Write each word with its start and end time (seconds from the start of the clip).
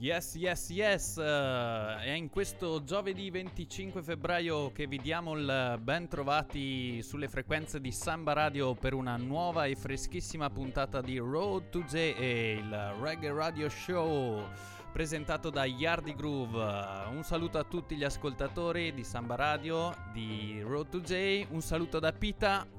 Yes, 0.00 0.36
yes, 0.36 0.70
yes. 0.70 1.16
Uh, 1.16 1.98
è 2.00 2.12
in 2.12 2.30
questo 2.30 2.84
giovedì 2.84 3.30
25 3.30 4.00
febbraio 4.00 4.70
che 4.70 4.86
vi 4.86 4.98
diamo 4.98 5.34
il 5.34 5.76
ben 5.82 6.06
trovati 6.06 7.02
sulle 7.02 7.26
frequenze 7.26 7.80
di 7.80 7.90
Samba 7.90 8.32
Radio 8.32 8.74
per 8.76 8.94
una 8.94 9.16
nuova 9.16 9.64
e 9.64 9.74
freschissima 9.74 10.50
puntata 10.50 11.00
di 11.00 11.18
Road 11.18 11.70
to 11.70 11.82
J, 11.82 11.94
il 11.96 12.94
Reggae 13.00 13.32
Radio 13.32 13.68
Show 13.68 14.46
presentato 14.92 15.50
da 15.50 15.64
Yardi 15.64 16.14
Groove. 16.14 16.62
Un 17.10 17.24
saluto 17.24 17.58
a 17.58 17.64
tutti 17.64 17.96
gli 17.96 18.04
ascoltatori 18.04 18.94
di 18.94 19.02
Samba 19.02 19.34
Radio, 19.34 19.92
di 20.12 20.60
Road 20.62 20.90
to 20.90 21.00
J. 21.00 21.44
Un 21.50 21.60
saluto 21.60 21.98
da 21.98 22.12
Pita. 22.12 22.77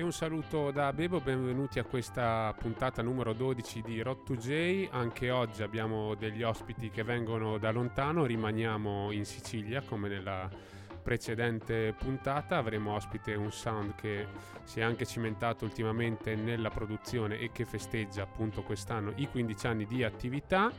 E 0.00 0.02
un 0.02 0.12
saluto 0.12 0.70
da 0.70 0.94
Bebo, 0.94 1.20
benvenuti 1.20 1.78
a 1.78 1.84
questa 1.84 2.54
puntata 2.58 3.02
numero 3.02 3.34
12 3.34 3.82
di 3.82 4.00
Rot 4.00 4.32
2 4.32 4.36
J. 4.38 4.88
Anche 4.92 5.28
oggi 5.30 5.62
abbiamo 5.62 6.14
degli 6.14 6.42
ospiti 6.42 6.88
che 6.88 7.02
vengono 7.02 7.58
da 7.58 7.70
lontano, 7.70 8.24
rimaniamo 8.24 9.10
in 9.10 9.26
Sicilia 9.26 9.82
come 9.82 10.08
nella 10.08 10.48
precedente 11.02 11.92
puntata. 11.98 12.56
Avremo 12.56 12.94
ospite 12.94 13.34
un 13.34 13.52
sound 13.52 13.94
che 13.94 14.26
si 14.64 14.80
è 14.80 14.82
anche 14.82 15.04
cimentato 15.04 15.66
ultimamente 15.66 16.34
nella 16.34 16.70
produzione 16.70 17.38
e 17.38 17.50
che 17.52 17.66
festeggia 17.66 18.22
appunto 18.22 18.62
quest'anno 18.62 19.12
i 19.16 19.28
15 19.28 19.66
anni 19.66 19.86
di 19.86 20.02
attività. 20.02 20.72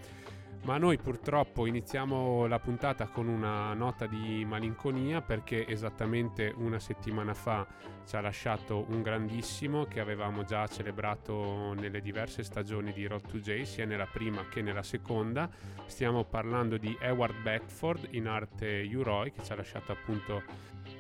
Ma 0.63 0.77
noi 0.77 0.99
purtroppo 0.99 1.65
iniziamo 1.65 2.45
la 2.45 2.59
puntata 2.59 3.07
con 3.07 3.27
una 3.27 3.73
nota 3.73 4.05
di 4.05 4.45
malinconia 4.45 5.20
perché 5.20 5.65
esattamente 5.68 6.53
una 6.55 6.77
settimana 6.77 7.34
fa 7.34 7.65
ci 8.05 8.15
ha 8.15 8.21
lasciato 8.21 8.85
un 8.90 9.01
grandissimo 9.01 9.85
che 9.85 9.99
avevamo 9.99 10.43
già 10.43 10.68
celebrato 10.68 11.73
nelle 11.73 11.99
diverse 11.99 12.43
stagioni 12.43 12.93
di 12.93 13.07
Road 13.07 13.26
to 13.27 13.40
J, 13.40 13.63
sia 13.63 13.85
nella 13.85 14.05
prima 14.05 14.48
che 14.49 14.62
nella 14.62 14.84
seconda. 14.84 15.49
Stiamo 15.87 16.26
parlando 16.26 16.77
di 16.77 16.96
Edward 17.01 17.41
Beckford 17.41 18.09
in 18.12 18.27
arte 18.27 18.87
Uroi 18.93 19.31
che 19.31 19.43
ci 19.43 19.51
ha 19.51 19.55
lasciato 19.55 19.91
appunto 19.91 20.43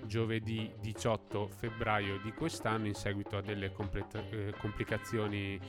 giovedì 0.05 0.73
18 0.79 1.47
febbraio 1.47 2.19
di 2.23 2.33
quest'anno 2.33 2.87
in 2.87 2.95
seguito 2.95 3.37
a 3.37 3.41
delle 3.41 3.71
complet- 3.71 4.23
eh, 4.31 4.53
complicazioni 4.57 5.59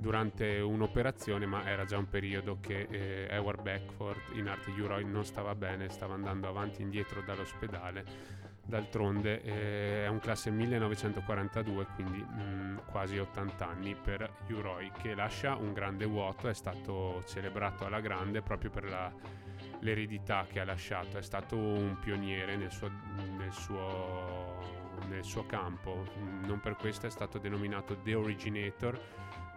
durante 0.00 0.60
un'operazione, 0.60 1.44
ma 1.44 1.66
era 1.66 1.84
già 1.84 1.98
un 1.98 2.08
periodo 2.08 2.58
che 2.58 2.86
eh, 2.90 3.26
Edward 3.28 3.60
Beckford 3.60 4.34
in 4.34 4.48
arte 4.48 4.70
Uroi 4.70 5.04
non 5.04 5.24
stava 5.26 5.54
bene, 5.54 5.90
stava 5.90 6.14
andando 6.14 6.48
avanti 6.48 6.80
e 6.80 6.84
indietro 6.84 7.20
dall'ospedale. 7.20 8.38
D'altronde 8.64 9.42
eh, 9.42 10.04
è 10.04 10.08
un 10.08 10.18
classe 10.18 10.50
1942, 10.50 11.86
quindi 11.94 12.18
mh, 12.18 12.42
mm, 12.42 12.76
quasi 12.90 13.18
80 13.18 13.68
anni 13.68 13.94
per 13.94 14.30
Uroi, 14.48 14.90
che 15.02 15.14
lascia 15.14 15.56
un 15.56 15.72
grande 15.74 16.06
vuoto, 16.06 16.48
è 16.48 16.54
stato 16.54 17.22
celebrato 17.26 17.84
alla 17.84 18.00
grande 18.00 18.40
proprio 18.40 18.70
per 18.70 18.84
la, 18.84 19.12
l'eredità 19.80 20.46
che 20.48 20.60
ha 20.60 20.64
lasciato, 20.64 21.18
è 21.18 21.22
stato 21.22 21.56
un 21.56 21.98
pioniere 22.00 22.56
nel 22.56 22.70
suo, 22.70 22.90
nel 23.36 23.52
suo, 23.52 24.98
nel 25.08 25.24
suo 25.24 25.44
campo, 25.44 26.06
non 26.46 26.58
per 26.60 26.76
questo 26.76 27.06
è 27.06 27.10
stato 27.10 27.38
denominato 27.38 27.96
The 27.96 28.14
Originator 28.14 28.98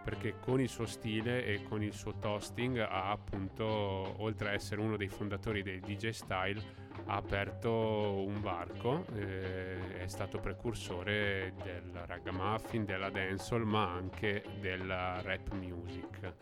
perché 0.04 0.34
con 0.38 0.60
il 0.60 0.68
suo 0.68 0.84
stile 0.84 1.46
e 1.46 1.62
con 1.62 1.82
il 1.82 1.94
suo 1.94 2.18
toasting 2.18 2.78
ha 2.78 3.10
appunto, 3.10 3.64
oltre 3.64 4.50
a 4.50 4.52
essere 4.52 4.82
uno 4.82 4.98
dei 4.98 5.08
fondatori 5.08 5.62
del 5.62 5.80
DJ 5.80 6.10
Style, 6.10 6.62
ha 7.06 7.16
aperto 7.16 7.70
un 7.70 8.40
varco, 8.42 9.06
eh, 9.14 9.98
è 9.98 10.06
stato 10.06 10.38
precursore 10.38 11.54
del 11.62 11.90
ragamuffin, 12.06 12.84
della 12.84 13.08
dancehall, 13.08 13.62
ma 13.62 13.90
anche 13.90 14.44
della 14.60 15.20
rap 15.22 15.52
music. 15.54 16.32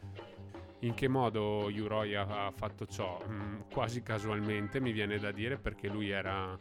In 0.81 0.95
che 0.95 1.07
modo 1.07 1.71
Uroi 1.73 2.17
ha 2.17 2.51
fatto 2.51 2.87
ciò? 2.87 3.25
Mm, 3.29 3.61
quasi 3.73 4.03
casualmente 4.03 4.81
mi 4.81 4.91
viene 4.91 5.19
da 5.19 5.31
dire 5.31 5.57
perché 5.57 5.87
lui 5.87 6.11
era 6.11 6.59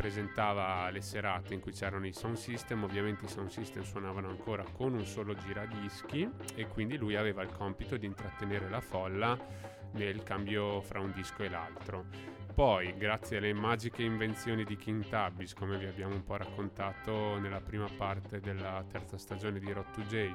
presentava 0.00 0.88
le 0.88 1.02
serate 1.02 1.52
in 1.52 1.60
cui 1.60 1.72
c'erano 1.72 2.06
i 2.06 2.12
sound 2.14 2.36
system, 2.36 2.84
ovviamente 2.84 3.26
i 3.26 3.28
sound 3.28 3.50
system 3.50 3.82
suonavano 3.82 4.30
ancora 4.30 4.64
con 4.72 4.94
un 4.94 5.04
solo 5.04 5.34
giradischi 5.34 6.26
e 6.54 6.66
quindi 6.68 6.96
lui 6.96 7.16
aveva 7.16 7.42
il 7.42 7.52
compito 7.52 7.98
di 7.98 8.06
intrattenere 8.06 8.70
la 8.70 8.80
folla 8.80 9.38
nel 9.92 10.22
cambio 10.22 10.80
fra 10.80 11.00
un 11.00 11.12
disco 11.12 11.42
e 11.42 11.50
l'altro. 11.50 12.06
Poi, 12.54 12.96
grazie 12.96 13.36
alle 13.36 13.52
magiche 13.52 14.02
invenzioni 14.02 14.64
di 14.64 14.76
King 14.76 15.06
Tabbis, 15.06 15.52
come 15.52 15.76
vi 15.76 15.84
abbiamo 15.84 16.14
un 16.14 16.24
po' 16.24 16.36
raccontato 16.36 17.38
nella 17.38 17.60
prima 17.60 17.88
parte 17.94 18.40
della 18.40 18.82
terza 18.90 19.18
stagione 19.18 19.58
di 19.58 19.70
Rot 19.70 19.94
2 19.96 20.04
J, 20.04 20.34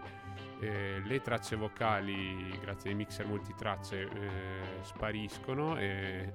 eh, 0.59 1.01
le 1.03 1.21
tracce 1.21 1.55
vocali, 1.55 2.55
grazie 2.59 2.91
ai 2.91 2.95
mixer 2.95 3.25
multitracce, 3.25 4.01
eh, 4.01 4.83
spariscono 4.83 5.75
e 5.77 6.33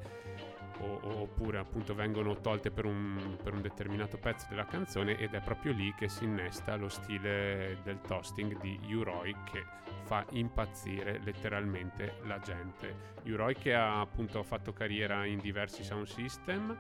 o, 0.81 1.01
oppure 1.23 1.59
appunto 1.59 1.95
vengono 1.95 2.41
tolte 2.41 2.71
per 2.71 2.85
un, 2.85 3.37
per 3.43 3.55
un, 3.55 3.61
determinato 3.61 4.19
pezzo 4.19 4.47
della 4.49 4.65
canzone 4.65 5.19
ed 5.19 5.35
è 5.35 5.41
proprio 5.41 5.73
lì 5.73 5.95
che 5.95 6.09
si 6.09 6.25
innesta 6.25 6.77
lo 6.77 6.89
stile 6.89 7.79
del 7.83 8.01
toasting 8.01 8.61
di 8.61 8.79
Uroi 8.95 9.35
che 9.51 9.65
fa 10.05 10.25
impazzire 10.31 11.21
letteralmente 11.23 12.15
la 12.25 12.39
gente. 12.39 13.13
Uroi 13.25 13.55
che 13.55 13.75
ha 13.75 14.01
appunto 14.01 14.43
fatto 14.43 14.73
carriera 14.73 15.25
in 15.25 15.39
diversi 15.39 15.85
sound 15.85 16.07
system 16.07 16.77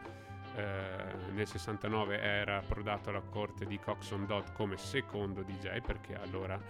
eh, 0.56 1.32
nel 1.32 1.46
69 1.46 2.20
era 2.20 2.58
approdato 2.58 3.10
alla 3.10 3.20
corte 3.20 3.66
di 3.66 3.78
Coxon 3.78 4.26
Dodd 4.26 4.46
come 4.52 4.76
secondo 4.76 5.42
DJ 5.42 5.80
perché 5.80 6.14
allora 6.14 6.60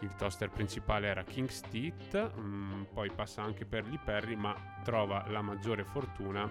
il 0.00 0.14
toaster 0.16 0.50
principale 0.50 1.08
era 1.08 1.22
King's 1.24 1.60
Teeth, 1.60 2.38
mm, 2.38 2.82
poi 2.92 3.10
passa 3.10 3.42
anche 3.42 3.64
per 3.64 3.86
Lee 3.86 4.00
Perry 4.02 4.34
ma 4.34 4.54
trova 4.82 5.24
la 5.28 5.42
maggiore 5.42 5.84
fortuna 5.84 6.48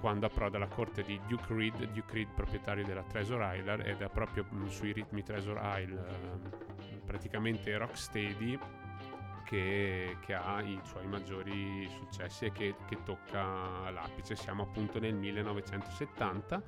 quando 0.00 0.26
approda 0.26 0.56
alla 0.56 0.68
corte 0.68 1.02
di 1.02 1.20
Duke 1.26 1.52
Reed, 1.52 1.84
Duke 1.92 2.14
Reed 2.14 2.28
proprietario 2.34 2.84
della 2.84 3.02
Treasure 3.02 3.58
Isle 3.58 3.84
ed 3.84 4.00
è 4.00 4.08
proprio 4.08 4.46
mm, 4.52 4.66
sui 4.66 4.92
ritmi 4.92 5.22
Treasure 5.22 5.60
Isle 5.82 6.06
eh, 6.06 6.98
praticamente 7.04 7.76
rocksteady 7.76 8.58
che, 9.48 10.18
che, 10.20 10.34
ha 10.34 10.60
i 10.60 10.78
suoi 10.84 11.06
maggiori 11.06 11.88
successi 11.88 12.44
e 12.44 12.52
che, 12.52 12.74
che 12.86 12.98
tocca 13.02 13.88
l'apice. 13.88 14.36
Siamo 14.36 14.64
appunto 14.64 15.00
nel 15.00 15.14
1970 15.14 16.62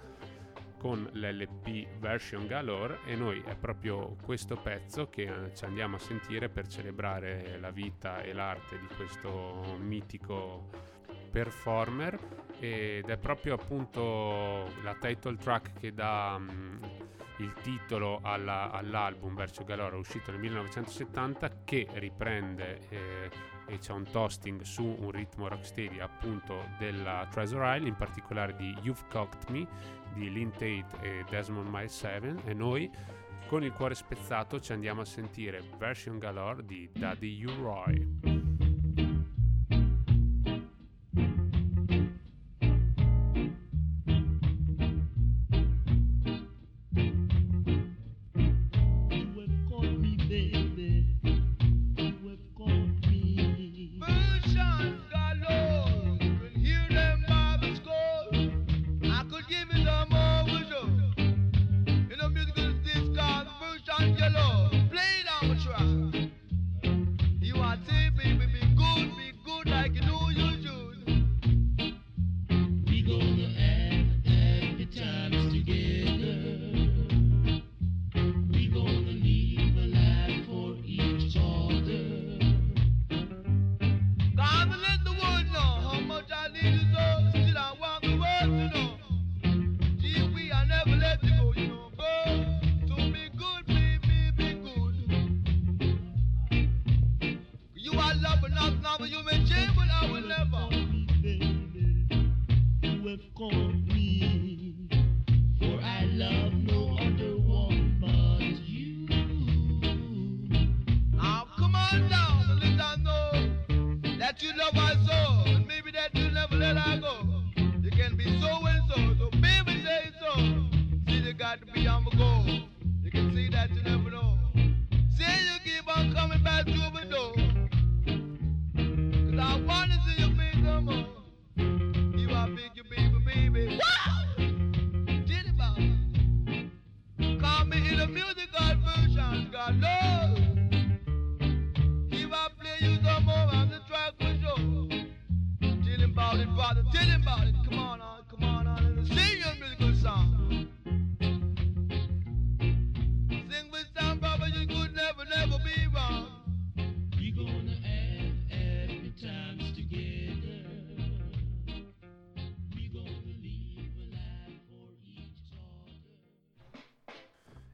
con 0.78 1.06
l'LP 1.12 1.98
Version 1.98 2.46
Galore 2.46 3.00
e 3.04 3.16
noi 3.16 3.42
è 3.44 3.54
proprio 3.54 4.16
questo 4.24 4.56
pezzo 4.56 5.10
che 5.10 5.24
eh, 5.24 5.54
ci 5.54 5.66
andiamo 5.66 5.96
a 5.96 5.98
sentire 5.98 6.48
per 6.48 6.68
celebrare 6.68 7.58
la 7.60 7.70
vita 7.70 8.22
e 8.22 8.32
l'arte 8.32 8.78
di 8.78 8.86
questo 8.96 9.76
mitico 9.78 10.70
performer 11.30 12.18
ed 12.60 13.10
è 13.10 13.18
proprio 13.18 13.54
appunto 13.54 14.72
la 14.82 14.96
title 14.98 15.36
track 15.36 15.78
che 15.78 15.92
dà 15.92 16.36
um, 16.38 16.80
il 17.40 17.52
titolo 17.62 18.20
alla, 18.22 18.70
all'album 18.70 19.34
Verso 19.34 19.64
Galore 19.64 19.96
uscito 19.96 20.30
nel 20.30 20.40
1970 20.40 21.62
che 21.64 21.86
riprende 21.94 22.80
eh, 22.88 23.30
e 23.66 23.78
c'è 23.78 23.92
un 23.92 24.04
toasting 24.10 24.62
su 24.62 24.84
un 24.84 25.10
ritmo 25.10 25.48
rocksteady 25.48 26.00
appunto 26.00 26.64
della 26.78 27.26
Treasure 27.30 27.76
Isle 27.76 27.88
in 27.88 27.96
particolare 27.96 28.54
di 28.56 28.76
You've 28.82 29.04
Cocked 29.08 29.48
Me 29.50 29.66
di 30.12 30.30
Lynn 30.30 30.50
Tate 30.50 30.86
e 31.00 31.24
Desmond 31.28 31.68
Miles 31.68 31.96
7 31.96 32.34
e 32.44 32.54
noi 32.54 32.90
con 33.46 33.64
il 33.64 33.72
cuore 33.72 33.94
spezzato 33.94 34.60
ci 34.60 34.72
andiamo 34.72 35.00
a 35.00 35.04
sentire 35.04 35.62
Version 35.76 36.18
Galore 36.18 36.64
di 36.64 36.88
Daddy 36.92 37.44
U. 37.44 37.62
Roy. 37.62 38.29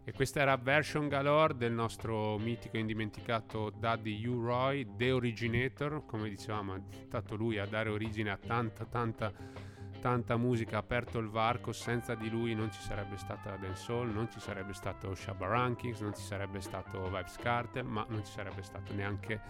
E 0.09 0.13
questa 0.13 0.41
era 0.41 0.57
version 0.57 1.09
galore 1.09 1.57
del 1.57 1.73
nostro 1.73 2.39
mitico 2.39 2.77
e 2.77 2.79
indimenticato 2.79 3.71
Daddy 3.71 4.25
U. 4.25 4.41
Roy, 4.41 4.87
The 4.95 5.11
Originator, 5.11 6.07
come 6.07 6.29
dicevamo, 6.29 6.77
è 6.77 6.81
stato 7.07 7.35
lui 7.35 7.59
a 7.59 7.67
dare 7.67 7.91
origine 7.91 8.31
a 8.31 8.37
tanta, 8.37 8.85
tanta, 8.85 9.33
tanta 10.01 10.37
musica, 10.37 10.77
ha 10.77 10.79
aperto 10.79 11.19
il 11.19 11.29
varco, 11.29 11.73
senza 11.73 12.15
di 12.15 12.31
lui 12.31 12.55
non 12.55 12.71
ci 12.71 12.81
sarebbe 12.83 13.17
stata 13.17 13.51
la 13.51 13.57
dancehall, 13.57 14.13
non 14.13 14.31
ci 14.31 14.39
sarebbe 14.39 14.75
stato 14.75 15.13
Shabba 15.13 15.49
Rankings, 15.49 15.99
non 15.99 16.15
ci 16.15 16.23
sarebbe 16.23 16.61
stato 16.61 17.03
Vibes 17.07 17.37
Cartel, 17.39 17.85
ma 17.85 18.07
non 18.09 18.25
ci 18.25 18.31
sarebbe 18.31 18.63
stato 18.63 18.95
neanche 18.95 19.41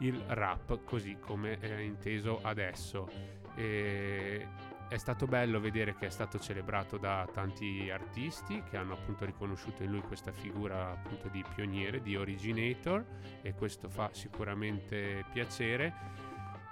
il 0.00 0.22
rap 0.26 0.84
così 0.84 1.16
come 1.18 1.58
è 1.58 1.78
inteso 1.78 2.40
adesso. 2.42 3.08
E 3.54 4.46
è 4.88 4.96
stato 4.96 5.26
bello 5.26 5.60
vedere 5.60 5.94
che 5.94 6.06
è 6.06 6.10
stato 6.10 6.38
celebrato 6.38 6.96
da 6.96 7.28
tanti 7.30 7.90
artisti 7.90 8.62
che 8.68 8.78
hanno 8.78 8.94
appunto 8.94 9.26
riconosciuto 9.26 9.82
in 9.82 9.90
lui 9.90 10.00
questa 10.00 10.32
figura 10.32 10.92
appunto 10.92 11.28
di 11.28 11.44
pioniere, 11.54 12.00
di 12.00 12.16
originator 12.16 13.04
e 13.42 13.52
questo 13.52 13.90
fa 13.90 14.08
sicuramente 14.12 15.24
piacere. 15.30 16.26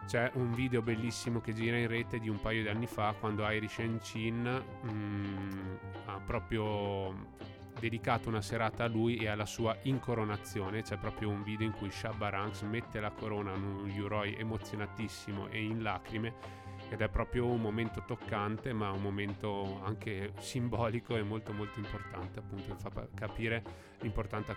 C'è 0.06 0.30
un 0.34 0.52
video 0.52 0.80
bellissimo 0.80 1.40
che 1.40 1.52
gira 1.52 1.76
in 1.76 1.88
rete 1.88 2.18
di 2.18 2.28
un 2.28 2.40
paio 2.40 2.62
di 2.62 2.68
anni 2.68 2.86
fa 2.86 3.14
quando 3.18 3.46
Irish 3.50 3.80
and 3.80 4.00
Chin 4.00 4.62
mm, 4.90 5.74
ha 6.06 6.20
proprio 6.24 7.34
dedicato 7.78 8.30
una 8.30 8.40
serata 8.40 8.84
a 8.84 8.88
lui 8.88 9.16
e 9.16 9.28
alla 9.28 9.44
sua 9.44 9.76
incoronazione. 9.82 10.82
C'è 10.82 10.96
proprio 10.96 11.28
un 11.28 11.42
video 11.42 11.66
in 11.66 11.72
cui 11.72 11.90
Shabba 11.90 12.30
Ranks 12.30 12.62
mette 12.62 12.98
la 13.00 13.10
corona 13.10 13.52
a 13.52 13.56
un 13.56 13.92
Uroi 13.94 14.36
emozionatissimo 14.36 15.48
e 15.48 15.62
in 15.62 15.82
lacrime 15.82 16.64
ed 16.88 17.00
è 17.00 17.08
proprio 17.08 17.46
un 17.46 17.60
momento 17.60 18.02
toccante 18.06 18.72
ma 18.72 18.90
un 18.90 19.02
momento 19.02 19.80
anche 19.84 20.32
simbolico 20.38 21.16
e 21.16 21.22
molto 21.22 21.52
molto 21.52 21.78
importante 21.78 22.38
appunto 22.38 22.74
fa 22.76 22.90
pa- 22.90 23.08
capire 23.14 23.62
l'importanza, 24.00 24.54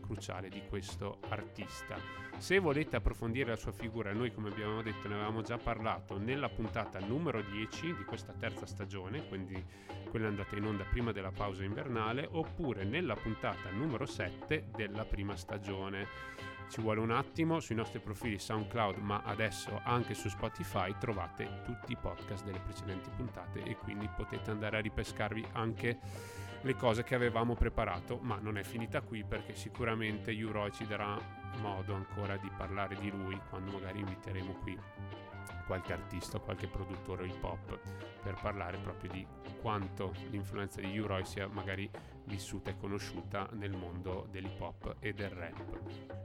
cruciale 0.00 0.48
di 0.48 0.62
questo 0.68 1.18
artista. 1.28 1.96
Se 2.38 2.58
volete 2.58 2.96
approfondire 2.96 3.50
la 3.50 3.56
sua 3.56 3.72
figura 3.72 4.12
noi 4.12 4.32
come 4.32 4.48
abbiamo 4.48 4.82
detto 4.82 5.08
ne 5.08 5.14
avevamo 5.14 5.42
già 5.42 5.58
parlato 5.58 6.18
nella 6.18 6.48
puntata 6.48 6.98
numero 7.00 7.42
10 7.42 7.96
di 7.96 8.04
questa 8.04 8.32
terza 8.32 8.66
stagione 8.66 9.26
quindi 9.28 9.62
quella 10.08 10.28
andata 10.28 10.56
in 10.56 10.64
onda 10.64 10.84
prima 10.84 11.12
della 11.12 11.30
pausa 11.30 11.64
invernale 11.64 12.26
oppure 12.30 12.84
nella 12.84 13.14
puntata 13.14 13.70
numero 13.70 14.06
7 14.06 14.70
della 14.74 15.04
prima 15.04 15.36
stagione 15.36 16.06
ci 16.70 16.80
vuole 16.80 17.00
un 17.00 17.10
attimo 17.10 17.58
sui 17.58 17.74
nostri 17.74 17.98
profili 17.98 18.38
SoundCloud, 18.38 18.98
ma 18.98 19.22
adesso 19.24 19.80
anche 19.82 20.14
su 20.14 20.28
Spotify 20.28 20.94
trovate 20.98 21.62
tutti 21.64 21.90
i 21.90 21.96
podcast 21.96 22.44
delle 22.44 22.60
precedenti 22.60 23.10
puntate 23.10 23.62
e 23.64 23.76
quindi 23.76 24.08
potete 24.14 24.52
andare 24.52 24.76
a 24.76 24.80
ripescarvi 24.80 25.44
anche 25.52 25.98
le 26.62 26.76
cose 26.76 27.02
che 27.02 27.16
avevamo 27.16 27.54
preparato, 27.54 28.18
ma 28.22 28.38
non 28.40 28.56
è 28.56 28.62
finita 28.62 29.00
qui 29.00 29.24
perché 29.24 29.54
sicuramente 29.54 30.30
Uroi 30.30 30.70
ci 30.70 30.86
darà 30.86 31.18
modo 31.60 31.94
ancora 31.94 32.36
di 32.36 32.50
parlare 32.56 32.94
di 33.00 33.10
lui 33.10 33.38
quando 33.48 33.72
magari 33.72 33.98
inviteremo 33.98 34.52
qui 34.62 34.78
qualche 35.66 35.92
artista 35.92 36.38
qualche 36.38 36.66
produttore 36.66 37.26
hip 37.26 37.42
hop 37.42 37.78
per 38.22 38.34
parlare 38.40 38.78
proprio 38.78 39.10
di 39.10 39.26
quanto 39.60 40.12
l'influenza 40.30 40.80
di 40.80 40.98
Uroi 40.98 41.24
sia 41.24 41.48
magari 41.48 41.88
vissuta 42.30 42.70
e 42.70 42.76
conosciuta 42.76 43.48
nel 43.52 43.72
mondo 43.72 44.28
dell'hip 44.30 44.60
hop 44.60 44.96
e 45.00 45.12
del 45.12 45.30
rap. 45.30 45.80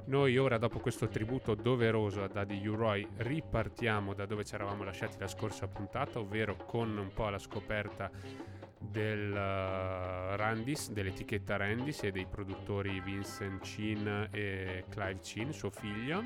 Noi 0.06 0.38
ora 0.38 0.60
dopo 0.60 0.80
questo 0.80 1.08
tributo 1.08 1.56
doveroso 1.56 2.24
a 2.24 2.28
Daddy 2.28 2.66
Uroi 2.68 3.06
ripartiamo 3.18 4.14
da 4.14 4.28
dove 4.28 4.46
ci 4.46 4.54
eravamo 4.54 4.84
lasciati 4.84 5.18
la 5.18 5.28
scorsa 5.28 5.68
puntata, 5.68 6.20
ovvero 6.20 6.56
con 6.56 6.96
un 6.96 7.12
po' 7.12 7.28
la 7.30 7.40
scoperta 7.40 8.12
del 8.78 9.32
uh, 9.32 10.36
Randis, 10.36 10.92
dell'etichetta 10.92 11.58
Randis 11.58 12.04
e 12.04 12.12
dei 12.12 12.28
produttori 12.28 13.02
Vincent 13.02 13.62
Chin 13.64 14.28
e 14.32 14.86
Clive 14.90 15.20
Chin, 15.22 15.52
suo 15.52 15.72
figlio 15.72 16.24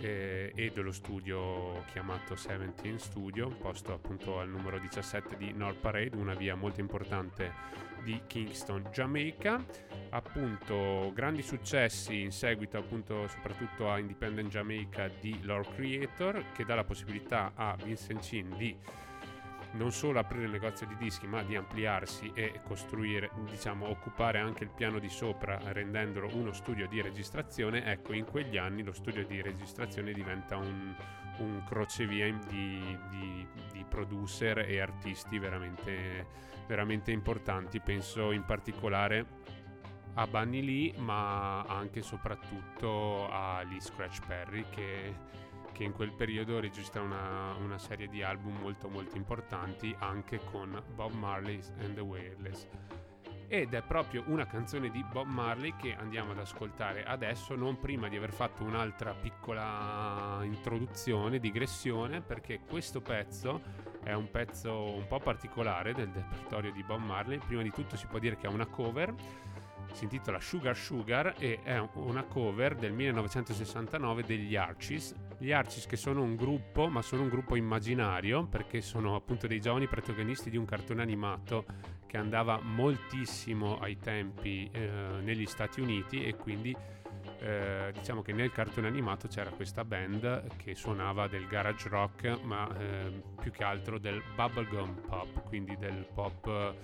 eh, 0.00 0.52
e 0.54 0.70
dello 0.74 0.92
studio 0.92 1.82
chiamato 1.90 2.34
17 2.34 2.98
Studio, 2.98 3.48
posto 3.48 3.92
appunto 3.92 4.38
al 4.38 4.48
numero 4.48 4.78
17 4.78 5.36
di 5.36 5.52
North 5.52 5.78
Parade, 5.78 6.16
una 6.16 6.34
via 6.34 6.54
molto 6.54 6.80
importante 6.80 7.52
di 8.02 8.20
Kingston, 8.26 8.88
Jamaica. 8.92 9.64
Appunto, 10.10 11.10
grandi 11.12 11.42
successi 11.42 12.20
in 12.20 12.30
seguito 12.30 12.78
appunto 12.78 13.26
soprattutto 13.28 13.90
a 13.90 13.98
Independent 13.98 14.48
Jamaica 14.48 15.10
di 15.20 15.38
Lord 15.42 15.74
Creator, 15.74 16.52
che 16.52 16.64
dà 16.64 16.74
la 16.74 16.84
possibilità 16.84 17.52
a 17.54 17.76
Vincent 17.82 18.20
Chin 18.20 18.56
di 18.56 18.76
non 19.76 19.92
solo 19.92 20.18
aprire 20.18 20.44
il 20.44 20.50
negozio 20.50 20.86
di 20.86 20.96
dischi, 20.96 21.26
ma 21.26 21.42
di 21.42 21.54
ampliarsi 21.54 22.32
e 22.34 22.60
costruire, 22.64 23.30
diciamo, 23.48 23.88
occupare 23.88 24.38
anche 24.38 24.64
il 24.64 24.70
piano 24.70 24.98
di 24.98 25.08
sopra, 25.08 25.58
rendendolo 25.72 26.28
uno 26.34 26.52
studio 26.52 26.88
di 26.88 27.00
registrazione. 27.00 27.84
Ecco, 27.84 28.12
in 28.12 28.24
quegli 28.24 28.56
anni 28.56 28.82
lo 28.82 28.92
studio 28.92 29.24
di 29.24 29.40
registrazione 29.42 30.12
diventa 30.12 30.56
un, 30.56 30.94
un 31.38 31.62
crocevia 31.64 32.32
di, 32.48 32.98
di, 33.10 33.46
di, 33.72 33.84
producer 33.88 34.58
e 34.58 34.80
artisti 34.80 35.38
veramente, 35.38 36.26
veramente 36.66 37.12
importanti. 37.12 37.80
Penso 37.80 38.32
in 38.32 38.44
particolare 38.44 39.26
a 40.14 40.26
Bunny 40.26 40.62
Lee, 40.62 40.98
ma 40.98 41.62
anche 41.62 41.98
e 42.00 42.02
soprattutto 42.02 43.28
a 43.30 43.62
Lee 43.62 43.80
Scratch 43.80 44.26
Perry 44.26 44.64
che 44.70 45.14
che 45.76 45.84
in 45.84 45.92
quel 45.92 46.12
periodo 46.12 46.58
registra 46.58 47.02
una, 47.02 47.54
una, 47.60 47.76
serie 47.76 48.08
di 48.08 48.22
album 48.22 48.56
molto 48.60 48.88
molto 48.88 49.18
importanti 49.18 49.94
anche 49.98 50.40
con 50.50 50.82
Bob 50.94 51.12
Marley 51.12 51.60
and 51.80 51.94
the 51.94 52.00
Wailers 52.00 52.66
ed 53.46 53.74
è 53.74 53.82
proprio 53.82 54.24
una 54.28 54.46
canzone 54.46 54.90
di 54.90 55.04
Bob 55.12 55.26
Marley 55.26 55.74
che 55.76 55.94
andiamo 55.94 56.32
ad 56.32 56.38
ascoltare 56.38 57.04
adesso 57.04 57.54
non 57.54 57.78
prima 57.78 58.08
di 58.08 58.16
aver 58.16 58.32
fatto 58.32 58.64
un'altra 58.64 59.12
piccola 59.12 60.40
introduzione 60.44 61.38
digressione 61.38 62.22
perché 62.22 62.60
questo 62.66 63.02
pezzo 63.02 63.60
è 64.02 64.14
un 64.14 64.30
pezzo 64.30 64.94
un 64.94 65.06
po' 65.06 65.18
particolare 65.18 65.92
del 65.92 66.08
repertorio 66.10 66.72
di 66.72 66.82
Bob 66.84 67.02
Marley 67.02 67.36
prima 67.36 67.60
di 67.60 67.70
tutto 67.70 67.96
si 67.96 68.06
può 68.06 68.18
dire 68.18 68.36
che 68.36 68.46
è 68.46 68.50
una 68.50 68.66
cover 68.66 69.14
si 69.92 70.04
intitola 70.04 70.40
Sugar 70.40 70.76
Sugar 70.76 71.34
e 71.38 71.60
è 71.62 71.78
una 71.94 72.22
cover 72.24 72.74
del 72.74 72.92
1969 72.92 74.24
degli 74.24 74.54
Archies. 74.54 75.14
Gli 75.38 75.52
Archies 75.52 75.86
che 75.86 75.96
sono 75.96 76.22
un 76.22 76.34
gruppo, 76.34 76.88
ma 76.88 77.02
sono 77.02 77.22
un 77.22 77.28
gruppo 77.28 77.56
immaginario 77.56 78.46
perché 78.46 78.80
sono 78.80 79.14
appunto 79.16 79.46
dei 79.46 79.60
giovani 79.60 79.86
protagonisti 79.86 80.48
di 80.48 80.56
un 80.56 80.64
cartone 80.64 81.02
animato 81.02 81.64
che 82.06 82.16
andava 82.16 82.58
moltissimo 82.62 83.78
ai 83.78 83.98
tempi 83.98 84.68
eh, 84.72 84.88
negli 85.20 85.46
Stati 85.46 85.80
Uniti 85.80 86.24
e 86.24 86.36
quindi 86.36 86.74
eh, 87.40 87.92
diciamo 87.92 88.22
che 88.22 88.32
nel 88.32 88.50
cartone 88.50 88.86
animato 88.86 89.28
c'era 89.28 89.50
questa 89.50 89.84
band 89.84 90.56
che 90.56 90.74
suonava 90.74 91.28
del 91.28 91.46
garage 91.46 91.88
rock 91.88 92.38
ma 92.42 92.66
eh, 92.78 93.22
più 93.40 93.50
che 93.50 93.64
altro 93.64 93.98
del 93.98 94.22
bubblegum 94.34 95.02
pop, 95.06 95.42
quindi 95.48 95.76
del 95.76 96.06
pop 96.14 96.74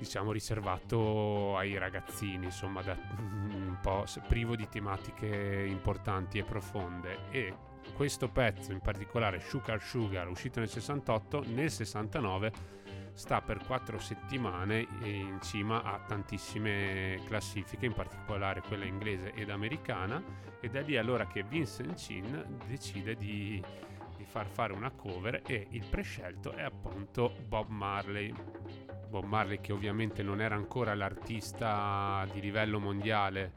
diciamo 0.00 0.32
riservato 0.32 1.58
ai 1.58 1.76
ragazzini, 1.76 2.46
insomma, 2.46 2.80
da, 2.80 2.96
un 3.18 3.76
po' 3.82 4.06
privo 4.26 4.56
di 4.56 4.66
tematiche 4.66 5.66
importanti 5.68 6.38
e 6.38 6.42
profonde. 6.42 7.18
E 7.30 7.54
questo 7.92 8.28
pezzo, 8.30 8.72
in 8.72 8.80
particolare 8.80 9.40
Sugar 9.40 9.82
Sugar, 9.82 10.26
uscito 10.28 10.58
nel 10.58 10.70
68, 10.70 11.44
nel 11.48 11.70
69 11.70 12.78
sta 13.12 13.42
per 13.42 13.62
quattro 13.66 13.98
settimane 13.98 14.86
in 15.02 15.38
cima 15.42 15.82
a 15.82 15.98
tantissime 15.98 17.20
classifiche, 17.26 17.84
in 17.84 17.92
particolare 17.92 18.62
quella 18.62 18.86
inglese 18.86 19.34
ed 19.34 19.50
americana, 19.50 20.22
ed 20.60 20.76
è 20.76 20.82
lì 20.82 20.96
allora 20.96 21.26
che 21.26 21.42
Vincent 21.42 21.94
Chin 21.94 22.58
decide 22.66 23.16
di, 23.16 23.62
di 24.16 24.24
far 24.24 24.46
fare 24.46 24.72
una 24.72 24.90
cover 24.90 25.42
e 25.44 25.66
il 25.70 25.84
prescelto 25.90 26.52
è 26.52 26.62
appunto 26.62 27.34
Bob 27.46 27.68
Marley. 27.68 28.32
Bob 29.10 29.24
Marley 29.24 29.60
che 29.60 29.72
ovviamente 29.72 30.22
non 30.22 30.40
era 30.40 30.54
ancora 30.54 30.94
l'artista 30.94 32.24
di 32.32 32.40
livello 32.40 32.78
mondiale 32.78 33.52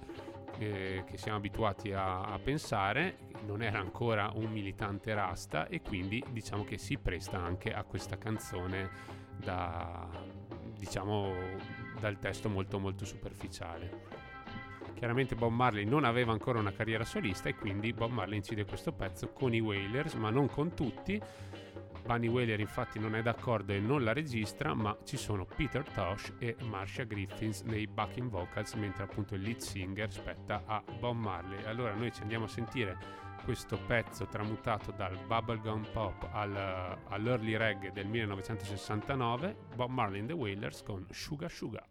eh, 0.57 1.03
che 1.05 1.17
siamo 1.17 1.37
abituati 1.37 1.93
a, 1.93 2.23
a 2.23 2.39
pensare, 2.39 3.17
non 3.45 3.61
era 3.61 3.79
ancora 3.79 4.31
un 4.33 4.51
militante 4.51 5.13
rasta 5.13 5.67
e 5.67 5.81
quindi 5.81 6.23
diciamo 6.31 6.63
che 6.63 6.77
si 6.77 6.97
presta 6.97 7.39
anche 7.39 7.71
a 7.71 7.83
questa 7.83 8.17
canzone 8.17 8.89
da, 9.37 10.09
diciamo, 10.77 11.33
dal 11.99 12.17
testo 12.19 12.49
molto 12.49 12.79
molto 12.79 13.05
superficiale. 13.05 14.31
Chiaramente 14.95 15.35
Bob 15.35 15.51
Marley 15.51 15.85
non 15.85 16.05
aveva 16.05 16.31
ancora 16.31 16.59
una 16.59 16.71
carriera 16.71 17.03
solista 17.03 17.49
e 17.49 17.55
quindi 17.55 17.91
Bob 17.91 18.11
Marley 18.11 18.37
incide 18.37 18.65
questo 18.65 18.93
pezzo 18.93 19.29
con 19.33 19.53
i 19.53 19.59
Wailers, 19.59 20.13
ma 20.13 20.29
non 20.29 20.47
con 20.47 20.73
tutti. 20.73 21.21
Bunny 22.05 22.27
Wailer 22.27 22.59
infatti 22.59 22.99
non 22.99 23.15
è 23.15 23.21
d'accordo 23.21 23.71
e 23.73 23.79
non 23.79 24.03
la 24.03 24.13
registra, 24.13 24.73
ma 24.73 24.95
ci 25.03 25.17
sono 25.17 25.45
Peter 25.45 25.83
Tosh 25.89 26.33
e 26.37 26.55
Marcia 26.63 27.03
Griffiths 27.03 27.61
nei 27.61 27.87
backing 27.87 28.29
vocals, 28.29 28.73
mentre 28.73 29.03
appunto 29.03 29.35
il 29.35 29.41
lead 29.41 29.59
singer 29.59 30.11
spetta 30.11 30.63
a 30.65 30.83
Bob 30.99 31.17
Marley. 31.17 31.63
Allora 31.63 31.93
noi 31.93 32.11
ci 32.11 32.21
andiamo 32.21 32.45
a 32.45 32.49
sentire 32.49 32.97
questo 33.43 33.77
pezzo 33.77 34.27
tramutato 34.27 34.91
dal 34.91 35.17
bubblegum 35.25 35.85
pop 35.91 36.29
al, 36.31 36.55
all'early 37.09 37.55
reggae 37.55 37.91
del 37.91 38.07
1969, 38.07 39.55
Bob 39.75 39.89
Marley 39.89 40.19
and 40.19 40.27
the 40.29 40.33
Wailers 40.33 40.83
con 40.83 41.05
Sugar. 41.09 41.51
Sugar. 41.51 41.85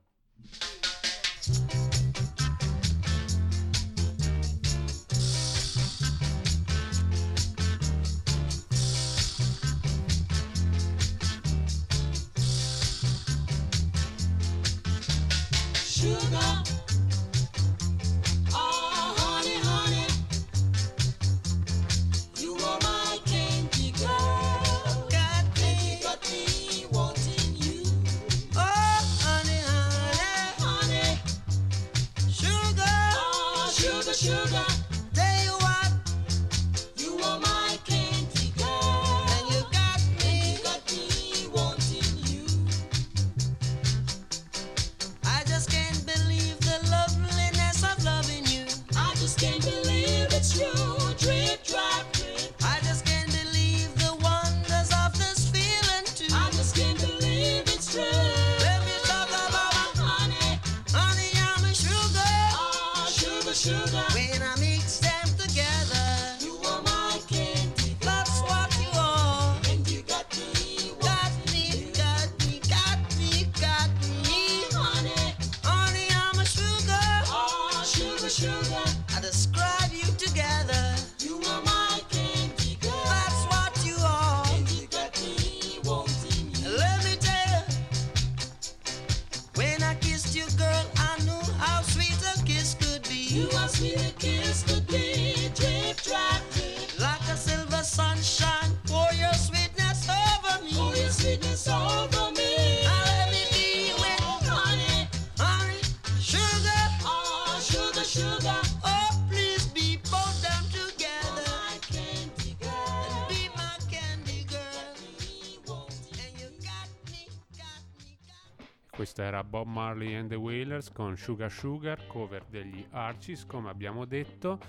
Questo 119.03 119.23
era 119.23 119.43
Bob 119.43 119.67
Marley 119.67 120.15
and 120.15 120.29
the 120.29 120.37
Wailers 120.37 120.93
con 120.93 121.17
Sugar 121.17 121.51
Sugar, 121.51 122.07
cover 122.07 122.45
degli 122.49 122.87
Archies, 122.91 123.45
come 123.47 123.69
abbiamo 123.69 124.05
detto. 124.05 124.61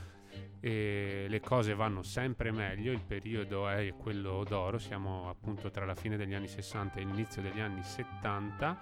E 0.59 1.27
le 1.29 1.39
cose 1.39 1.75
vanno 1.75 2.01
sempre 2.01 2.51
meglio, 2.51 2.91
il 2.91 3.03
periodo 3.03 3.69
è 3.69 3.93
quello 3.95 4.43
d'oro, 4.43 4.79
siamo 4.79 5.29
appunto 5.29 5.69
tra 5.69 5.85
la 5.85 5.93
fine 5.93 6.17
degli 6.17 6.33
anni 6.33 6.47
60 6.47 6.99
e 6.99 7.03
l'inizio 7.03 7.43
degli 7.43 7.59
anni 7.59 7.83
70 7.83 8.79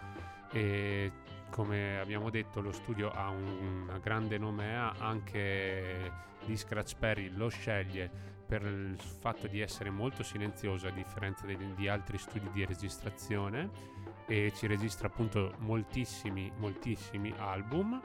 e 0.53 1.11
come 1.49 1.99
abbiamo 1.99 2.29
detto 2.29 2.61
lo 2.61 2.71
studio 2.71 3.11
ha 3.11 3.27
un, 3.27 3.81
una 3.89 3.97
grande 3.97 4.37
nomea, 4.37 4.93
anche 4.99 6.13
di 6.45 6.55
Scratch 6.55 6.95
Perry 6.97 7.27
lo 7.27 7.49
sceglie 7.49 8.09
per 8.45 8.61
il 8.63 8.97
fatto 8.97 9.47
di 9.47 9.59
essere 9.59 9.89
molto 9.89 10.23
silenzioso 10.23 10.87
a 10.87 10.91
differenza 10.91 11.45
degli- 11.45 11.73
di 11.73 11.89
altri 11.89 12.17
studi 12.17 12.49
di 12.51 12.63
registrazione 12.63 14.00
e 14.31 14.53
ci 14.55 14.65
registra 14.65 15.07
appunto 15.07 15.55
moltissimi 15.57 16.49
moltissimi 16.55 17.33
album 17.37 18.01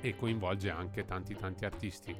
e 0.00 0.16
coinvolge 0.16 0.70
anche 0.70 1.04
tanti 1.04 1.34
tanti 1.34 1.66
artisti. 1.66 2.16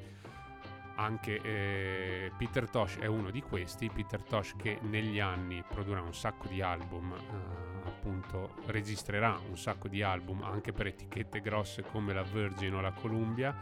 Anche 0.97 1.41
eh, 1.41 2.31
Peter 2.37 2.69
Tosh 2.69 2.99
è 2.99 3.07
uno 3.07 3.31
di 3.31 3.41
questi 3.41 3.89
Peter 3.89 4.21
Tosh 4.21 4.53
che 4.55 4.77
negli 4.83 5.19
anni 5.19 5.63
produrrà 5.67 6.01
un 6.01 6.13
sacco 6.13 6.47
di 6.47 6.61
album 6.61 7.13
eh, 7.13 7.87
appunto 7.87 8.57
registrerà 8.67 9.39
un 9.49 9.57
sacco 9.57 9.87
di 9.87 10.03
album 10.03 10.43
anche 10.43 10.71
per 10.71 10.85
etichette 10.85 11.41
grosse 11.41 11.81
come 11.81 12.13
la 12.13 12.21
Virgin 12.21 12.75
o 12.75 12.81
la 12.81 12.91
Columbia 12.91 13.55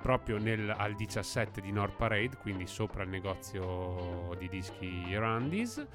proprio 0.00 0.38
nel, 0.38 0.68
al 0.68 0.94
17 0.94 1.60
di 1.60 1.72
North 1.72 1.96
Parade 1.96 2.36
quindi 2.36 2.66
sopra 2.66 3.02
il 3.02 3.08
negozio 3.08 4.34
di 4.38 4.48
dischi 4.48 5.16
Randy's 5.16 5.86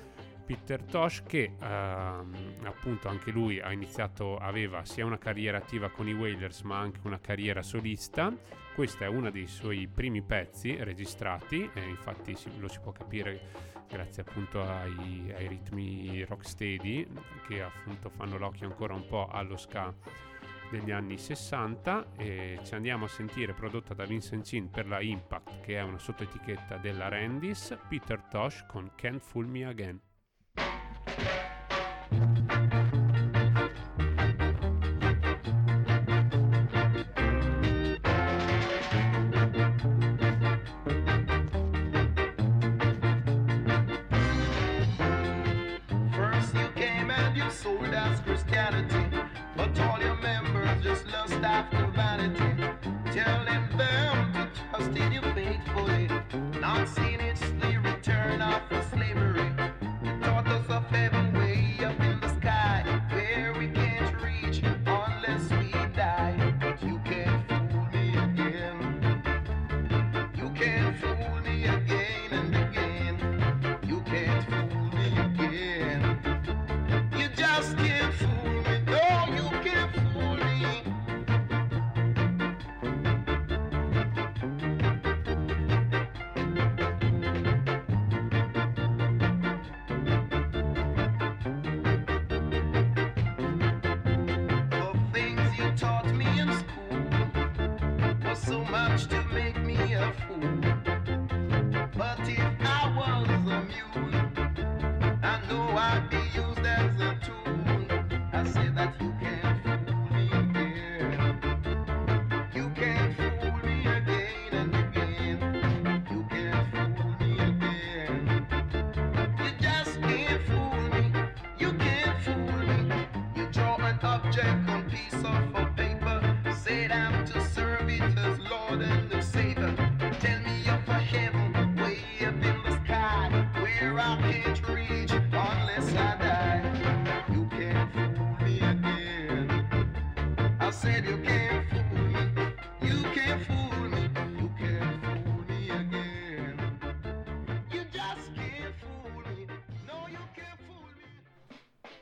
Peter 0.48 0.82
Tosh 0.82 1.24
che 1.24 1.52
ehm, 1.60 2.34
appunto 2.64 3.10
anche 3.10 3.32
lui 3.32 3.60
ha 3.60 3.74
iniziato, 3.74 4.38
aveva 4.38 4.86
sia 4.86 5.06
una 5.06 5.18
carriera 5.18 5.58
attiva 5.58 5.90
con 5.90 6.08
i 6.08 6.14
Wailers 6.14 6.62
ma 6.62 6.80
anche 6.80 7.02
una 7.04 7.20
carriera 7.20 7.62
solista. 7.62 8.34
Questo 8.74 9.04
è 9.04 9.08
uno 9.08 9.30
dei 9.30 9.46
suoi 9.46 9.88
primi 9.88 10.22
pezzi 10.22 10.82
registrati 10.82 11.70
e 11.74 11.82
infatti 11.82 12.34
si- 12.36 12.58
lo 12.60 12.70
si 12.70 12.80
può 12.80 12.94
capire 12.94 13.76
grazie 13.90 14.24
appunto 14.26 14.62
ai, 14.62 15.34
ai 15.36 15.48
ritmi 15.48 16.24
rocksteady 16.24 17.08
che 17.46 17.62
appunto 17.62 18.10
fanno 18.10 18.38
l'occhio 18.38 18.68
ancora 18.68 18.94
un 18.94 19.06
po' 19.06 19.28
allo 19.28 19.58
ska 19.58 19.94
degli 20.70 20.92
anni 20.92 21.18
60 21.18 22.14
e 22.18 22.60
ci 22.64 22.74
andiamo 22.74 23.06
a 23.06 23.10
sentire 23.10 23.54
prodotta 23.54 23.94
da 23.94 24.06
Vincent 24.06 24.46
Chin 24.46 24.70
per 24.70 24.88
la 24.88 25.02
Impact 25.02 25.62
che 25.62 25.78
è 25.78 25.82
una 25.82 25.98
sottoetichetta 25.98 26.78
della 26.78 27.10
Randy's 27.10 27.78
Peter 27.90 28.22
Tosh 28.30 28.66
con 28.68 28.92
Can't 28.96 29.22
Fool 29.22 29.48
Me 29.48 29.66
Again 29.66 30.07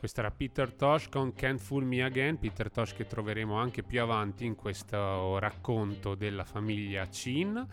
Questo 0.05 0.21
era 0.21 0.29
Peter 0.29 0.71
Tosh 0.71 1.09
con 1.09 1.33
Can't 1.33 1.59
Fool 1.59 1.83
Me 1.83 2.03
Again, 2.03 2.38
Peter 2.38 2.69
Tosh 2.69 2.93
che 2.93 3.07
troveremo 3.07 3.55
anche 3.55 3.81
più 3.81 4.00
avanti 4.03 4.45
in 4.45 4.53
questo 4.53 5.39
racconto 5.39 6.13
della 6.13 6.43
famiglia 6.43 7.07
Chin. 7.07 7.67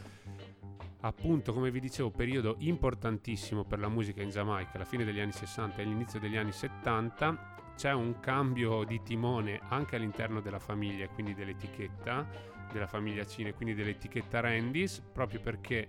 Appunto, 1.01 1.53
come 1.53 1.71
vi 1.71 1.79
dicevo, 1.79 2.11
periodo 2.11 2.57
importantissimo 2.61 3.65
per 3.65 3.81
la 3.81 3.91
musica 3.91 4.23
in 4.23 4.31
Giamaica, 4.31 4.79
la 4.79 4.87
fine 4.87 5.05
degli 5.05 5.21
anni 5.21 5.33
60 5.33 5.83
e 5.83 5.85
l'inizio 5.85 6.19
degli 6.19 6.39
anni 6.39 6.53
70. 6.53 7.75
C'è 7.77 7.93
un 7.93 8.19
cambio 8.21 8.85
di 8.85 9.03
timone 9.03 9.61
anche 9.69 9.97
all'interno 9.97 10.41
della 10.41 10.59
famiglia, 10.59 11.07
quindi 11.09 11.35
dell'etichetta 11.35 12.27
della 12.73 12.87
famiglia 12.87 13.25
Chin 13.25 13.49
e 13.49 13.53
quindi 13.53 13.75
dell'etichetta 13.75 14.41
Randy's, 14.41 15.03
proprio 15.13 15.41
perché 15.41 15.87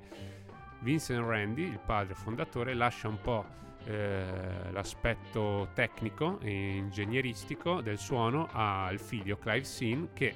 Vincent 0.82 1.26
Randy, 1.26 1.63
il 1.63 1.80
padre 1.80 2.15
fondatore, 2.15 2.74
lascia 2.74 3.08
un 3.08 3.22
po' 3.22 3.46
eh, 3.86 4.72
l'aspetto 4.72 5.69
tecnico 5.74 6.39
e 6.39 6.76
ingegneristico 6.76 7.82
del 7.82 7.98
suono 7.98 8.48
al 8.52 9.00
figlio 9.00 9.38
Clive 9.38 9.65
Sin 9.65 10.10
che 10.13 10.34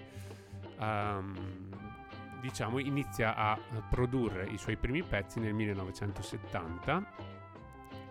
ehm, 0.79 1.69
diciamo 2.41 2.79
inizia 2.79 3.35
a 3.35 3.57
produrre 3.89 4.47
i 4.47 4.57
suoi 4.57 4.77
primi 4.77 5.03
pezzi 5.03 5.39
nel 5.39 5.53
1970 5.53 7.35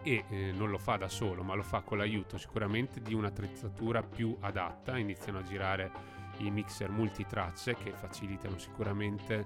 e 0.03 0.25
eh, 0.29 0.53
non 0.53 0.71
lo 0.71 0.79
fa 0.79 0.97
da 0.97 1.09
solo 1.09 1.43
ma 1.43 1.55
lo 1.55 1.63
fa 1.63 1.81
con 1.81 1.99
l'aiuto 1.99 2.39
sicuramente 2.39 3.01
di 3.01 3.13
un'attrezzatura 3.13 4.03
più 4.03 4.37
adatta. 4.41 4.97
Iniziano 4.97 5.39
a 5.39 5.43
girare 5.43 5.91
i 6.39 6.51
mixer 6.51 6.91
multitracce 6.91 7.75
che 7.75 7.93
facilitano 7.93 8.59
sicuramente 8.59 9.45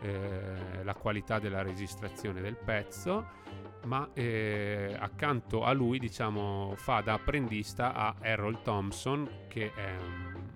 eh, 0.00 0.82
la 0.82 0.94
qualità 0.94 1.38
della 1.38 1.62
registrazione 1.62 2.40
del 2.40 2.56
pezzo 2.56 3.40
ma 3.84 4.08
eh, 4.14 4.96
accanto 4.98 5.64
a 5.64 5.72
lui 5.72 5.98
diciamo 5.98 6.74
fa 6.76 7.00
da 7.00 7.14
apprendista 7.14 7.94
a 7.94 8.14
Errol 8.20 8.62
Thompson 8.62 9.28
che 9.48 9.72
è 9.74 9.96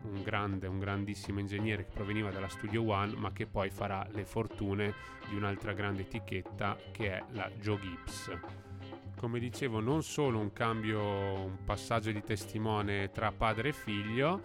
un, 0.05 0.23
grande 0.23 0.67
un 0.67 0.79
grandissimo 0.79 1.41
ingegnere 1.41 1.85
che 1.85 1.93
proveniva 1.93 2.31
dalla 2.31 2.49
Studio 2.49 2.89
One 2.89 3.15
ma 3.17 3.33
che 3.33 3.47
poi 3.47 3.71
farà 3.71 4.07
le 4.13 4.25
fortune 4.25 4.95
di 5.29 5.37
un'altra 5.37 5.73
grande 5.73 6.03
etichetta 6.03 6.77
che 6.93 7.17
è 7.17 7.25
la 7.31 7.51
Joe 7.61 7.79
Gibbs. 7.81 8.39
Come 9.17 9.39
dicevo 9.39 9.81
non 9.81 10.03
solo 10.03 10.39
un 10.39 10.53
cambio 10.53 11.01
un 11.01 11.65
passaggio 11.65 12.11
di 12.11 12.23
testimone 12.23 13.11
tra 13.11 13.33
padre 13.33 13.71
e 13.71 13.73
figlio 13.73 14.41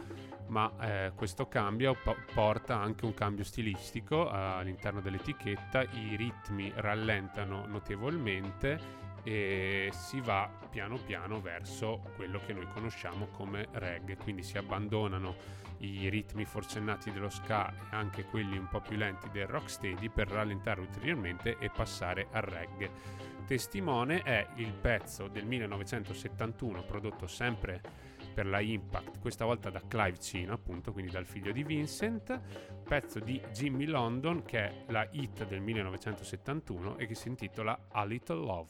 ma 0.52 0.72
eh, 0.82 1.12
questo 1.16 1.48
cambio 1.48 1.96
po- 1.96 2.16
porta 2.34 2.78
anche 2.78 3.06
un 3.06 3.14
cambio 3.14 3.44
stilistico 3.44 4.28
eh, 4.28 4.36
all'interno 4.36 5.00
dell'etichetta, 5.00 5.82
i 5.82 6.16
ritmi 6.16 6.72
rallentano 6.76 7.66
notevolmente 7.66 9.00
e 9.24 9.90
si 9.94 10.20
va 10.20 10.50
piano 10.70 10.98
piano 10.98 11.40
verso 11.40 12.02
quello 12.16 12.42
che 12.46 12.54
noi 12.54 12.68
conosciamo 12.74 13.28
come 13.28 13.68
reggae, 13.72 14.18
quindi 14.18 14.44
si 14.44 14.58
abbandonano 14.58 15.36
i 15.78 16.10
ritmi 16.10 16.44
forsennati 16.44 17.12
dello 17.12 17.30
ska 17.30 17.72
e 17.72 17.96
anche 17.96 18.26
quelli 18.26 18.58
un 18.58 18.68
po' 18.68 18.82
più 18.82 18.98
lenti 18.98 19.30
del 19.32 19.48
rocksteady 19.48 20.10
per 20.10 20.28
rallentare 20.28 20.82
ulteriormente 20.82 21.58
e 21.60 21.70
passare 21.70 22.28
al 22.32 22.44
reggae. 22.44 22.90
Testimone 23.46 24.22
è 24.22 24.48
il 24.56 24.74
pezzo 24.74 25.28
del 25.28 25.46
1971 25.46 26.84
prodotto 26.84 27.28
sempre 27.28 27.82
per 28.34 28.46
la 28.46 28.60
Impact, 28.60 29.20
questa 29.20 29.46
volta 29.46 29.70
da 29.70 29.82
Clive 29.88 30.20
Cino, 30.20 30.54
appunto, 30.54 30.92
quindi 30.92 31.12
dal 31.12 31.26
figlio 31.26 31.52
di 31.52 31.64
Vincent, 31.64 32.40
pezzo 32.84 33.20
di 33.20 33.42
Jimmy 33.52 33.86
London 33.86 34.44
che 34.44 34.60
è 34.60 34.86
la 34.88 35.08
hit 35.12 35.46
del 35.46 35.62
1971 35.62 36.98
e 36.98 37.08
che 37.08 37.16
si 37.16 37.28
intitola 37.28 37.88
A 37.92 38.04
Little 38.06 38.38
Love. 38.38 38.70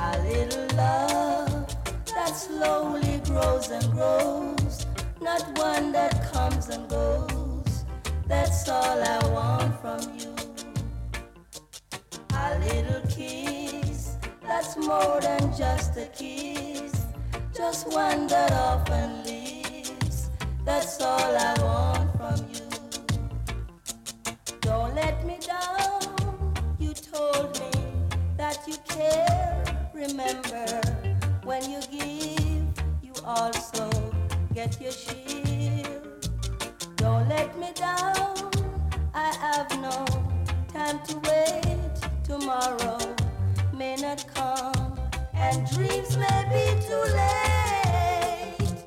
A 0.00 0.16
little 0.22 0.66
love 0.76 1.66
that 2.14 2.34
slowly 2.34 3.20
grows 3.24 3.70
and 3.70 3.92
grows, 3.92 4.57
not 5.28 5.58
one 5.58 5.92
that 5.92 6.14
comes 6.32 6.70
and 6.70 6.88
goes. 6.88 7.84
That's 8.26 8.66
all 8.66 8.98
I 9.16 9.18
want 9.36 9.72
from 9.82 10.00
you. 10.20 10.32
A 12.44 12.58
little 12.66 13.02
kiss 13.16 14.16
that's 14.48 14.74
more 14.78 15.20
than 15.20 15.42
just 15.62 15.98
a 15.98 16.06
kiss, 16.20 16.94
just 17.54 17.92
one 17.92 18.26
that 18.28 18.52
often 18.52 19.22
leaves. 19.24 20.30
That's 20.64 20.98
all 21.02 21.32
I 21.48 21.52
want 21.68 22.08
from 22.18 22.38
you. 22.54 22.66
Don't 24.62 24.94
let 24.94 25.16
me 25.26 25.36
down. 25.54 26.00
You 26.78 26.94
told 26.94 27.50
me 27.60 27.72
that 28.38 28.56
you 28.66 28.76
care. 28.96 29.62
Remember, 29.92 30.66
when 31.44 31.62
you 31.72 31.80
give, 31.96 32.72
you 33.02 33.12
also 33.26 33.90
get 34.58 34.80
your 34.80 34.90
share. 34.90 35.17
Down. 37.78 38.50
I 39.14 39.32
have 39.40 39.70
no 39.80 40.04
time 40.72 40.98
to 41.06 41.16
wait. 41.28 41.78
Tomorrow 42.24 42.98
may 43.72 43.94
not 43.94 44.26
come, 44.34 44.98
and 45.32 45.64
dreams 45.70 46.16
may 46.16 46.40
be 46.50 46.64
too 46.84 47.04
late. 47.14 48.84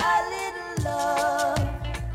A 0.00 0.14
little 0.32 0.84
love 0.84 1.58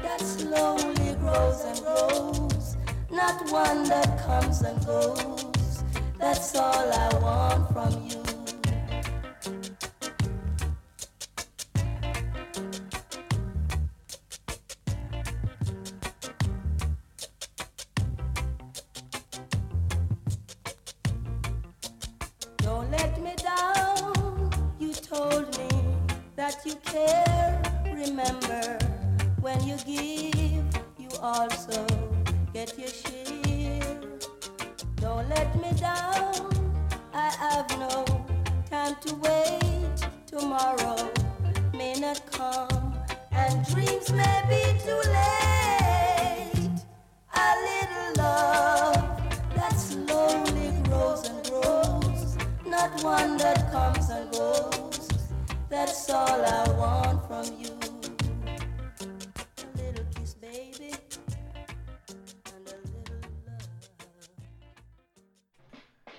that 0.01 0.19
slowly 0.21 1.13
grows 1.21 1.63
and 1.63 1.79
grows, 1.81 2.77
not 3.11 3.51
one 3.51 3.83
that 3.83 4.17
comes 4.25 4.61
and 4.63 4.83
goes. 4.83 5.83
That's 6.17 6.55
all 6.55 6.91
I 6.91 7.09
want 7.21 7.71
from 7.71 8.07
you. 8.07 8.24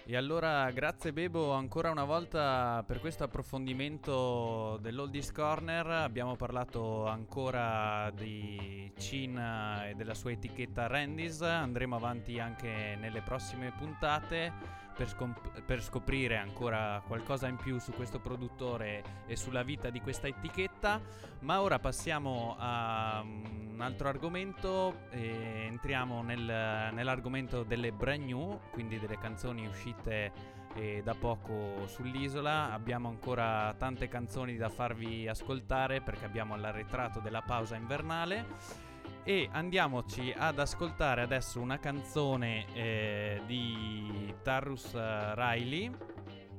E 0.08 0.14
allora 0.14 0.70
grazie 0.70 1.12
Bebo 1.12 1.50
ancora 1.50 1.90
una 1.90 2.04
volta 2.04 2.84
per 2.86 3.00
questo 3.00 3.24
approfondimento 3.24 4.78
dell'Oldies 4.80 5.32
Corner. 5.32 5.84
Abbiamo 5.84 6.36
parlato 6.36 7.06
ancora 7.06 8.12
di 8.14 8.92
Chin 8.96 9.36
e 9.84 9.94
della 9.96 10.14
sua 10.14 10.30
etichetta 10.30 10.86
Randy's. 10.86 11.42
Andremo 11.42 11.96
avanti 11.96 12.38
anche 12.38 12.96
nelle 13.00 13.20
prossime 13.20 13.72
puntate 13.76 14.84
per, 14.96 15.08
scomp- 15.08 15.60
per 15.62 15.82
scoprire 15.82 16.38
ancora 16.38 17.02
qualcosa 17.06 17.46
in 17.46 17.56
più 17.56 17.78
su 17.78 17.92
questo 17.92 18.18
produttore 18.18 19.22
e 19.26 19.36
sulla 19.36 19.62
vita 19.62 19.90
di 19.90 20.00
questa 20.00 20.26
etichetta. 20.26 21.00
Ma 21.40 21.60
ora 21.60 21.78
passiamo 21.78 22.56
a 22.58 23.22
un 23.22 23.76
altro 23.78 24.08
argomento 24.08 25.08
e 25.10 25.66
entriamo 25.66 26.22
nel- 26.22 26.90
nell'argomento 26.92 27.62
delle 27.62 27.92
brand 27.92 28.24
new, 28.24 28.58
quindi 28.70 28.98
delle 28.98 29.18
canzoni 29.18 29.66
uscite 29.66 30.54
e 30.74 31.02
da 31.02 31.14
poco 31.14 31.86
sull'isola. 31.86 32.72
Abbiamo 32.72 33.08
ancora 33.08 33.74
tante 33.78 34.08
canzoni 34.08 34.56
da 34.56 34.70
farvi 34.70 35.28
ascoltare 35.28 36.00
perché 36.00 36.24
abbiamo 36.24 36.56
l'arretrato 36.56 37.20
della 37.20 37.42
pausa 37.42 37.76
invernale. 37.76 38.85
E 39.28 39.48
andiamoci 39.50 40.32
ad 40.36 40.60
ascoltare 40.60 41.20
adesso 41.20 41.58
una 41.60 41.80
canzone 41.80 42.64
eh, 42.74 43.42
di 43.44 44.32
Tarrus 44.44 44.94
eh, 44.94 45.34
Riley 45.34 45.90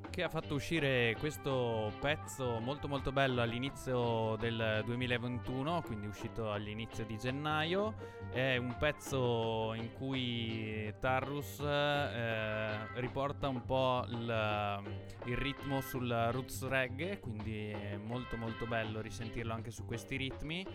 che 0.10 0.24
ha 0.24 0.28
fatto 0.28 0.56
uscire 0.56 1.16
questo 1.18 1.94
pezzo 2.02 2.60
molto 2.60 2.90
molto 2.90 3.14
bello 3.14 3.42
all'inizio 3.42 4.36
del 4.38 4.82
2021, 4.84 5.82
quindi 5.84 6.08
uscito 6.08 6.52
all'inizio 6.52 7.06
di 7.06 7.18
gennaio. 7.18 7.94
È 8.32 8.58
un 8.58 8.76
pezzo 8.78 9.74
in 9.74 9.94
cui 9.94 10.94
Tarrus 11.00 11.62
eh, 11.62 13.00
riporta 13.00 13.48
un 13.48 13.64
po' 13.64 14.04
il, 14.10 14.84
il, 15.24 15.38
ritmo 15.38 15.80
sul 15.80 16.10
roots 16.32 16.68
reggae, 16.68 17.20
quindi 17.20 17.70
è 17.70 17.96
molto 17.96 18.36
molto 18.36 18.66
bello 18.66 19.00
risentirlo 19.00 19.54
anche 19.54 19.72
su 19.72 19.86
questi 19.86 20.18
ritmi. 20.18 20.66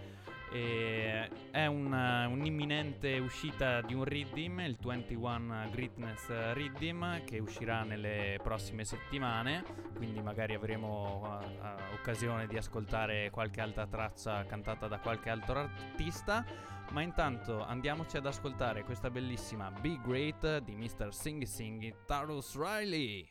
E 0.52 1.28
è 1.50 1.66
una, 1.66 2.26
un'imminente 2.28 3.18
uscita 3.18 3.80
di 3.80 3.94
un 3.94 4.04
Riddim, 4.04 4.60
il 4.60 4.76
21 4.78 5.68
Greatness 5.70 6.52
Riddim, 6.52 7.24
che 7.24 7.38
uscirà 7.38 7.82
nelle 7.82 8.38
prossime 8.42 8.84
settimane, 8.84 9.64
quindi 9.96 10.20
magari 10.20 10.54
avremo 10.54 11.20
uh, 11.22 11.44
uh, 11.44 11.94
occasione 11.94 12.46
di 12.46 12.56
ascoltare 12.56 13.30
qualche 13.30 13.60
altra 13.60 13.86
traccia 13.86 14.44
cantata 14.44 14.88
da 14.88 14.98
qualche 14.98 15.30
altro 15.30 15.60
artista. 15.60 16.44
Ma 16.90 17.00
intanto 17.00 17.64
andiamoci 17.64 18.18
ad 18.18 18.26
ascoltare 18.26 18.82
questa 18.82 19.08
bellissima 19.08 19.70
Be 19.70 19.98
Great 20.04 20.58
di 20.58 20.74
Mr. 20.76 21.08
Singy 21.10 21.46
Singy 21.46 21.94
Tarus 22.04 22.54
Riley. 22.56 23.26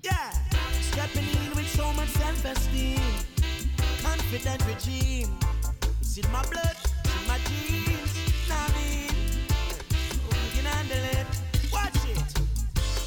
Yeah, 0.00 0.30
confident 4.06 4.60
regime. 4.66 5.32
It's 6.00 6.16
in 6.18 6.30
my 6.32 6.42
blood, 6.50 6.76
in 7.16 7.22
my 7.30 7.38
genes. 7.48 8.12
I 8.50 8.64
mean, 8.76 9.14
you 10.42 10.50
can 10.54 10.66
handle 10.74 11.04
it. 11.18 11.28
Watch 11.72 12.02
it. 12.12 12.30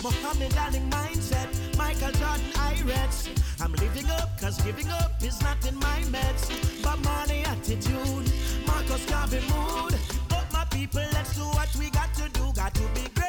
Muhammad 0.03 0.53
Ali 0.65 0.81
mindset, 0.95 1.49
Michael 1.77 2.11
Jordan 2.19 2.51
Irex. 2.71 3.29
I'm 3.61 3.73
living 3.73 4.09
up, 4.19 4.29
cause 4.39 4.57
giving 4.61 4.89
up 4.89 5.11
is 5.21 5.41
not 5.41 5.59
in 5.67 5.75
my 5.75 5.99
meds. 6.13 6.43
But 6.83 6.97
money 7.03 7.43
attitude, 7.53 8.27
Marcus 8.67 9.05
Garvey 9.05 9.41
mood. 9.51 9.93
Up 10.37 10.47
my 10.53 10.65
people, 10.65 11.05
let's 11.13 11.35
do 11.35 11.45
what 11.57 11.71
we 11.79 11.89
got 11.89 12.13
to 12.15 12.27
do. 12.29 12.45
Got 12.53 12.73
to 12.75 12.85
be 12.95 13.05
great, 13.15 13.28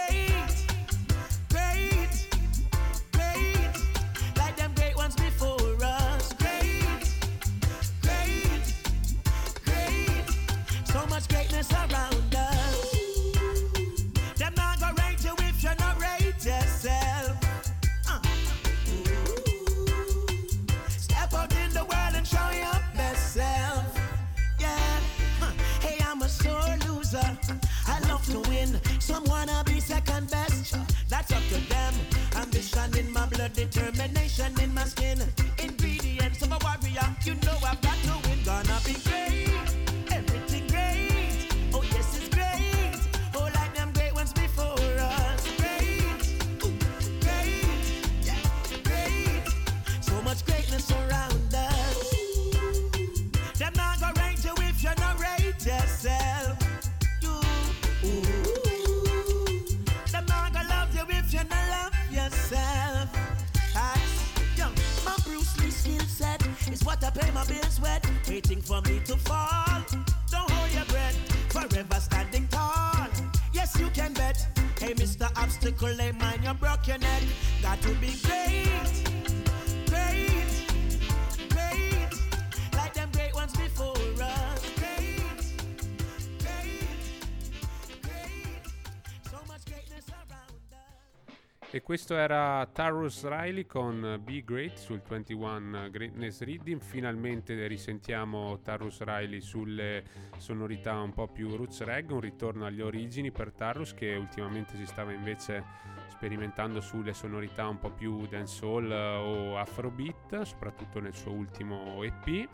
questo 91.91 92.17
era 92.17 92.65
Tarrus 92.73 93.27
Riley 93.27 93.67
con 93.67 94.21
Be 94.23 94.45
Great 94.45 94.77
sul 94.77 95.01
21 95.01 95.91
Greatness 95.91 96.41
Reading. 96.43 96.81
Finalmente 96.81 97.67
risentiamo 97.67 98.61
Tarrus 98.61 99.01
Riley 99.01 99.41
sulle 99.41 100.05
sonorità 100.37 101.01
un 101.01 101.13
po' 101.13 101.27
più 101.27 101.57
roots 101.57 101.83
reg, 101.83 102.13
un 102.13 102.21
ritorno 102.21 102.65
alle 102.65 102.85
origini 102.85 103.33
per 103.33 103.51
Tarrus 103.51 103.93
che 103.93 104.15
ultimamente 104.15 104.77
si 104.77 104.87
stava 104.87 105.11
invece 105.11 105.65
sperimentando 106.07 106.81
sulle 106.81 107.13
sonorità 107.13 107.67
un 107.67 107.81
po' 107.81 107.91
più 107.91 108.25
dancehall 108.25 108.89
eh, 108.89 109.17
o 109.17 109.59
afrobeat, 109.59 110.43
soprattutto 110.43 111.01
nel 111.01 111.15
suo 111.15 111.33
ultimo 111.33 112.05
EP. 112.05 112.49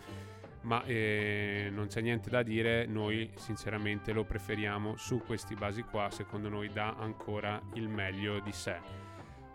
Ma 0.62 0.83
eh, 0.85 1.68
non 1.70 1.88
c'è 1.88 2.01
niente 2.01 2.31
da 2.31 2.42
dire, 2.42 2.87
noi 2.87 3.31
sinceramente 3.37 4.14
lo 4.14 4.25
preferiamo 4.25 4.96
su 4.96 5.18
questi 5.18 5.55
basi 5.55 5.83
qua, 5.83 6.09
secondo 6.11 6.49
noi 6.49 6.70
dà 6.72 6.94
ancora 6.94 7.61
il 7.75 7.87
meglio 7.87 8.40
di 8.40 8.53
sé. 8.53 9.05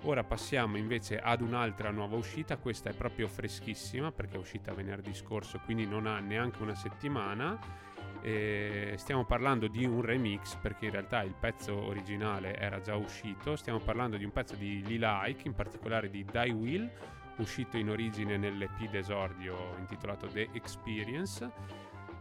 Ora 0.04 0.24
passiamo 0.24 0.78
invece 0.78 1.20
ad 1.20 1.42
un'altra 1.42 1.92
nuova 1.92 2.16
uscita, 2.16 2.58
questa 2.58 2.90
è 2.90 2.94
proprio 2.94 3.28
freschissima 3.28 4.12
perché 4.12 4.36
è 4.36 4.40
uscita 4.40 4.74
venerdì 4.74 5.14
scorso, 5.14 5.60
quindi 5.64 5.86
non 5.86 6.08
ha 6.08 6.20
neanche 6.20 6.64
una 6.64 6.74
settimana. 6.74 7.60
E 8.24 8.94
stiamo 8.98 9.26
parlando 9.26 9.68
di 9.68 9.86
un 9.86 10.02
remix 10.02 10.56
perché 10.56 10.86
in 10.86 10.92
realtà 10.92 11.22
il 11.22 11.36
pezzo 11.40 11.76
originale 11.76 12.56
era 12.58 12.82
già 12.82 12.96
uscito. 12.96 13.56
Stiamo 13.56 13.80
parlando 13.80 14.18
di 14.18 14.24
un 14.24 14.32
pezzo 14.32 14.56
di 14.56 14.82
Lila 14.84 15.26
Ike, 15.28 15.48
in 15.48 15.54
particolare 15.54 16.10
di 16.10 16.26
Die 16.26 16.52
Will, 16.52 16.92
uscito 17.38 17.78
in 17.78 17.90
origine 17.90 18.38
nell'EP 18.38 18.90
d'esordio 18.90 19.76
intitolato 19.78 20.28
The 20.28 20.50
Experience 20.54 21.50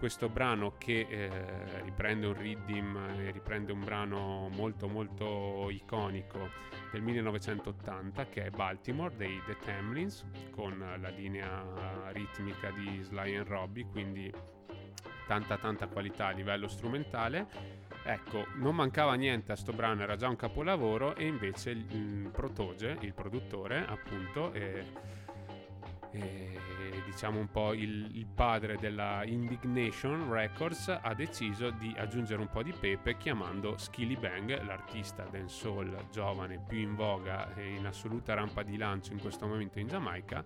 questo 0.00 0.30
brano 0.30 0.76
che 0.78 1.06
eh, 1.10 1.82
riprende 1.82 2.26
un 2.26 2.34
e 3.18 3.30
riprende 3.32 3.70
un 3.70 3.84
brano 3.84 4.48
molto 4.48 4.88
molto 4.88 5.68
iconico 5.68 6.48
del 6.90 7.02
1980 7.02 8.24
che 8.30 8.46
è 8.46 8.50
Baltimore 8.50 9.14
dei 9.14 9.42
The 9.44 9.58
Tamlins 9.62 10.24
con 10.52 10.78
la 10.78 11.08
linea 11.10 12.10
ritmica 12.12 12.70
di 12.70 13.02
Sly 13.02 13.36
and 13.36 13.46
Robbie 13.46 13.86
quindi 13.90 14.32
tanta 15.26 15.58
tanta 15.58 15.86
qualità 15.86 16.28
a 16.28 16.30
livello 16.30 16.66
strumentale. 16.66 17.46
Ecco 18.02 18.46
non 18.54 18.74
mancava 18.74 19.12
niente 19.16 19.52
a 19.52 19.56
sto 19.56 19.74
brano 19.74 20.00
era 20.00 20.16
già 20.16 20.28
un 20.28 20.36
capolavoro 20.36 21.14
e 21.14 21.26
invece 21.26 21.72
il, 21.72 21.84
il 21.90 22.30
Protoge 22.32 22.96
il 23.00 23.12
produttore 23.12 23.84
appunto 23.86 24.50
eh, 24.54 25.18
e, 26.12 26.58
diciamo 27.04 27.38
un 27.38 27.50
po' 27.50 27.72
il, 27.72 28.10
il, 28.16 28.26
padre 28.26 28.76
della 28.76 29.24
Indignation 29.24 30.30
Records 30.30 30.88
ha 31.00 31.14
deciso 31.14 31.70
di 31.70 31.94
aggiungere 31.96 32.40
un 32.40 32.48
po' 32.48 32.62
di 32.62 32.72
pepe 32.72 33.16
chiamando 33.16 33.76
Skilly 33.76 34.16
Bang, 34.16 34.62
l'artista 34.64 35.24
dancehall 35.24 36.08
giovane 36.10 36.62
più 36.66 36.78
in 36.78 36.94
voga 36.94 37.54
e 37.54 37.74
in 37.74 37.86
assoluta 37.86 38.34
rampa 38.34 38.62
di 38.62 38.76
lancio 38.76 39.12
in 39.12 39.20
questo 39.20 39.46
momento 39.46 39.78
in 39.78 39.88
Giamaica, 39.88 40.44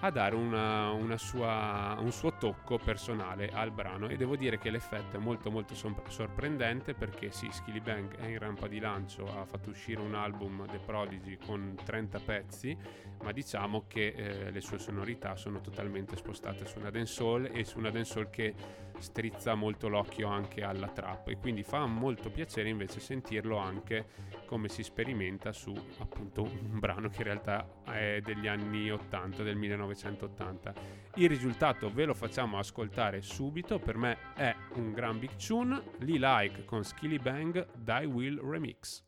a 0.00 0.10
dare 0.10 0.34
una, 0.34 0.90
una 0.90 1.16
sua, 1.16 1.96
un 1.98 2.12
suo 2.12 2.34
tocco 2.34 2.78
personale 2.78 3.48
al 3.52 3.72
brano. 3.72 4.08
E 4.08 4.16
devo 4.16 4.36
dire 4.36 4.58
che 4.58 4.70
l'effetto 4.70 5.16
è 5.16 5.20
molto 5.20 5.50
molto 5.50 5.74
sorprendente 5.74 6.94
perché 6.94 7.30
sì, 7.30 7.48
Skilly 7.50 7.80
Bang 7.80 8.16
è 8.16 8.26
in 8.26 8.38
rampa 8.38 8.68
di 8.68 8.78
lancio, 8.78 9.24
ha 9.38 9.44
fatto 9.44 9.70
uscire 9.70 10.00
un 10.00 10.14
album 10.14 10.66
The 10.66 10.78
Prodigy 10.78 11.36
con 11.44 11.74
30 11.82 12.20
pezzi, 12.20 12.76
ma 13.22 13.32
diciamo 13.32 13.84
che 13.88 14.08
eh, 14.08 14.50
le 14.50 14.60
sue 14.60 14.78
sonorità 14.78 15.36
sono 15.36 15.60
totalmente 15.60 16.16
spostate 16.16 16.66
su 16.66 16.78
una 16.78 16.90
dancehall 16.90 17.50
e 17.52 17.64
su 17.64 17.78
una 17.78 17.90
dancehall 17.90 18.30
che 18.30 18.54
strizza 18.98 19.54
molto 19.54 19.88
l'occhio 19.88 20.28
anche 20.28 20.62
alla 20.62 20.88
trap 20.88 21.28
e 21.28 21.36
quindi 21.38 21.62
fa 21.62 21.86
molto 21.86 22.30
piacere 22.30 22.68
invece 22.68 23.00
sentirlo 23.00 23.56
anche 23.56 24.06
come 24.46 24.68
si 24.68 24.82
sperimenta 24.82 25.52
su 25.52 25.74
appunto 25.98 26.42
un 26.42 26.78
brano 26.78 27.08
che 27.08 27.18
in 27.18 27.24
realtà 27.24 27.66
è 27.84 28.20
degli 28.22 28.46
anni 28.46 28.90
80 28.90 29.42
del 29.42 29.56
1980 29.56 30.74
il 31.14 31.28
risultato 31.28 31.90
ve 31.92 32.04
lo 32.04 32.14
facciamo 32.14 32.58
ascoltare 32.58 33.20
subito 33.22 33.78
per 33.78 33.96
me 33.96 34.18
è 34.34 34.54
un 34.74 34.92
gran 34.92 35.18
big 35.18 35.34
tune 35.36 35.82
Lee 35.98 36.18
Like 36.18 36.64
con 36.64 36.84
Skilly 36.84 37.18
Bang 37.18 37.66
Die 37.74 38.06
Will 38.06 38.40
Remix 38.40 39.06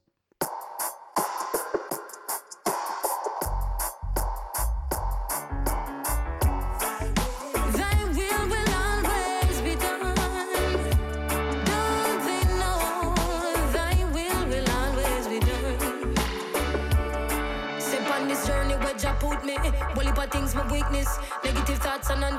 Negative 20.92 21.79
thoughts 21.79 22.11
and 22.11 22.24
I 22.24 22.31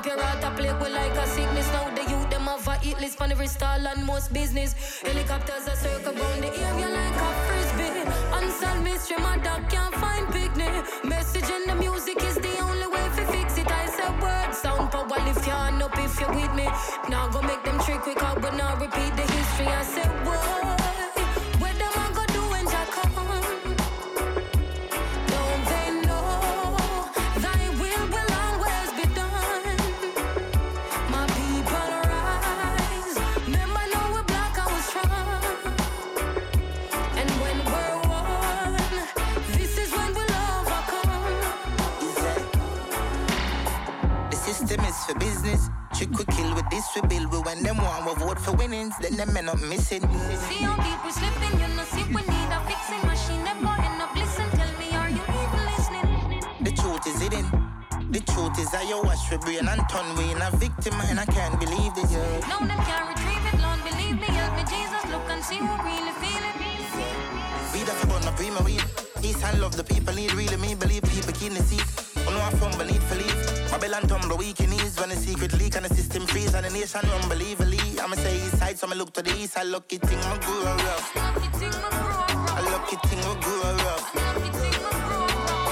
plague 0.56 0.78
with 0.80 0.92
like 0.92 1.12
a 1.12 1.26
sickness. 1.26 1.66
Now 1.72 1.88
the 1.94 2.02
youth 2.10 2.28
them 2.28 2.42
have 2.42 2.68
a 2.68 2.78
eat 2.84 3.00
list 3.00 3.16
for 3.16 3.24
every 3.24 3.48
and 3.86 4.04
most 4.04 4.32
business. 4.32 4.74
Helicopters 5.00 5.68
are 5.68 5.76
circle 5.76 6.12
round 6.12 6.42
the 6.42 6.50
area 6.66 6.88
like 6.88 7.16
a 7.16 7.28
frisbee. 7.46 7.92
Unsolved 8.36 8.82
mystery, 8.84 9.16
my 9.18 9.38
dog 9.38 9.68
can't 9.70 9.94
find 9.94 10.30
picnic. 10.32 10.84
Message 11.04 11.48
in 11.48 11.62
the 11.66 11.74
music 11.76 12.22
is 12.24 12.36
the 12.36 12.58
only 12.58 12.88
way 12.88 13.04
to 13.16 13.24
fix 13.32 13.56
it. 13.56 13.70
I 13.70 13.86
said 13.86 14.12
word 14.20 14.54
sound 14.54 14.90
power 14.92 15.20
lift 15.26 15.46
your 15.46 15.56
hand 15.56 15.82
up 15.82 15.96
if 15.96 16.20
you're 16.20 16.34
with 16.34 16.54
me. 16.54 16.68
Now 17.08 17.28
go 17.28 17.40
make 17.40 17.64
them 17.64 17.78
trick 17.80 18.00
quick 18.00 18.22
out, 18.22 18.42
but 18.42 18.54
now 18.54 18.74
repeat 18.76 19.16
the 19.16 19.26
history. 19.32 19.66
I 19.66 19.82
said 19.82 20.26
word. 20.26 20.61
We 46.94 47.00
build. 47.08 47.32
We 47.32 47.38
when 47.40 47.62
them 47.62 47.78
want 47.78 48.06
we 48.06 48.14
vote 48.14 48.38
for 48.38 48.52
winnings, 48.52 48.94
then 49.00 49.16
them 49.16 49.32
men 49.32 49.48
up 49.48 49.60
missing. 49.60 50.02
See 50.02 50.62
how 50.64 50.76
deep 50.76 51.00
we 51.04 51.10
slipping, 51.10 51.60
you 51.60 51.68
know, 51.76 51.84
see 51.84 52.04
we 52.04 52.22
need 52.22 52.50
a 52.52 52.60
fixing 52.68 53.04
machine. 53.06 53.44
Them 53.44 53.58
boy 53.64 53.76
end 53.80 54.02
up 54.02 54.14
listen, 54.14 54.48
tell 54.50 54.72
me, 54.78 54.94
are 54.96 55.10
you 55.10 55.22
even 55.22 55.62
listening? 55.70 56.08
The 56.60 56.72
truth 56.72 57.06
is 57.06 57.20
hidden. 57.20 57.46
The 58.10 58.20
truth 58.20 58.58
is 58.58 58.74
I 58.74 58.82
you 58.82 59.00
wash 59.02 59.28
for 59.28 59.38
brain 59.38 59.68
and 59.68 59.82
turn 59.88 60.08
we 60.16 60.30
in 60.32 60.42
a 60.42 60.50
victim 60.56 60.94
and 61.08 61.20
I 61.20 61.26
can't 61.26 61.58
believe 61.58 61.94
this. 61.94 62.12
Yeah. 62.12 62.48
No, 62.48 62.58
them 62.60 62.80
can't 62.84 63.08
retrieve 63.08 63.44
it, 63.50 63.58
Lord, 63.62 63.80
believe 63.84 64.20
me, 64.20 64.28
help 64.28 64.56
me, 64.56 64.64
Jesus, 64.68 65.02
look 65.10 65.24
and 65.30 65.42
see 65.42 65.56
who 65.56 65.72
really 65.82 66.12
feel 66.20 66.44
it. 66.44 66.52
We 67.72 67.80
the 67.84 67.92
for 67.92 68.06
my 68.06 68.30
prima 68.36 68.62
weed. 68.62 68.84
East 69.22 69.42
and 69.44 69.60
love 69.60 69.76
the 69.76 69.84
people 69.84 70.14
need 70.14 70.34
really 70.34 70.56
me 70.58 70.74
believe 70.74 71.02
people 71.02 71.32
keen 71.32 71.54
to 71.54 71.62
see. 71.62 71.80
Oh 72.26 72.30
no, 72.30 72.40
I 72.40 72.50
fumble 72.60 72.84
need 72.84 73.02
for 73.02 73.14
leave. 73.14 73.70
Babylon 73.70 74.02
tumble 74.02 74.36
weak 74.36 74.60
in 74.60 74.72
ease 74.74 75.00
when 75.00 75.08
the 75.08 75.16
secret 75.16 75.52
leak 75.54 75.74
and 75.76 75.86
the 75.86 75.88
system 75.88 76.11
the 76.11 76.11
nation 76.72 77.04
unbelievably. 77.22 78.00
I'ma 78.00 78.16
say 78.16 78.36
east 78.36 78.58
side, 78.58 78.78
so 78.78 78.86
I'ma 78.86 78.96
look 78.96 79.12
to 79.14 79.22
the 79.22 79.30
east. 79.36 79.56
I 79.58 79.62
lucky 79.62 79.98
thing 79.98 80.18
my 80.18 80.38
grew 80.38 80.62
up. 80.62 80.78
I 81.16 82.60
lucky 82.72 82.96
thing 83.08 83.20
my 83.20 83.34
grew 83.40 83.62
up. 83.62 83.80
Up. 83.92 84.14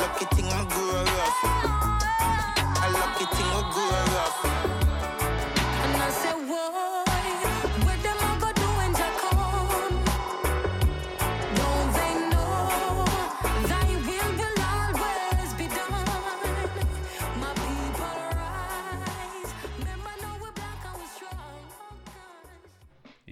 Lucky 0.00 0.24
thing 0.36 0.46
my 0.46 0.64
grew 0.68 0.90
up. 0.96 1.34
I 2.84 2.88
lucky 2.92 3.24
thing 3.34 3.48
my 3.48 3.62
grew 3.72 3.90
up. 4.24 4.69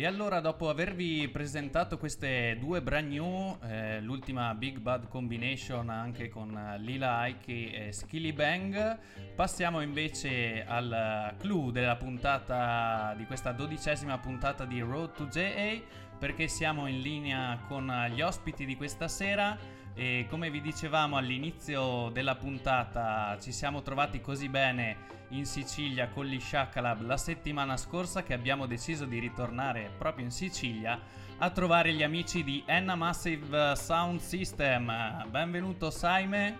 E 0.01 0.07
allora 0.07 0.39
dopo 0.39 0.69
avervi 0.69 1.29
presentato 1.29 1.99
queste 1.99 2.57
due 2.61 2.81
brand 2.81 3.09
new, 3.11 3.59
eh, 3.65 4.01
l'ultima 4.01 4.55
Big 4.55 4.79
Bad 4.79 5.09
Combination 5.09 5.91
anche 5.91 6.29
con 6.29 6.77
Lila 6.79 7.27
Ike 7.27 7.89
e 7.89 7.93
Skilly 7.93 8.33
Bang, 8.33 8.97
passiamo 9.35 9.81
invece 9.81 10.65
al 10.65 11.35
clou 11.39 11.73
della 11.73 11.97
puntata, 11.97 13.13
di 13.17 13.27
questa 13.27 13.51
dodicesima 13.51 14.17
puntata 14.19 14.65
di 14.65 14.79
Road 14.79 15.15
to 15.15 15.27
JA, 15.27 15.81
perché 16.17 16.47
siamo 16.47 16.87
in 16.87 17.01
linea 17.01 17.59
con 17.67 17.93
gli 18.15 18.21
ospiti 18.21 18.65
di 18.65 18.77
questa 18.77 19.09
sera 19.09 19.59
e 19.99 20.27
come 20.31 20.49
vi 20.49 20.61
dicevamo 20.61 21.17
all'inizio 21.17 22.09
della 22.11 22.37
puntata 22.37 23.37
ci 23.41 23.51
siamo 23.51 23.83
trovati 23.83 24.21
così 24.21 24.49
bene 24.49 24.97
in 25.31 25.45
Sicilia 25.45 26.07
con 26.07 26.25
gli 26.25 26.39
Shakalab 26.39 27.05
la 27.05 27.17
settimana 27.17 27.77
scorsa 27.77 28.23
che 28.23 28.33
abbiamo 28.33 28.67
deciso 28.67 29.07
di 29.07 29.19
ritornare 29.19 29.91
proprio 29.99 30.25
in 30.25 30.31
Sicilia 30.31 31.01
a 31.39 31.51
trovare 31.51 31.93
gli 31.93 32.05
amici 32.05 32.45
di 32.45 32.63
Enna 32.65 32.95
Massive 32.95 33.75
Sound 33.75 34.21
System. 34.21 35.27
Benvenuto 35.31 35.91
Saime. 35.91 36.57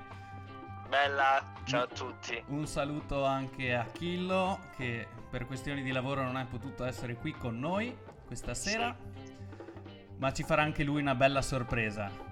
Bella, 0.89 1.41
ciao 1.65 1.85
a 1.85 1.87
tutti. 1.87 2.43
Un 2.49 2.67
saluto 2.67 3.25
anche 3.25 3.73
a 3.77 3.85
Chillo 3.85 4.59
che 4.77 5.07
per 5.31 5.47
questioni 5.47 5.83
di 5.83 5.93
lavoro 5.93 6.23
non 6.23 6.39
è 6.39 6.45
potuto 6.45 6.85
essere 6.85 7.15
qui 7.15 7.33
con 7.33 7.57
noi 7.57 7.97
questa 8.27 8.55
sera, 8.55 8.97
sì. 8.99 9.95
ma 10.17 10.33
ci 10.33 10.43
farà 10.43 10.63
anche 10.63 10.83
lui 10.83 11.01
una 11.01 11.15
bella 11.15 11.41
sorpresa. 11.41 12.28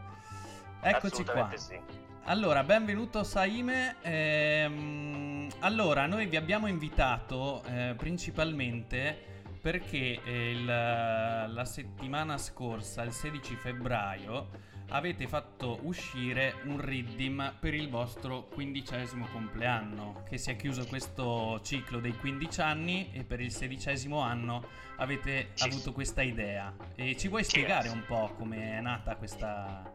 Eccoci 0.81 1.25
qua. 1.25 1.51
Sì. 1.55 1.79
Allora, 2.25 2.65
benvenuto 2.65 3.23
Saime. 3.23 3.97
Ehm, 4.03 5.49
allora, 5.61 6.07
noi 6.07 6.27
vi 6.27 6.37
abbiamo 6.37 6.67
invitato 6.67 7.63
eh, 7.65 7.95
principalmente 7.97 9.35
perché 9.61 10.21
eh, 10.23 10.51
il, 10.51 10.65
la 10.65 11.65
settimana 11.65 12.39
scorsa, 12.39 13.03
il 13.03 13.13
16 13.13 13.55
febbraio, 13.57 14.49
avete 14.89 15.27
fatto 15.27 15.79
uscire 15.83 16.55
un 16.65 16.81
riddim 16.81 17.55
per 17.59 17.75
il 17.75 17.89
vostro 17.89 18.47
quindicesimo 18.47 19.27
compleanno, 19.33 20.23
che 20.29 20.39
si 20.39 20.51
è 20.51 20.57
chiuso 20.57 20.87
questo 20.87 21.61
ciclo 21.63 21.99
dei 21.99 22.17
15 22.17 22.61
anni 22.61 23.11
e 23.13 23.25
per 23.25 23.41
il 23.41 23.51
sedicesimo 23.51 24.21
anno 24.21 24.65
avete 24.97 25.51
avuto 25.59 25.93
questa 25.93 26.23
idea. 26.23 26.75
E 26.95 27.17
ci 27.17 27.29
vuoi 27.29 27.45
spiegare 27.45 27.89
un 27.89 28.05
po' 28.07 28.35
come 28.37 28.79
è 28.79 28.81
nata 28.81 29.17
questa 29.17 29.95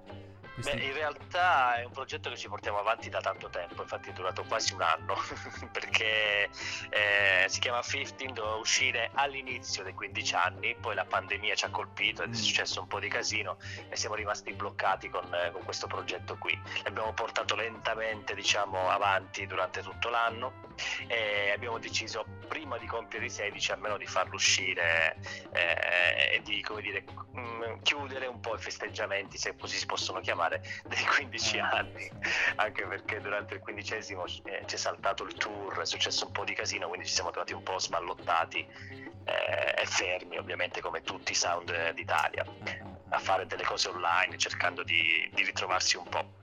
questi... 0.53 0.75
Beh, 0.75 0.83
in 0.83 0.93
realtà 0.93 1.75
è 1.75 1.85
un 1.85 1.91
progetto 1.91 2.29
che 2.29 2.37
ci 2.37 2.47
portiamo 2.47 2.79
avanti 2.79 3.09
da 3.09 3.21
tanto 3.21 3.49
tempo, 3.49 3.81
infatti 3.81 4.09
è 4.09 4.13
durato 4.13 4.43
quasi 4.43 4.73
un 4.73 4.81
anno, 4.81 5.15
perché 5.71 6.49
eh, 6.89 7.45
si 7.47 7.59
chiama 7.59 7.81
15, 7.81 8.33
doveva 8.33 8.55
uscire 8.55 9.11
all'inizio 9.13 9.83
dei 9.83 9.93
15 9.93 10.35
anni, 10.35 10.75
poi 10.75 10.95
la 10.95 11.05
pandemia 11.05 11.55
ci 11.55 11.65
ha 11.65 11.69
colpito 11.69 12.23
ed 12.23 12.33
è 12.33 12.37
mm. 12.37 12.41
successo 12.41 12.81
un 12.81 12.87
po' 12.87 12.99
di 12.99 13.07
casino 13.07 13.57
e 13.89 13.95
siamo 13.95 14.15
rimasti 14.15 14.53
bloccati 14.53 15.09
con, 15.09 15.33
eh, 15.33 15.51
con 15.51 15.63
questo 15.63 15.87
progetto 15.87 16.37
qui. 16.37 16.59
L'abbiamo 16.83 17.13
portato 17.13 17.55
lentamente 17.55 18.33
diciamo, 18.35 18.89
avanti 18.89 19.45
durante 19.47 19.81
tutto 19.81 20.09
l'anno 20.09 20.69
e 21.07 21.51
abbiamo 21.53 21.77
deciso 21.77 22.25
prima 22.47 22.77
di 22.77 22.87
compiere 22.87 23.25
i 23.25 23.29
16 23.29 23.71
almeno 23.71 23.97
di 23.97 24.05
farlo 24.05 24.35
uscire 24.35 25.17
eh, 25.51 26.35
e 26.35 26.41
di 26.43 26.61
come 26.61 26.81
dire, 26.81 27.03
mh, 27.31 27.39
mm, 27.39 27.81
chiudere 27.81 28.25
un 28.27 28.39
po' 28.39 28.55
i 28.55 28.59
festeggiamenti, 28.59 29.37
se 29.37 29.55
così 29.55 29.77
si 29.77 29.85
possono 29.85 30.19
chiamare 30.19 30.40
fare 30.41 30.63
dei 30.87 31.05
15 31.05 31.55
eh. 31.55 31.59
anni, 31.59 32.11
anche 32.55 32.85
perché 32.85 33.21
durante 33.21 33.55
il 33.55 33.59
quindicesimo 33.59 34.25
eh, 34.45 34.63
c'è 34.65 34.77
saltato 34.77 35.23
il 35.23 35.33
tour, 35.35 35.79
è 35.79 35.85
successo 35.85 36.25
un 36.25 36.31
po' 36.31 36.43
di 36.43 36.53
casino, 36.53 36.87
quindi 36.87 37.05
ci 37.05 37.13
siamo 37.13 37.29
trovati 37.29 37.53
un 37.53 37.61
po' 37.61 37.77
sballottati 37.77 38.65
eh, 39.25 39.81
e 39.81 39.85
fermi, 39.85 40.37
ovviamente 40.37 40.81
come 40.81 41.01
tutti 41.01 41.31
i 41.33 41.35
sound 41.35 41.91
d'Italia, 41.91 42.43
a 43.09 43.19
fare 43.19 43.45
delle 43.45 43.63
cose 43.63 43.89
online, 43.89 44.37
cercando 44.37 44.83
di, 44.83 45.29
di 45.31 45.43
ritrovarsi 45.43 45.97
un 45.97 46.09
po'. 46.09 46.39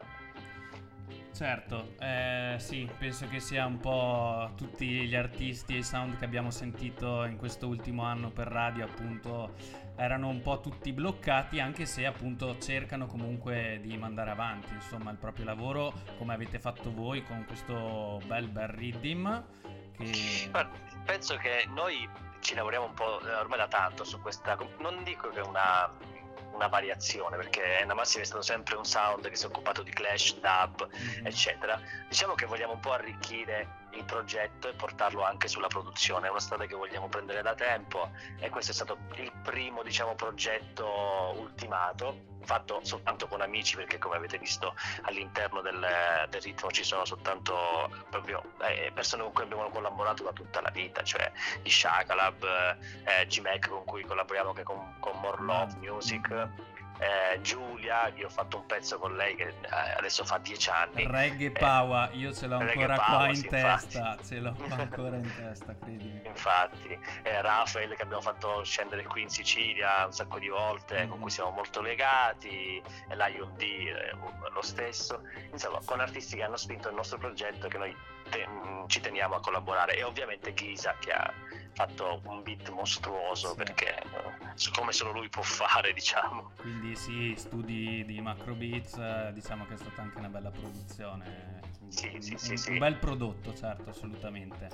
Certo, 1.35 1.95
eh, 2.01 2.57
sì, 2.59 2.89
penso 2.99 3.29
che 3.29 3.39
sia 3.39 3.65
un 3.65 3.79
po' 3.79 4.53
tutti 4.57 5.07
gli 5.07 5.15
artisti 5.15 5.75
e 5.75 5.79
i 5.79 5.83
sound 5.85 6.19
che 6.19 6.25
abbiamo 6.25 6.51
sentito 6.51 7.25
in 7.25 7.37
questo 7.37 7.69
ultimo 7.69 8.03
anno 8.03 8.31
per 8.31 8.49
radio, 8.49 8.85
appunto, 8.85 9.55
erano 9.99 10.29
un 10.29 10.41
po' 10.43 10.61
tutti 10.61 10.93
bloccati, 10.93 11.59
anche 11.59 11.85
se 11.85 12.07
appunto 12.07 12.57
cercano 12.59 13.07
comunque 13.07 13.81
di 13.83 13.97
mandare 13.97 14.31
avanti, 14.31 14.73
insomma, 14.73 15.11
il 15.11 15.17
proprio 15.17 15.45
lavoro, 15.45 15.93
come 16.17 16.35
avete 16.35 16.61
fatto 16.61 16.93
voi 16.93 17.25
con 17.25 17.45
questo 17.47 18.21
bel 18.25 18.49
bel 18.49 18.69
rhythm. 18.69 19.45
Che... 19.97 20.51
Penso 21.05 21.37
che 21.37 21.67
noi 21.75 22.09
ci 22.41 22.55
lavoriamo 22.55 22.87
un 22.87 22.95
po' 22.95 23.21
eh, 23.21 23.35
ormai 23.35 23.59
da 23.59 23.67
tanto 23.67 24.05
su 24.05 24.21
questa. 24.21 24.57
Non 24.79 25.03
dico 25.03 25.31
che 25.31 25.41
è 25.41 25.43
una, 25.43 25.91
una 26.53 26.69
variazione, 26.69 27.37
perché 27.37 27.83
Namassive 27.85 28.23
è 28.23 28.27
stato 28.27 28.43
sempre 28.43 28.77
un 28.77 28.85
sound 28.85 29.29
che 29.29 29.35
si 29.35 29.47
è 29.47 29.49
occupato 29.49 29.83
di 29.83 29.91
clash, 29.91 30.39
dub, 30.39 30.89
Mhm. 30.93 31.27
eccetera. 31.27 31.81
Diciamo 32.09 32.35
che 32.35 32.47
vogliamo 32.47 32.75
un 32.75 32.81
po' 32.81 32.93
arricchire 32.93 33.78
il 33.93 34.05
progetto 34.05 34.69
e 34.69 34.75
portarlo 34.75 35.25
anche 35.25 35.49
sulla 35.49 35.69
produzione. 35.69 36.27
È 36.27 36.31
una 36.31 36.41
strada 36.41 36.67
che 36.67 36.75
vogliamo 36.75 37.09
prendere 37.09 37.43
da 37.43 37.55
tempo 37.55 38.11
e 38.39 38.49
questo 38.51 38.73
è 38.73 38.75
stato 38.75 38.99
il 39.17 39.33
primo, 39.43 39.83
diciamo, 39.83 40.15
progetto 40.15 41.35
ultimato 41.37 42.37
fatto 42.49 42.81
soltanto 42.83 43.27
con 43.27 43.43
amici 43.43 43.77
perché 43.77 43.99
come 43.99 44.17
avete 44.17 44.39
visto 44.39 44.75
all'interno 45.03 45.61
del, 45.61 45.87
del 46.31 46.41
ritmo 46.41 46.71
ci 46.71 46.83
sono 46.83 47.05
soltanto 47.05 47.55
proprio 48.09 48.43
eh, 48.63 48.91
persone 48.95 49.25
con 49.25 49.33
cui 49.33 49.43
abbiamo 49.43 49.69
collaborato 49.69 50.23
da 50.23 50.33
tutta 50.33 50.63
la 50.63 50.71
vita 50.71 51.03
cioè 51.03 51.31
i 51.63 51.69
Shakalab, 51.69 52.43
eh, 53.05 53.27
G-Mac 53.27 53.69
con 53.69 53.85
cui 53.85 54.03
collaboriamo 54.03 54.51
anche 54.51 54.63
con, 54.63 54.97
con 54.99 55.19
More 55.21 55.43
Love 55.43 55.75
Music 55.77 56.49
eh, 56.99 57.41
Giulia, 57.43 58.09
io 58.15 58.27
ho 58.27 58.31
fatto 58.31 58.59
un 58.59 58.67
pezzo 58.67 58.99
con 58.99 59.15
lei 59.17 59.35
che 59.37 59.49
eh, 59.49 59.55
adesso 59.97 60.25
fa 60.25 60.39
dieci 60.39 60.69
anni 60.71 61.07
Reggae 61.07 61.47
Eh, 61.47 61.51
Power, 61.53 62.11
io 62.15 62.33
ce 62.33 62.47
l'ho 62.47 62.59
ancora 62.59 62.95
qua 62.97 63.05
Power, 63.05 63.29
in 63.31 63.37
sì, 63.37 63.49
testa, 63.49 63.99
infatti. 63.99 64.25
ce 64.27 64.39
l'ho 64.41 64.55
ancora 64.71 65.17
in 65.17 65.35
testa, 65.37 65.75
credimi. 65.81 66.21
Infatti, 66.25 66.99
eh, 67.23 67.41
Rafael 67.43 67.95
che 67.95 68.03
abbiamo 68.03 68.23
fatto 68.23 68.63
scendere 68.65 69.05
qui 69.05 69.23
in 69.23 69.29
Sicilia 69.29 70.05
un 70.07 70.13
sacco 70.13 70.39
di 70.39 70.49
volte, 70.49 71.07
con 71.07 71.17
Mhm. 71.17 71.21
cui 71.23 71.31
siamo 71.31 71.51
molto 71.51 71.81
legati, 71.81 72.83
e 73.09 73.17
Lion 73.17 73.55
D 73.57 73.63
eh, 73.63 74.13
lo 74.53 74.63
stesso, 74.63 75.23
insomma, 75.53 75.79
con 75.85 76.01
artisti 76.01 76.37
che 76.37 76.43
hanno 76.43 76.57
spinto 76.57 76.89
il 76.89 76.95
nostro 76.95 77.19
progetto 77.19 77.69
che 77.69 77.79
noi 77.79 77.97
te- 78.31 78.47
mh, 78.47 78.89
ci 78.89 79.01
teniamo 79.01 79.37
a 79.37 79.41
collaborare 79.41 79.97
e 79.97 80.03
ovviamente 80.03 80.53
Ghisa 80.53 80.95
che 80.99 81.13
ha 81.13 81.33
fatto 81.79 82.21
un 82.25 82.43
beat 82.43 82.69
mostruoso 82.71 83.51
Sì. 83.51 83.55
perché 83.55 83.97
eh, 84.03 84.71
come 84.73 84.91
solo 84.91 85.13
lui 85.13 85.29
può 85.29 85.43
fare, 85.43 85.93
diciamo. 85.93 86.51
Quindi 86.57 86.97
sì, 86.97 87.35
studi 87.37 88.05
di 88.05 88.21
Macro 88.21 88.55
Beats, 88.55 88.97
eh, 88.97 89.31
diciamo 89.33 89.65
che 89.65 89.75
è 89.75 89.77
stata 89.77 90.03
anche 90.03 90.19
una 90.19 90.29
bella 90.29 90.51
produzione. 90.51 91.61
Sì, 91.87 92.11
un, 92.13 92.21
sì, 92.21 92.35
sì, 92.37 92.51
un- 92.51 92.57
sì. 92.57 92.71
un 92.73 92.79
bel 92.79 92.97
prodotto, 92.97 93.55
certo, 93.55 93.91
assolutamente. 93.91 94.69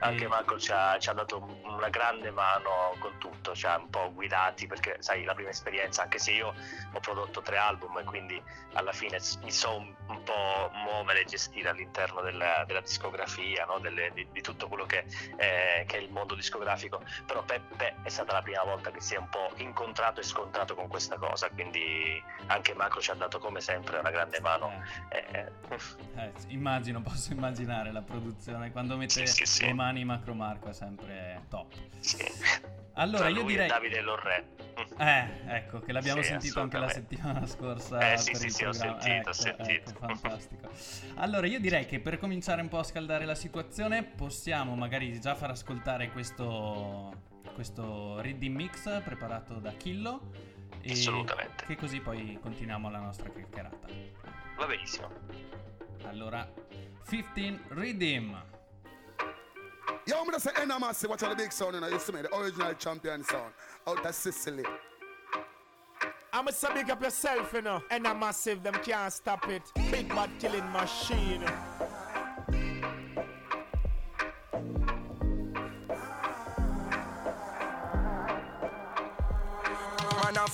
Anche 0.00 0.28
Marco 0.28 0.58
ci 0.58 0.70
ha, 0.72 0.98
ci 0.98 1.08
ha 1.08 1.12
dato 1.12 1.42
una 1.64 1.88
grande 1.88 2.30
mano 2.30 2.94
con 2.98 3.16
tutto, 3.18 3.54
ci 3.54 3.66
ha 3.66 3.78
un 3.78 3.88
po' 3.88 4.12
guidati 4.12 4.66
perché 4.66 4.96
sai 5.00 5.24
la 5.24 5.34
prima 5.34 5.50
esperienza, 5.50 6.02
anche 6.02 6.18
se 6.18 6.32
io 6.32 6.52
ho 6.92 7.00
prodotto 7.00 7.40
tre 7.40 7.56
album 7.56 7.98
e 7.98 8.04
quindi 8.04 8.40
alla 8.74 8.92
fine 8.92 9.18
mi 9.42 9.50
so 9.50 9.76
un, 9.76 9.94
un 10.08 10.22
po' 10.22 10.70
muovere 10.74 11.22
e 11.22 11.24
gestire 11.24 11.70
all'interno 11.70 12.20
della, 12.20 12.64
della 12.66 12.80
discografia, 12.80 13.64
no? 13.64 13.78
Delle- 13.78 14.12
di, 14.12 14.26
di 14.30 14.40
tutto 14.42 14.68
quello 14.68 14.84
che, 14.84 15.04
eh, 15.36 15.84
che 15.86 15.96
è 15.96 16.00
il 16.00 16.10
mondo 16.10 16.34
discografico, 16.34 17.02
però 17.26 17.42
Peppe 17.42 17.96
è 18.02 18.08
stata 18.08 18.32
la 18.32 18.42
prima 18.42 18.62
volta 18.64 18.90
che 18.90 19.00
si 19.00 19.14
è 19.14 19.18
un 19.18 19.28
po' 19.28 19.50
incontrato 19.56 20.20
e 20.20 20.24
scontrato 20.24 20.74
con 20.74 20.88
questa 20.88 21.16
cosa, 21.16 21.48
quindi 21.48 22.22
anche 22.46 22.74
Marco 22.74 23.00
ci 23.00 23.10
ha 23.10 23.14
dato 23.14 23.38
come 23.38 23.60
sempre 23.60 23.98
una 23.98 24.10
grande 24.10 24.40
mano. 24.40 24.82
Eh, 25.08 25.22
Eh, 25.34 25.50
eh, 26.16 26.32
immagino, 26.48 27.00
posso 27.00 27.32
immaginare 27.32 27.90
la 27.92 28.02
produzione 28.02 28.70
quando 28.70 28.96
mette 28.96 29.26
Sì, 29.26 29.26
sì, 29.26 29.46
sì. 29.46 29.64
Le 29.84 29.90
mani 29.90 30.00
in 30.00 30.06
Macro 30.06 30.34
Marco 30.34 30.68
è 30.70 30.72
sempre 30.72 31.44
top. 31.48 31.74
sì. 32.00 32.16
Allora, 32.96 33.28
io 33.28 33.42
direi... 33.44 33.66
Davide 33.66 34.00
Lorre. 34.00 34.52
Eh, 34.98 35.26
ecco, 35.46 35.80
che 35.80 35.92
l'abbiamo 35.92 36.22
Sì, 36.22 36.28
sentito 36.28 36.60
anche 36.60 36.78
la 36.78 36.88
settimana 36.88 37.44
scorsa. 37.46 38.12
Eh, 38.12 38.16
sì, 38.16 38.34
sì, 38.34 38.48
sì, 38.48 38.64
ho 38.64 38.72
sentito, 38.72 39.04
ho 39.04 39.12
ecco, 39.12 39.32
sentito. 39.32 39.90
ecco, 39.90 39.90
fantastico. 39.98 40.68
Allora, 41.16 41.46
io 41.48 41.58
direi 41.58 41.86
che 41.86 41.98
per 41.98 42.18
cominciare 42.18 42.62
un 42.62 42.68
po' 42.68 42.78
a 42.78 42.84
scaldare 42.84 43.24
la 43.24 43.34
situazione, 43.34 44.04
possiamo 44.04 44.76
magari 44.76 45.20
già 45.20 45.34
far 45.34 45.50
ascoltare 45.50 46.10
questo, 46.12 47.12
questo 47.52 48.20
Reading 48.20 48.54
Mix 48.54 49.02
preparato 49.02 49.54
da 49.54 49.72
Killo. 49.72 50.30
E 50.80 50.92
Assolutamente. 50.92 51.64
Che 51.66 51.76
così 51.76 52.00
poi 52.00 52.38
continuiamo 52.40 52.88
la 52.90 53.00
nostra 53.00 53.28
chiacchierata. 53.28 53.88
Va 54.56 54.66
benissimo. 54.66 55.08
Allora, 56.04 56.48
15 57.08 57.60
Redeem. 57.70 58.52
Yo, 60.06 60.18
I'm 60.18 60.26
gonna 60.26 60.38
say 60.38 60.50
Enna 60.60 60.78
Massive, 60.78 61.08
watch 61.08 61.22
out 61.22 61.30
the 61.30 61.36
big 61.36 61.50
sound, 61.50 61.74
you 61.74 61.80
know, 61.80 61.88
used 61.88 62.04
to 62.06 62.12
make 62.12 62.24
the 62.24 62.36
original 62.36 62.74
champion 62.74 63.24
sound 63.24 63.54
out 63.86 64.04
of 64.04 64.14
Sicily. 64.14 64.64
I'ma 66.30 66.50
say 66.50 66.74
big 66.74 66.90
up 66.90 67.00
yourself, 67.00 67.52
you 67.54 67.62
know. 67.62 67.80
And 67.90 68.06
a 68.06 68.14
massive, 68.14 68.62
them 68.62 68.74
can't 68.84 69.12
stop 69.12 69.48
it. 69.48 69.62
Big 69.90 70.08
bad 70.08 70.30
killing 70.38 70.70
machine. 70.72 71.44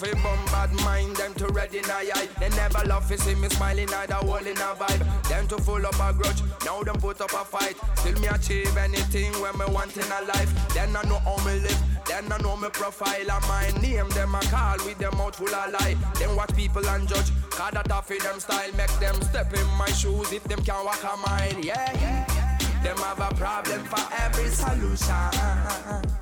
Off 0.02 0.22
bum 0.22 0.44
bad 0.46 0.72
mind, 0.82 1.14
them 1.16 1.34
to 1.34 1.46
red 1.48 1.74
in 1.74 1.84
eye 1.84 2.10
eye. 2.14 2.28
They 2.38 2.48
never 2.56 2.82
love 2.86 3.06
to 3.08 3.18
see 3.18 3.34
me 3.34 3.50
smiling, 3.50 3.92
either 3.92 4.14
hole 4.14 4.36
in 4.36 4.56
a 4.56 4.74
vibe. 4.74 5.28
Them 5.28 5.46
to 5.48 5.58
full 5.58 5.84
up 5.84 6.00
a 6.00 6.14
grudge, 6.14 6.42
now 6.64 6.82
them 6.82 6.96
put 6.96 7.20
up 7.20 7.32
a 7.32 7.44
fight. 7.44 7.76
Till 7.96 8.18
me 8.18 8.28
achieve 8.28 8.74
anything 8.78 9.30
when 9.42 9.58
me 9.58 9.66
want 9.74 9.94
in 9.98 10.04
a 10.04 10.22
life. 10.24 10.50
Then 10.72 10.96
I 10.96 11.02
know 11.02 11.18
how 11.18 11.36
me 11.44 11.60
live, 11.60 11.82
then 12.06 12.32
I 12.32 12.38
know 12.38 12.56
me 12.56 12.68
profile 12.70 13.30
and 13.30 13.46
my 13.46 13.70
name. 13.82 14.08
Them 14.10 14.34
a 14.34 14.40
call 14.40 14.78
with 14.86 14.96
them 14.96 15.18
mouth 15.18 15.36
full 15.36 15.54
of 15.54 15.72
lie. 15.72 15.96
Then 16.14 16.34
watch 16.34 16.56
people 16.56 16.86
and 16.88 17.06
judge, 17.06 17.30
cause 17.50 17.72
that 17.72 17.92
off 17.92 18.08
them 18.08 18.40
style. 18.40 18.72
Make 18.78 18.98
them 19.00 19.20
step 19.20 19.52
in 19.52 19.66
my 19.76 19.90
shoes 19.90 20.32
if 20.32 20.44
them 20.44 20.62
can 20.62 20.82
walk 20.82 21.04
a 21.04 21.14
mile. 21.18 21.60
Yeah, 21.60 21.92
yeah. 22.00 22.58
Them 22.82 22.96
have 22.96 23.20
a 23.20 23.34
problem 23.34 23.84
for 23.84 24.14
every 24.16 24.48
solution. 24.48 26.19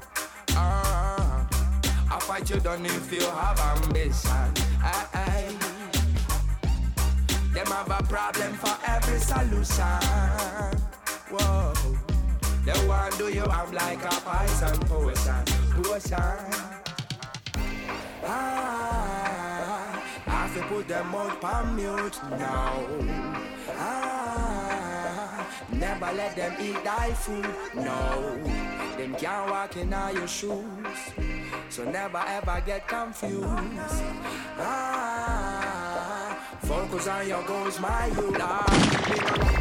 I 2.18 2.20
fight 2.20 2.50
you 2.50 2.58
done 2.58 2.84
if 2.84 3.12
you 3.12 3.20
have 3.20 3.60
ambition. 3.60 4.52
Aye. 4.82 5.54
Them 7.54 7.66
have 7.66 7.88
a 7.88 8.02
problem 8.02 8.54
for 8.54 8.76
every 8.88 9.20
solution. 9.20 9.84
Whoa. 11.30 11.72
They 12.64 12.88
want 12.88 13.16
do 13.18 13.28
you 13.32 13.44
I'm 13.44 13.70
like 13.70 14.04
a 14.04 14.16
poison 14.26 14.80
potion. 14.88 15.44
Potion. 15.80 16.18
Ah, 18.24 20.02
I 20.26 20.30
have 20.30 20.54
to 20.56 20.62
put 20.62 20.88
them 20.88 21.14
out 21.14 21.44
on 21.44 21.76
mute 21.76 22.18
now. 22.30 22.84
Ah, 23.68 24.27
never 25.72 26.12
let 26.12 26.36
them 26.36 26.54
eat 26.60 26.82
thy 26.84 27.12
food. 27.12 27.46
No, 27.74 28.36
them 28.96 29.14
can't 29.14 29.50
walk 29.50 29.76
in 29.76 29.92
all 29.92 30.12
your 30.12 30.28
shoes. 30.28 30.98
So 31.70 31.84
never 31.84 32.22
ever 32.26 32.62
get 32.64 32.86
confused. 32.88 33.44
Ah, 34.58 36.36
focus 36.62 37.08
on 37.08 37.28
your 37.28 37.42
goals, 37.44 37.78
my 37.80 38.06
youth. 38.06 38.36
Ah, 38.40 39.57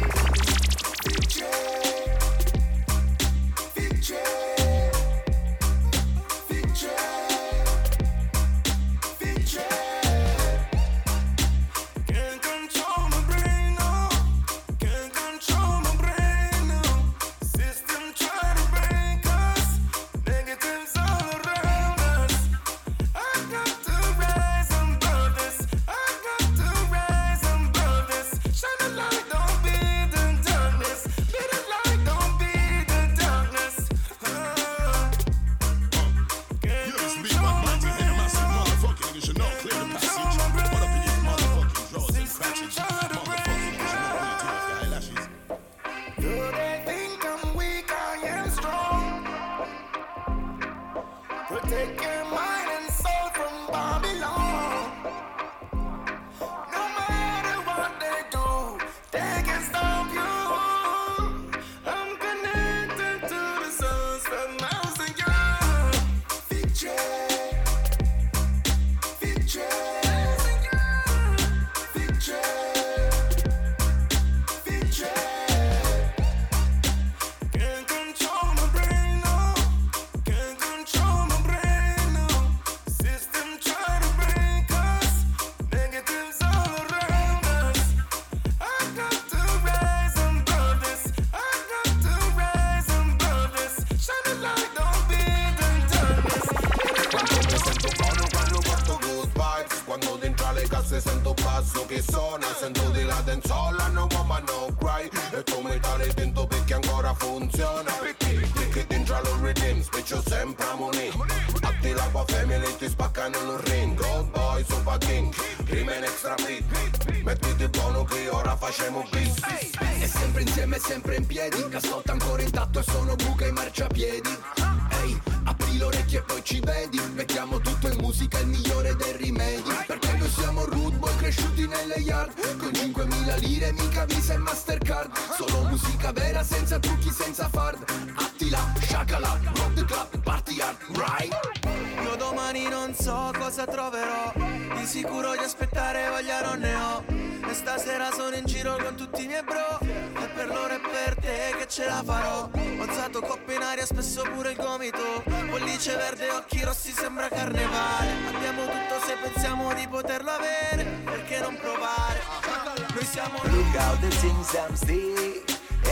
Noi 161.40 163.04
siamo 163.04 163.38
Look 163.44 163.76
how 163.76 163.94
the 164.00 164.10
things 164.10 164.50
see. 164.74 165.42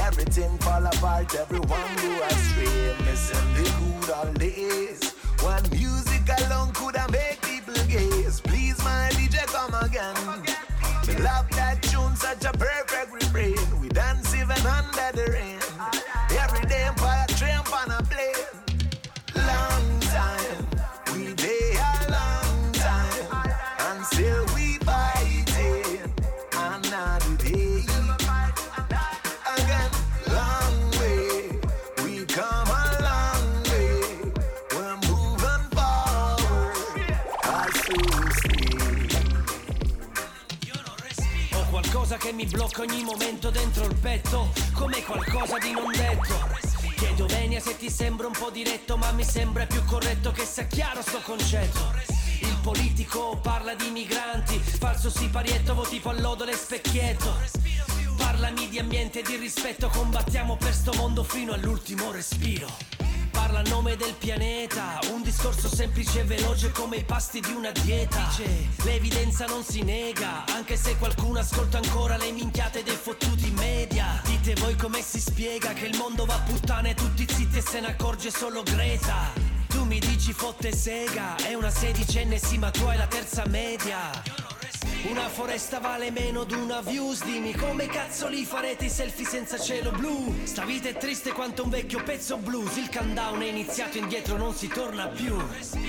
Everything 0.06 0.58
fall 0.58 0.84
apart, 0.86 1.32
everyone 1.34 1.94
go 2.02 2.24
astray. 2.26 2.94
Missing 3.04 3.54
the 3.54 3.62
good 3.78 4.10
old 4.10 4.38
days. 4.38 5.14
When 5.42 5.62
music 5.70 5.95
mi 42.36 42.44
blocca 42.44 42.82
ogni 42.82 43.02
momento 43.02 43.48
dentro 43.48 43.86
il 43.86 43.94
petto, 43.94 44.52
come 44.74 45.02
qualcosa 45.02 45.56
di 45.56 45.70
non 45.70 45.90
detto. 45.90 46.34
Chiedo 46.94 47.24
venia 47.24 47.60
se 47.60 47.78
ti 47.78 47.88
sembra 47.88 48.26
un 48.26 48.34
po' 48.34 48.50
diretto, 48.50 48.98
ma 48.98 49.10
mi 49.12 49.24
sembra 49.24 49.64
più 49.64 49.82
corretto 49.86 50.32
che 50.32 50.44
sia 50.44 50.66
chiaro 50.66 51.00
sto 51.00 51.20
concetto. 51.22 51.94
Il 52.42 52.58
politico 52.62 53.38
parla 53.42 53.74
di 53.74 53.88
migranti, 53.88 54.58
falso 54.58 55.08
siparietto, 55.08 55.74
voti 55.74 55.98
pallodole 55.98 56.52
e 56.52 56.56
specchietto. 56.56 57.34
Parlami 58.18 58.68
di 58.68 58.78
ambiente 58.78 59.20
e 59.20 59.22
di 59.22 59.36
rispetto, 59.36 59.88
combattiamo 59.88 60.56
per 60.56 60.74
sto 60.74 60.92
mondo 60.92 61.24
fino 61.24 61.54
all'ultimo 61.54 62.10
respiro. 62.10 62.95
Parla 63.46 63.60
a 63.60 63.70
nome 63.70 63.94
del 63.94 64.12
pianeta, 64.18 64.98
un 65.12 65.22
discorso 65.22 65.68
semplice 65.72 66.18
e 66.18 66.24
veloce 66.24 66.72
come 66.72 66.96
i 66.96 67.04
pasti 67.04 67.38
di 67.38 67.52
una 67.52 67.70
dieta. 67.70 68.26
Dice, 68.28 68.66
l'evidenza 68.82 69.46
non 69.46 69.62
si 69.62 69.84
nega, 69.84 70.44
anche 70.46 70.76
se 70.76 70.96
qualcuno 70.96 71.38
ascolta 71.38 71.76
ancora 71.76 72.16
le 72.16 72.32
minchiate 72.32 72.82
dei 72.82 72.96
fottuti 72.96 73.52
media. 73.52 74.20
Dite 74.24 74.54
voi 74.54 74.74
come 74.74 75.00
si 75.00 75.20
spiega 75.20 75.74
che 75.74 75.86
il 75.86 75.96
mondo 75.96 76.24
va 76.24 76.34
a 76.34 76.40
puttane, 76.40 76.94
tutti 76.94 77.24
zitti 77.24 77.58
e 77.58 77.62
se 77.62 77.78
ne 77.78 77.90
accorge 77.90 78.32
solo 78.32 78.64
Greta. 78.64 79.30
Tu 79.68 79.84
mi 79.84 80.00
dici 80.00 80.32
fotte 80.32 80.74
sega, 80.74 81.36
è 81.36 81.54
una 81.54 81.70
sedicenne 81.70 82.38
sì 82.38 82.58
ma 82.58 82.72
tu 82.72 82.82
hai 82.86 82.96
la 82.96 83.06
terza 83.06 83.46
media. 83.46 84.45
Una 85.08 85.28
foresta 85.28 85.78
vale 85.78 86.10
meno 86.10 86.42
di 86.42 86.54
una 86.54 86.80
views 86.80 87.22
Dimmi 87.22 87.54
come 87.54 87.86
cazzo 87.86 88.26
li 88.26 88.44
farete 88.44 88.86
i 88.86 88.90
selfie 88.90 89.24
senza 89.24 89.56
cielo 89.56 89.92
blu? 89.92 90.34
Sta 90.42 90.64
vita 90.64 90.88
è 90.88 90.96
triste 90.96 91.30
quanto 91.30 91.62
un 91.62 91.70
vecchio 91.70 92.02
pezzo 92.02 92.36
blues. 92.38 92.76
Il 92.76 92.90
countdown 92.90 93.40
è 93.40 93.46
iniziato 93.46 93.98
indietro 93.98 94.36
non 94.36 94.52
si 94.52 94.66
torna 94.66 95.06
più. 95.06 95.36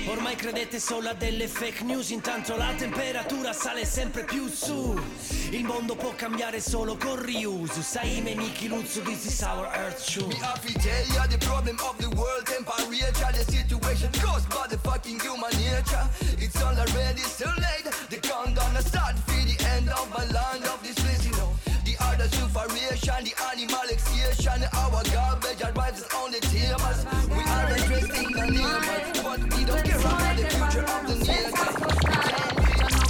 Ormai 0.06 0.36
credete 0.36 0.78
solo 0.78 1.08
a 1.08 1.14
delle 1.14 1.48
fake 1.48 1.82
news 1.82 2.10
Intanto 2.10 2.56
la 2.56 2.72
temperatura 2.76 3.52
sale 3.52 3.84
sempre 3.84 4.22
più 4.22 4.46
su. 4.46 4.96
Il 5.50 5.64
mondo 5.64 5.96
può 5.96 6.12
cambiare 6.14 6.60
solo 6.60 6.96
con 6.96 7.20
riuso. 7.20 7.82
Sai 7.82 8.20
me 8.20 8.34
Niki 8.34 8.68
Luzzu 8.68 9.02
this 9.02 9.24
is 9.24 9.42
our 9.42 9.66
earth 9.74 10.00
shoe 10.00 10.28
Me 10.28 10.36
have 10.36 11.28
the 11.28 11.38
problem 11.44 11.76
of 11.80 11.96
the 11.98 12.08
world 12.14 12.44
temperature 12.44 13.32
The 13.32 13.50
situation 13.50 14.10
caused 14.20 14.48
by 14.50 14.66
the 14.68 14.78
fucking 14.78 15.18
human 15.20 15.50
nature. 15.56 16.06
It's 16.38 16.62
already 16.62 17.22
so 17.22 17.46
late 17.58 17.90
The 18.08 18.16
countdown 18.16 18.74
has 18.76 18.86
started 18.86 19.07
for 19.16 19.40
the 19.46 19.56
end 19.76 19.88
of 19.88 20.10
my 20.10 20.24
land 20.26 20.64
of 20.64 20.82
this 20.82 20.98
place, 20.98 21.24
you 21.24 21.32
know. 21.32 21.54
The 21.84 21.96
art 22.04 22.20
of 22.20 22.34
sufferation, 22.34 23.24
the 23.24 23.32
animal 23.48 23.88
extinction 23.88 24.60
Our 24.76 25.02
garbage 25.08 25.62
arrives 25.62 26.04
on 26.12 26.32
the 26.32 26.40
tables 26.40 27.00
We 27.32 27.42
are 27.48 27.66
addressing 27.72 28.28
the 28.28 28.44
neighbors 28.44 29.22
But 29.24 29.40
we 29.56 29.64
don't 29.64 29.84
care 29.84 29.98
about 29.98 30.36
the 30.36 30.44
future 30.52 30.84
of 30.84 31.02
the 31.08 31.18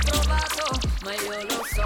provato, 0.07 0.79
ma 1.03 1.13
io 1.13 1.43
lo 1.51 1.65
so 1.75 1.85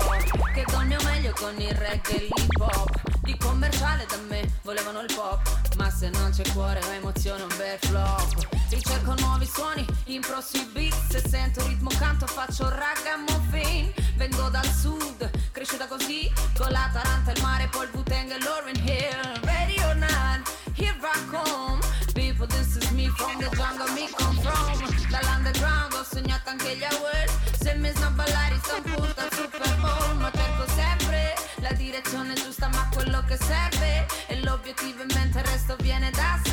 Che 0.52 0.64
mio 0.84 1.00
meglio 1.04 1.32
con 1.32 1.58
il 1.58 1.72
reggae 1.72 2.16
e 2.16 2.28
l'hip 2.28 2.60
hop? 2.60 3.00
Di 3.22 3.36
commerciale 3.38 4.04
da 4.06 4.18
me 4.28 4.52
volevano 4.62 5.00
il 5.00 5.12
pop 5.14 5.40
Ma 5.76 5.88
se 5.90 6.10
non 6.10 6.30
c'è 6.30 6.42
cuore 6.52 6.80
o 6.84 6.92
emozione 6.92 7.42
un 7.42 7.54
bel 7.56 7.78
flop. 7.80 8.48
Ricerco 8.68 9.14
nuovi 9.18 9.46
suoni, 9.46 9.86
impro 10.06 10.40
sui 10.40 10.64
beat 10.72 10.94
Se 11.10 11.26
sento 11.26 11.66
ritmo 11.66 11.90
canto 11.98 12.26
faccio 12.26 12.68
ragamuffin 12.68 14.01
Vengo 14.22 14.48
dal 14.50 14.72
sud, 14.72 15.28
cresciuta 15.50 15.88
così 15.88 16.30
Con 16.56 16.70
la 16.70 16.88
Taranta, 16.92 17.32
il 17.32 17.42
mare, 17.42 17.66
poi 17.72 17.86
il 17.86 17.90
Wu-Tang 17.92 18.30
e 18.30 18.38
Lauryn 18.38 18.76
Hill. 18.76 19.40
Ready 19.42 19.82
or 19.82 19.96
not, 19.96 20.48
here 20.76 20.94
I 20.94 21.26
come. 21.28 21.80
People, 22.14 22.46
this 22.46 22.76
is 22.76 22.88
me 22.92 23.08
from 23.16 23.36
the 23.40 23.48
jungle, 23.56 23.90
me 23.94 24.08
come 24.16 24.38
from. 24.40 24.78
Dall'underground 25.10 25.94
ho 25.94 26.04
sognato 26.04 26.50
anche 26.50 26.76
gli 26.76 26.84
awards. 26.84 27.34
Se 27.64 27.74
mi 27.74 27.90
sono 27.96 28.12
ballare 28.12 28.60
sto 28.62 28.80
punto 28.82 29.20
al 29.20 29.32
Super 29.32 29.76
Bowl. 29.80 30.16
Ma 30.18 30.30
cerco 30.30 30.68
sempre 30.72 31.34
la 31.56 31.72
direzione 31.72 32.34
giusta 32.34 32.68
ma 32.68 32.88
quello 32.94 33.24
che 33.26 33.36
serve 33.36 34.06
E 34.28 34.40
l'obiettivo 34.44 35.02
in 35.02 35.10
mente 35.14 35.38
il 35.38 35.44
resto 35.46 35.74
viene 35.80 36.10
da 36.12 36.40
sé 36.44 36.51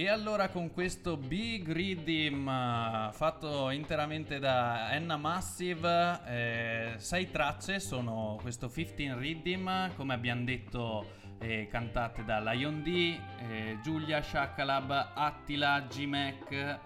E 0.00 0.08
allora 0.08 0.48
con 0.48 0.72
questo 0.72 1.18
Big 1.18 1.70
Rhythm 1.70 2.48
eh, 2.48 3.10
fatto 3.12 3.68
interamente 3.68 4.38
da 4.38 4.94
Enna 4.94 5.18
Massive, 5.18 6.20
eh, 6.26 6.94
sei 6.96 7.30
tracce 7.30 7.80
sono 7.80 8.38
questo 8.40 8.70
15 8.70 9.12
Rhythm, 9.12 9.94
come 9.96 10.14
abbiamo 10.14 10.44
detto 10.44 11.04
eh, 11.38 11.66
cantate 11.70 12.24
da 12.24 12.40
Lion 12.40 12.82
D, 12.82 13.20
eh, 13.40 13.78
Giulia, 13.82 14.22
Shakalab, 14.22 15.10
Attila, 15.12 15.80
G-Mac 15.80 16.78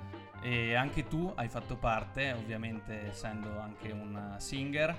e 0.42 0.74
anche 0.74 1.06
tu 1.06 1.32
hai 1.36 1.48
fatto 1.48 1.76
parte, 1.76 2.32
ovviamente 2.32 3.10
essendo 3.10 3.60
anche 3.60 3.92
un 3.92 4.34
singer. 4.38 4.92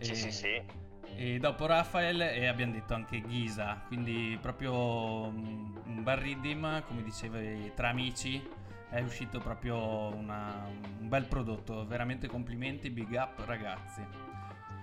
Sì, 0.00 0.14
sì, 0.14 0.32
sì. 0.32 0.83
E 1.16 1.38
dopo 1.38 1.66
Rafael 1.66 2.20
e 2.20 2.46
abbiamo 2.46 2.72
detto 2.72 2.94
anche 2.94 3.20
Ghisa, 3.20 3.82
quindi 3.86 4.36
proprio 4.40 5.30
mm, 5.30 5.76
un 5.86 6.02
bel 6.02 6.16
rhythm, 6.16 6.82
come 6.86 7.02
dicevi, 7.02 7.72
tra 7.74 7.88
amici 7.90 8.42
è 8.90 9.00
uscito 9.00 9.38
proprio 9.40 10.14
una- 10.14 10.66
un 11.00 11.08
bel 11.08 11.24
prodotto, 11.26 11.86
veramente 11.86 12.26
complimenti, 12.28 12.90
big 12.90 13.12
up 13.12 13.42
ragazzi. 13.46 14.23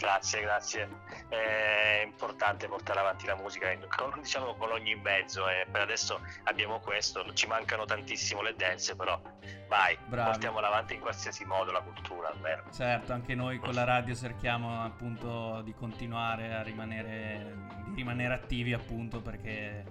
Grazie, 0.02 0.42
grazie. 0.42 0.90
È 1.30 2.02
importante 2.04 2.68
portare 2.68 3.02
avanti 3.02 3.28
la 3.28 3.36
musica, 3.36 3.68
con, 3.96 4.20
diciamo 4.20 4.56
con 4.56 4.72
ogni 4.72 4.96
mezzo. 4.96 5.48
E 5.48 5.68
per 5.70 5.82
adesso 5.82 6.20
abbiamo 6.46 6.80
questo, 6.80 7.24
ci 7.34 7.46
mancano 7.46 7.86
tantissimo 7.86 8.42
le 8.42 8.56
dance, 8.56 8.96
però 8.96 9.22
vai, 9.68 9.96
Bravi. 10.08 10.32
portiamola 10.32 10.68
avanti 10.68 10.96
in 10.96 11.02
qualsiasi 11.02 11.46
modo 11.46 11.72
la 11.72 11.82
cultura, 11.82 12.30
almeno. 12.30 12.64
Certo, 12.74 13.14
anche 13.14 13.36
noi 13.36 13.60
con 13.60 13.76
la 13.76 13.84
radio 13.84 14.16
cerchiamo 14.16 14.84
appunto 14.84 15.62
di 15.62 15.74
continuare 15.76 16.52
a 16.52 16.64
rimanere, 16.64 17.56
di 17.86 17.94
rimanere 17.98 18.34
attivi 18.34 18.74
appunto 18.74 19.22
perché 19.22 19.86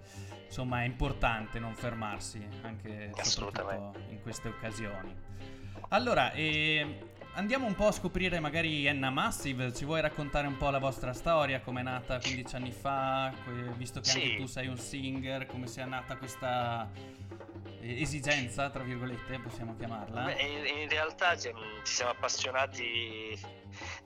insomma 0.44 0.82
è 0.82 0.86
importante 0.86 1.60
non 1.60 1.76
fermarsi 1.76 2.44
anche 2.62 3.12
in 4.08 4.20
queste 4.22 4.48
occasioni. 4.48 5.16
Allora, 5.90 6.32
eh, 6.32 7.10
andiamo 7.34 7.66
un 7.66 7.74
po' 7.74 7.86
a 7.88 7.92
scoprire 7.92 8.40
magari 8.40 8.86
Enna 8.86 9.10
Massive, 9.10 9.72
ci 9.74 9.84
vuoi 9.84 10.00
raccontare 10.00 10.46
un 10.46 10.56
po' 10.56 10.70
la 10.70 10.78
vostra 10.78 11.12
storia, 11.12 11.60
come 11.60 11.80
è 11.80 11.84
nata 11.84 12.18
15 12.18 12.56
anni 12.56 12.72
fa, 12.72 13.32
visto 13.76 14.00
che 14.00 14.10
anche 14.10 14.26
Sì. 14.28 14.36
tu 14.36 14.46
sei 14.46 14.66
un 14.68 14.76
singer, 14.78 15.46
come 15.46 15.66
sia 15.66 15.84
nata 15.86 16.16
questa 16.16 16.88
esigenza, 17.80 18.68
tra 18.70 18.82
virgolette, 18.82 19.38
possiamo 19.38 19.74
chiamarla? 19.76 20.24
Beh, 20.24 20.42
in, 20.42 20.82
in 20.82 20.88
realtà 20.88 21.36
ci 21.36 21.50
siamo 21.84 22.10
appassionati 22.10 23.38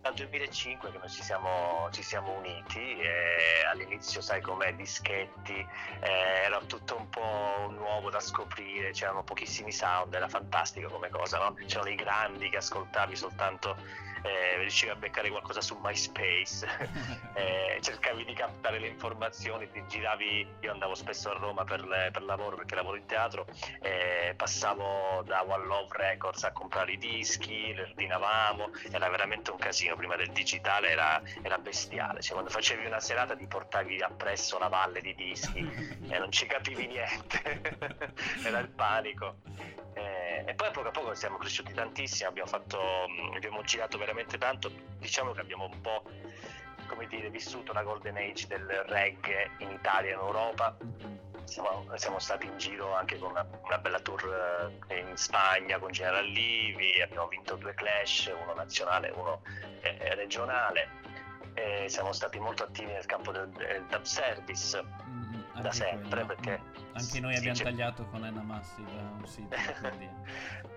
dal 0.01 0.15
2005 0.15 0.91
che 0.91 0.99
noi 0.99 1.09
ci 1.09 1.23
siamo, 1.23 1.89
ci 1.91 2.03
siamo 2.03 2.33
uniti 2.33 2.99
all'inizio 3.71 4.21
sai 4.21 4.41
com'è 4.41 4.75
dischetti 4.75 5.67
eh, 6.01 6.09
era 6.45 6.61
tutto 6.67 6.97
un 6.97 7.09
po' 7.09 7.69
nuovo 7.71 8.11
da 8.11 8.21
scoprire 8.21 8.93
c'erano 8.93 9.23
pochissimi 9.23 9.73
sound 9.73 10.15
era 10.15 10.29
fantastico 10.29 10.89
come 10.89 11.09
cosa 11.11 11.39
no? 11.39 11.55
c'erano 11.67 11.91
i 11.91 11.95
grandi 11.95 12.49
che 12.49 12.59
ascoltavi 12.59 13.17
soltanto 13.17 13.77
eh, 14.25 14.59
riuscivi 14.59 14.91
a 14.91 14.97
beccare 14.97 15.31
qualcosa 15.31 15.61
su 15.61 15.79
MySpace 15.83 16.67
eh, 17.35 17.79
cercavi 17.81 18.25
di 18.25 18.35
captare 18.35 18.79
le 18.79 18.89
informazioni 18.89 19.71
ti 19.71 19.85
giravi 19.87 20.47
io 20.61 20.73
andavo 20.73 20.95
spesso 20.95 21.31
a 21.31 21.35
Roma 21.35 21.65
per, 21.65 21.87
per 22.13 22.23
lavoro 22.23 22.57
perché 22.57 22.75
lavoro 22.75 22.97
in 22.97 23.07
teatro 23.07 23.47
eh, 23.81 24.35
passavo 24.37 25.23
da 25.25 25.43
One 25.43 25.67
Love 25.67 25.97
Records 25.97 26.45
a 26.45 26.53
comprare 26.53 26.93
i 26.93 26.99
dischi, 26.99 27.75
li 27.75 27.81
ordinavamo, 27.81 28.71
era 28.91 29.09
veramente 29.09 29.51
un 29.51 29.59
casino, 29.59 29.97
prima 29.97 30.17
del 30.17 30.31
digitale 30.31 30.91
era, 30.91 31.23
era 31.43 31.59
bestiale, 31.59 32.21
cioè, 32.21 32.33
quando 32.33 32.51
facevi 32.51 32.87
una 32.87 33.01
serata 33.01 33.37
ti 33.37 33.47
portavi 33.47 34.01
appresso 34.03 34.59
la 34.59 34.69
valle 34.69 35.01
di 35.01 35.15
dischi 35.15 35.59
e 36.09 36.19
non 36.19 36.31
ci 36.31 36.47
capivi 36.47 36.87
niente, 36.87 37.61
era 38.45 38.59
il 38.59 38.69
panico. 38.69 39.37
Eh, 39.97 40.43
e 40.47 40.55
poi 40.55 40.67
a 40.67 40.71
poco 40.73 40.89
a 40.89 40.91
poco 40.91 41.15
siamo 41.15 41.37
cresciuti 41.37 41.73
tantissimo, 41.73 42.29
abbiamo, 42.29 42.49
fatto, 42.49 42.79
mh, 42.79 43.37
abbiamo 43.37 43.63
girato 43.63 43.97
veramente 43.97 44.14
tanto, 44.39 44.71
diciamo 44.99 45.33
che 45.33 45.41
abbiamo 45.41 45.65
un 45.65 45.81
po' 45.81 46.03
come 46.87 47.07
dire, 47.07 47.31
vissuto 47.31 47.73
la 47.73 47.83
golden 47.83 48.17
age 48.17 48.47
del 48.47 48.67
reggae 48.87 49.51
in 49.59 49.71
Italia 49.71 50.11
e 50.11 50.15
in 50.15 50.21
Europa. 50.21 50.77
Siamo, 51.45 51.87
siamo 51.97 52.19
stati 52.19 52.47
in 52.47 52.57
giro 52.57 52.95
anche 52.95 53.19
con 53.19 53.31
una, 53.31 53.47
una 53.65 53.79
bella 53.79 54.01
tour 54.01 54.73
eh, 54.89 54.99
in 54.99 55.17
Spagna 55.17 55.79
con 55.79 55.91
General 55.91 56.25
Livi, 56.25 57.01
abbiamo 57.03 57.29
vinto 57.29 57.57
due 57.57 57.75
clash, 57.75 58.33
uno 58.43 58.55
nazionale 58.55 59.09
e 59.09 59.13
uno 59.13 59.43
eh, 59.83 60.15
regionale. 60.15 61.03
E 61.55 61.89
siamo 61.89 62.13
stati 62.13 62.39
molto 62.39 62.65
attivi 62.65 62.93
nel 62.93 63.07
campo 63.07 63.31
del, 63.31 63.49
del 63.51 63.85
dub 63.85 64.03
service 64.03 64.83
da 65.63 65.73
sempre 65.73 66.25
quello. 66.25 66.27
perché 66.27 66.61
Anche 66.93 67.21
noi 67.21 67.37
abbiamo 67.37 67.57
c'è- 67.57 67.65
tagliato 67.65 68.05
con 68.07 68.25
Enna 68.25 68.43
Massive 68.43 68.91
eh, 68.91 69.01
un 69.19 69.27
sito, 69.27 69.57
quindi... 69.81 70.09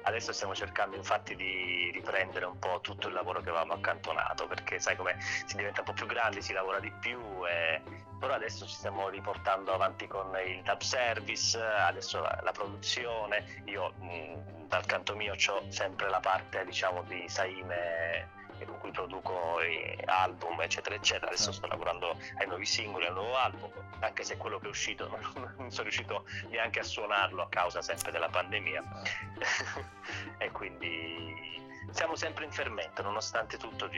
Adesso 0.03 0.32
stiamo 0.32 0.55
cercando 0.55 0.95
infatti 0.95 1.36
di 1.36 1.91
riprendere 1.93 2.45
un 2.45 2.57
po' 2.59 2.80
tutto 2.82 3.07
il 3.09 3.13
lavoro 3.13 3.41
che 3.41 3.49
avevamo 3.49 3.73
accantonato 3.73 4.47
perché 4.47 4.80
sai 4.80 4.95
come 4.95 5.17
si 5.19 5.57
diventa 5.57 5.82
un 5.82 5.86
po' 5.88 5.93
più 5.93 6.05
grandi, 6.05 6.41
si 6.41 6.53
lavora 6.53 6.80
di 6.80 6.89
più 7.01 7.19
e... 7.45 7.82
però 8.17 8.34
adesso 8.34 8.65
ci 8.65 8.73
stiamo 8.75 9.09
riportando 9.09 9.73
avanti 9.73 10.07
con 10.07 10.34
il 10.45 10.61
dub 10.63 10.80
service, 10.80 11.59
adesso 11.61 12.21
la, 12.21 12.39
la 12.41 12.51
produzione, 12.51 13.61
io 13.65 13.91
mh, 13.99 14.67
dal 14.67 14.86
canto 14.86 15.13
mio 15.15 15.34
ho 15.34 15.71
sempre 15.71 16.09
la 16.09 16.19
parte 16.21 16.63
diciamo 16.63 17.03
di 17.03 17.25
Saime 17.28 18.30
e 18.60 18.66
con 18.66 18.78
cui 18.80 18.91
produco 18.91 19.62
i 19.62 19.97
album 20.05 20.62
eccetera 20.62 20.95
eccetera. 20.95 21.28
Adesso 21.28 21.51
sto 21.51 21.68
lavorando 21.68 22.18
ai 22.38 22.47
nuovi 22.47 22.66
singoli 22.66 23.05
al 23.05 23.14
nuovo 23.14 23.36
album 23.36 23.72
anche 23.99 24.24
se 24.24 24.38
quello 24.38 24.60
che 24.60 24.68
è 24.68 24.70
uscito 24.70 25.10
non, 25.58 25.72
sono 25.72 25.84
riuscito 25.84 26.26
neanche 26.49 26.80
a 26.80 26.84
suonarlo 26.84 27.43
a 27.43 27.49
causa 27.49 27.82
sempre 27.82 28.12
della 28.12 28.30
pandemia. 28.30 28.84
E 30.39 30.51
quindi 30.51 31.62
siamo 31.91 32.16
sempre 32.16 32.45
in 32.45 32.51
fermento 32.51 33.01
nonostante 33.01 33.58
tutto 33.58 33.89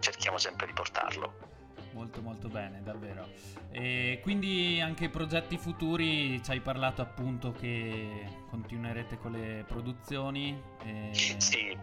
cerchiamo 0.00 0.36
sempre 0.36 0.66
di 0.66 0.72
portarlo. 0.72 1.52
Molto 1.92 2.20
molto 2.20 2.48
bene, 2.48 2.82
davvero. 2.82 3.26
E 3.70 4.18
quindi 4.22 4.80
anche 4.80 5.08
progetti 5.08 5.56
futuri, 5.56 6.42
ci 6.42 6.50
hai 6.50 6.60
parlato 6.60 7.02
appunto 7.02 7.52
che 7.52 8.26
continuerete 8.50 9.16
con 9.16 9.32
le 9.32 9.64
produzioni. 9.66 10.60
e- 10.84 11.10
sì, 11.12 11.76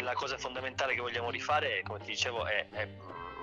la 0.00 0.14
cosa 0.14 0.36
fondamentale 0.36 0.94
che 0.94 1.00
vogliamo 1.00 1.30
rifare, 1.30 1.82
come 1.84 2.00
ti 2.00 2.10
dicevo, 2.10 2.44
è, 2.46 2.66
è, 2.70 2.88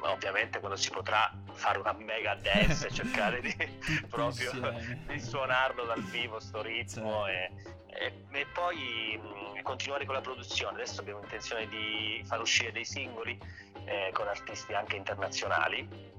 ovviamente 0.01 0.59
quando 0.59 0.78
si 0.78 0.89
potrà 0.89 1.32
fare 1.53 1.80
una 1.80 1.93
mega 1.93 2.36
dance 2.36 2.88
e 2.88 2.91
cercare 2.91 3.41
di 3.41 3.55
proprio 4.09 4.51
di 5.07 5.19
suonarlo 5.19 5.86
dal 5.86 6.03
vivo 6.03 6.39
sto 6.39 6.61
ritmo 6.61 7.28
e, 7.28 7.51
e- 7.88 8.25
e 8.32 8.45
poi 8.53 9.19
mh, 9.19 9.61
continuare 9.61 10.05
con 10.05 10.15
la 10.15 10.21
produzione. 10.21 10.75
Adesso 10.75 11.01
abbiamo 11.01 11.21
intenzione 11.21 11.67
di 11.67 12.21
far 12.25 12.41
uscire 12.41 12.71
dei 12.71 12.86
singoli 12.86 13.39
eh, 13.86 14.09
con 14.13 14.28
artisti 14.28 14.73
anche 14.73 14.95
internazionali. 14.95 16.15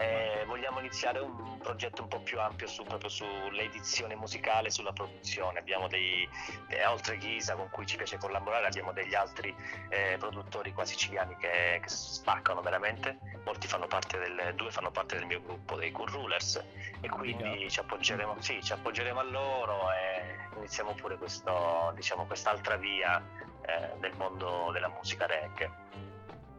Eh, 0.00 0.44
vogliamo 0.46 0.78
iniziare 0.78 1.18
un 1.18 1.58
progetto 1.58 2.00
un 2.00 2.08
po' 2.08 2.20
più 2.20 2.40
ampio 2.40 2.66
su, 2.66 2.84
proprio 2.84 3.10
sull'edizione 3.10 4.14
musicale, 4.14 4.70
sulla 4.70 4.92
produzione. 4.92 5.58
Abbiamo 5.58 5.88
dei, 5.88 6.26
eh, 6.68 6.86
oltre 6.86 7.18
Ghisa 7.18 7.54
con 7.54 7.68
cui 7.70 7.84
ci 7.84 7.96
piace 7.96 8.16
collaborare, 8.16 8.66
abbiamo 8.66 8.92
degli 8.92 9.14
altri 9.14 9.54
eh, 9.90 10.16
produttori 10.18 10.72
qua 10.72 10.86
siciliani 10.86 11.36
che, 11.36 11.80
che 11.82 11.88
spaccano 11.88 12.62
veramente. 12.62 13.18
Molti 13.44 13.66
fanno 13.66 13.86
parte 13.88 14.18
del, 14.18 14.54
due 14.54 14.70
fanno 14.70 14.90
parte 14.90 15.16
del 15.16 15.26
mio 15.26 15.42
gruppo 15.42 15.76
dei 15.76 15.92
Cool 15.92 16.08
Rulers 16.08 16.64
e 17.02 17.08
quindi 17.08 17.68
ci 17.70 17.80
appoggeremo, 17.80 18.36
sì, 18.40 18.62
ci 18.62 18.72
appoggeremo 18.72 19.20
a 19.20 19.24
loro 19.24 19.92
e 19.92 20.56
iniziamo 20.56 20.94
pure 20.94 21.18
questo, 21.18 21.92
diciamo, 21.94 22.24
quest'altra 22.24 22.76
via 22.76 23.22
eh, 23.66 23.98
del 23.98 24.14
mondo 24.16 24.70
della 24.72 24.88
musica 24.88 25.26
reggae. 25.26 25.79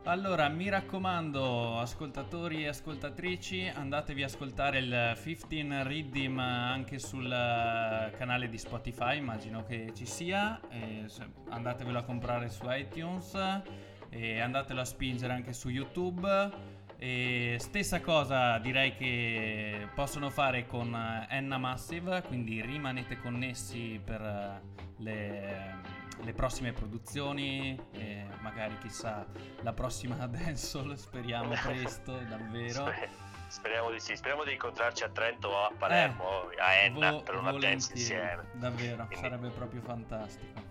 Allora, 0.05 0.49
mi 0.49 0.67
raccomando, 0.67 1.77
ascoltatori 1.77 2.63
e 2.63 2.69
ascoltatrici, 2.69 3.71
andatevi 3.71 4.23
a 4.23 4.25
ascoltare 4.25 4.79
il 4.79 5.17
15 5.21 5.83
Riddim 5.87 6.39
anche 6.39 6.97
sul 6.97 7.31
eh, 7.31 8.11
canale 8.17 8.49
di 8.49 8.57
Spotify, 8.57 9.17
immagino 9.17 9.63
che 9.63 9.91
ci 9.93 10.07
sia. 10.07 10.59
e 10.69 11.05
andatevelo 11.49 11.99
a 11.99 12.03
comprare 12.03 12.49
su 12.49 12.63
iTunes 12.67 13.61
e 14.09 14.39
andatelo 14.39 14.81
a 14.81 14.85
spingere 14.85 15.33
anche 15.33 15.53
su 15.53 15.69
YouTube. 15.69 16.49
E 16.97 17.57
stessa 17.59 18.01
cosa 18.01 18.57
direi 18.57 18.95
che 18.95 19.87
possono 19.93 20.31
fare 20.31 20.65
con 20.65 20.95
eh, 20.95 21.27
Enna 21.29 21.59
Massive, 21.59 22.23
quindi 22.23 22.59
rimanete 22.59 23.19
connessi 23.19 24.01
per 24.03 24.21
eh, 24.21 24.61
le, 24.97 26.00
le 26.23 26.33
prossime 26.33 26.71
produzioni 26.73 27.79
e 27.91 28.25
magari 28.41 28.77
chissà 28.79 29.25
la 29.61 29.73
prossima 29.73 30.15
dancehall, 30.27 30.93
speriamo 30.95 31.53
presto, 31.63 32.17
davvero. 32.27 32.85
Sper- 32.87 33.09
Speriamo 33.51 33.91
di 33.91 33.99
sì, 33.99 34.15
speriamo 34.15 34.45
di 34.45 34.53
incontrarci 34.53 35.03
a 35.03 35.09
Trento 35.09 35.49
o 35.49 35.65
a 35.65 35.71
Palermo, 35.77 36.47
a 36.57 36.71
Enna, 36.73 37.07
Eh, 37.09 37.11
Vo- 37.11 37.21
per 37.23 37.35
una 37.35 37.51
dance 37.51 37.91
insieme. 37.91 38.45
Davvero, 38.53 39.09
sarebbe 39.13 39.49
proprio 39.49 39.81
fantastico. 39.81 40.61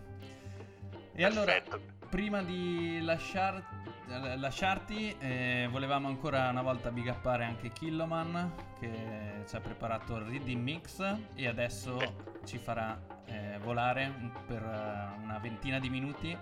E 1.12 1.22
allora, 1.24 1.60
prima 2.08 2.42
di 2.42 3.00
lasciar- 3.02 3.62
eh, 4.08 4.34
lasciarti, 4.38 5.14
eh, 5.18 5.68
volevamo 5.70 6.08
ancora 6.08 6.48
una 6.48 6.62
volta 6.62 6.90
big 6.90 7.08
uppare 7.10 7.44
anche 7.44 7.68
Killoman 7.70 8.54
che 8.80 9.42
ci 9.46 9.56
ha 9.56 9.60
preparato 9.60 10.16
il 10.16 10.24
Reading 10.24 10.62
Mix 10.62 11.16
e 11.34 11.46
adesso 11.46 11.98
ci 12.46 12.56
farà 12.56 12.98
eh, 13.30 13.58
volare 13.62 14.12
per 14.46 14.62
eh, 14.62 15.22
una 15.22 15.38
ventina 15.38 15.78
di 15.78 15.88
minuti 15.88 16.36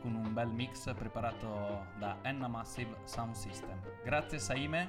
con 0.00 0.14
un 0.14 0.32
bel 0.32 0.48
mix 0.48 0.94
preparato 0.94 1.86
da 1.98 2.16
Enna 2.22 2.48
Massive 2.48 2.96
Sound 3.04 3.34
System. 3.34 3.78
Grazie 4.02 4.38
Saime. 4.38 4.88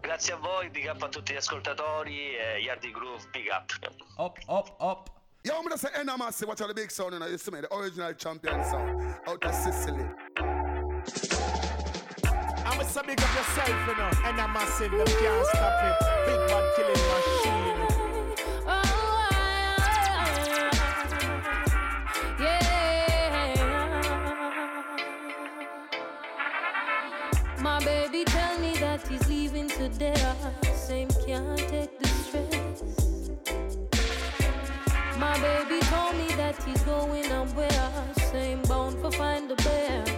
Grazie 0.00 0.34
a 0.34 0.36
voi, 0.36 0.68
big 0.70 0.86
up 0.86 1.02
a 1.02 1.08
tutti 1.08 1.32
gli 1.32 1.36
ascoltatori, 1.36 2.36
e 2.36 2.60
Yardi 2.60 2.90
Groove, 2.90 3.26
big 3.30 3.48
up. 3.50 3.72
Hop, 4.16 4.38
hop, 4.46 4.74
hop. 4.78 5.10
Yo, 5.42 5.54
I'm 5.54 5.62
gonna 5.62 5.78
say 5.78 5.88
Enna 5.94 6.16
Massive, 6.18 6.48
watch 6.48 6.60
out 6.60 6.68
the 6.68 6.74
big 6.74 6.90
sound, 6.90 7.14
you 7.14 7.18
know, 7.18 7.26
you 7.26 7.38
see 7.38 7.50
me, 7.50 7.60
the 7.62 7.74
original 7.74 8.12
champion 8.12 8.62
sound 8.64 9.00
out 9.26 9.42
of 9.42 9.54
Sicily. 9.54 10.04
I'ma 12.66 12.82
say 12.84 13.00
big 13.06 13.20
up 13.20 13.34
yourself, 13.34 13.68
you 13.68 13.96
know, 13.96 14.10
and 14.28 14.40
I'm 14.40 14.52
massive, 14.52 14.90
them 14.90 15.06
can't 15.06 15.46
stop 15.46 15.84
it. 15.84 15.96
Big 16.26 16.46
bad 16.46 16.64
killing 16.76 17.04
machine. 17.08 18.09
same 30.74 31.08
can't 31.26 31.58
take 31.68 31.98
the 31.98 32.08
stress. 32.08 32.82
My 35.18 35.38
baby 35.40 35.80
told 35.86 36.16
me 36.16 36.28
that 36.36 36.56
he's 36.64 36.82
going 36.84 37.24
somewhere, 37.24 37.90
same 38.32 38.62
bound 38.62 38.98
for 39.00 39.10
find 39.12 39.50
a 39.50 39.56
bear. 39.56 40.09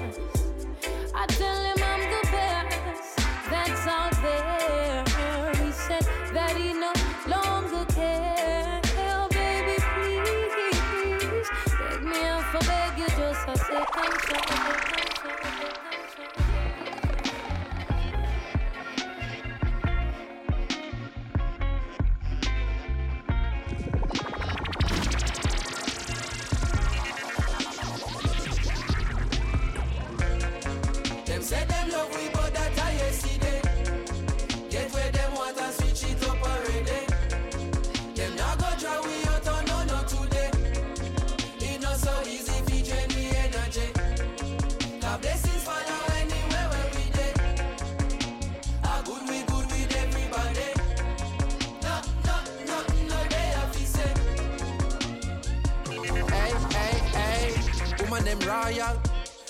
Them 58.75 58.99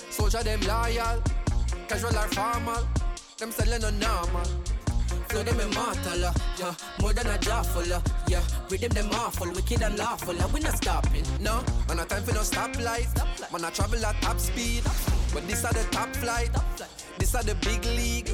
soldier 0.09 0.43
them 0.43 0.59
loyal, 0.61 1.23
casual 1.87 2.17
or 2.17 2.27
formal. 2.27 2.83
Them 3.37 3.51
selling 3.51 3.81
no 3.81 3.89
normal. 3.89 4.45
Flow 5.29 5.43
them 5.43 5.59
immortal, 5.59 6.25
uh, 6.25 6.33
yeah. 6.59 6.73
More 7.01 7.13
than 7.13 7.27
a 7.27 7.37
jawful, 7.37 7.93
uh, 7.93 8.01
yeah. 8.27 8.43
Rhythm 8.69 8.89
them 8.89 9.09
awful, 9.13 9.49
wicked 9.51 9.81
and 9.81 9.97
lawful, 9.97 10.35
we 10.53 10.59
not 10.59 10.75
stopping, 10.75 11.23
no. 11.39 11.63
Man, 11.87 11.99
a 11.99 12.05
time 12.05 12.23
for 12.23 12.33
no 12.33 12.41
stoplight. 12.41 13.51
Man, 13.51 13.63
I 13.63 13.69
travel 13.69 14.05
at 14.05 14.21
top 14.21 14.39
speed. 14.39 14.83
But 15.33 15.47
this 15.47 15.65
are 15.65 15.73
the 15.73 15.83
top 15.89 16.13
flight. 16.17 16.51
This 17.17 17.33
are 17.33 17.43
the 17.43 17.55
big 17.55 17.83
league. 17.85 18.29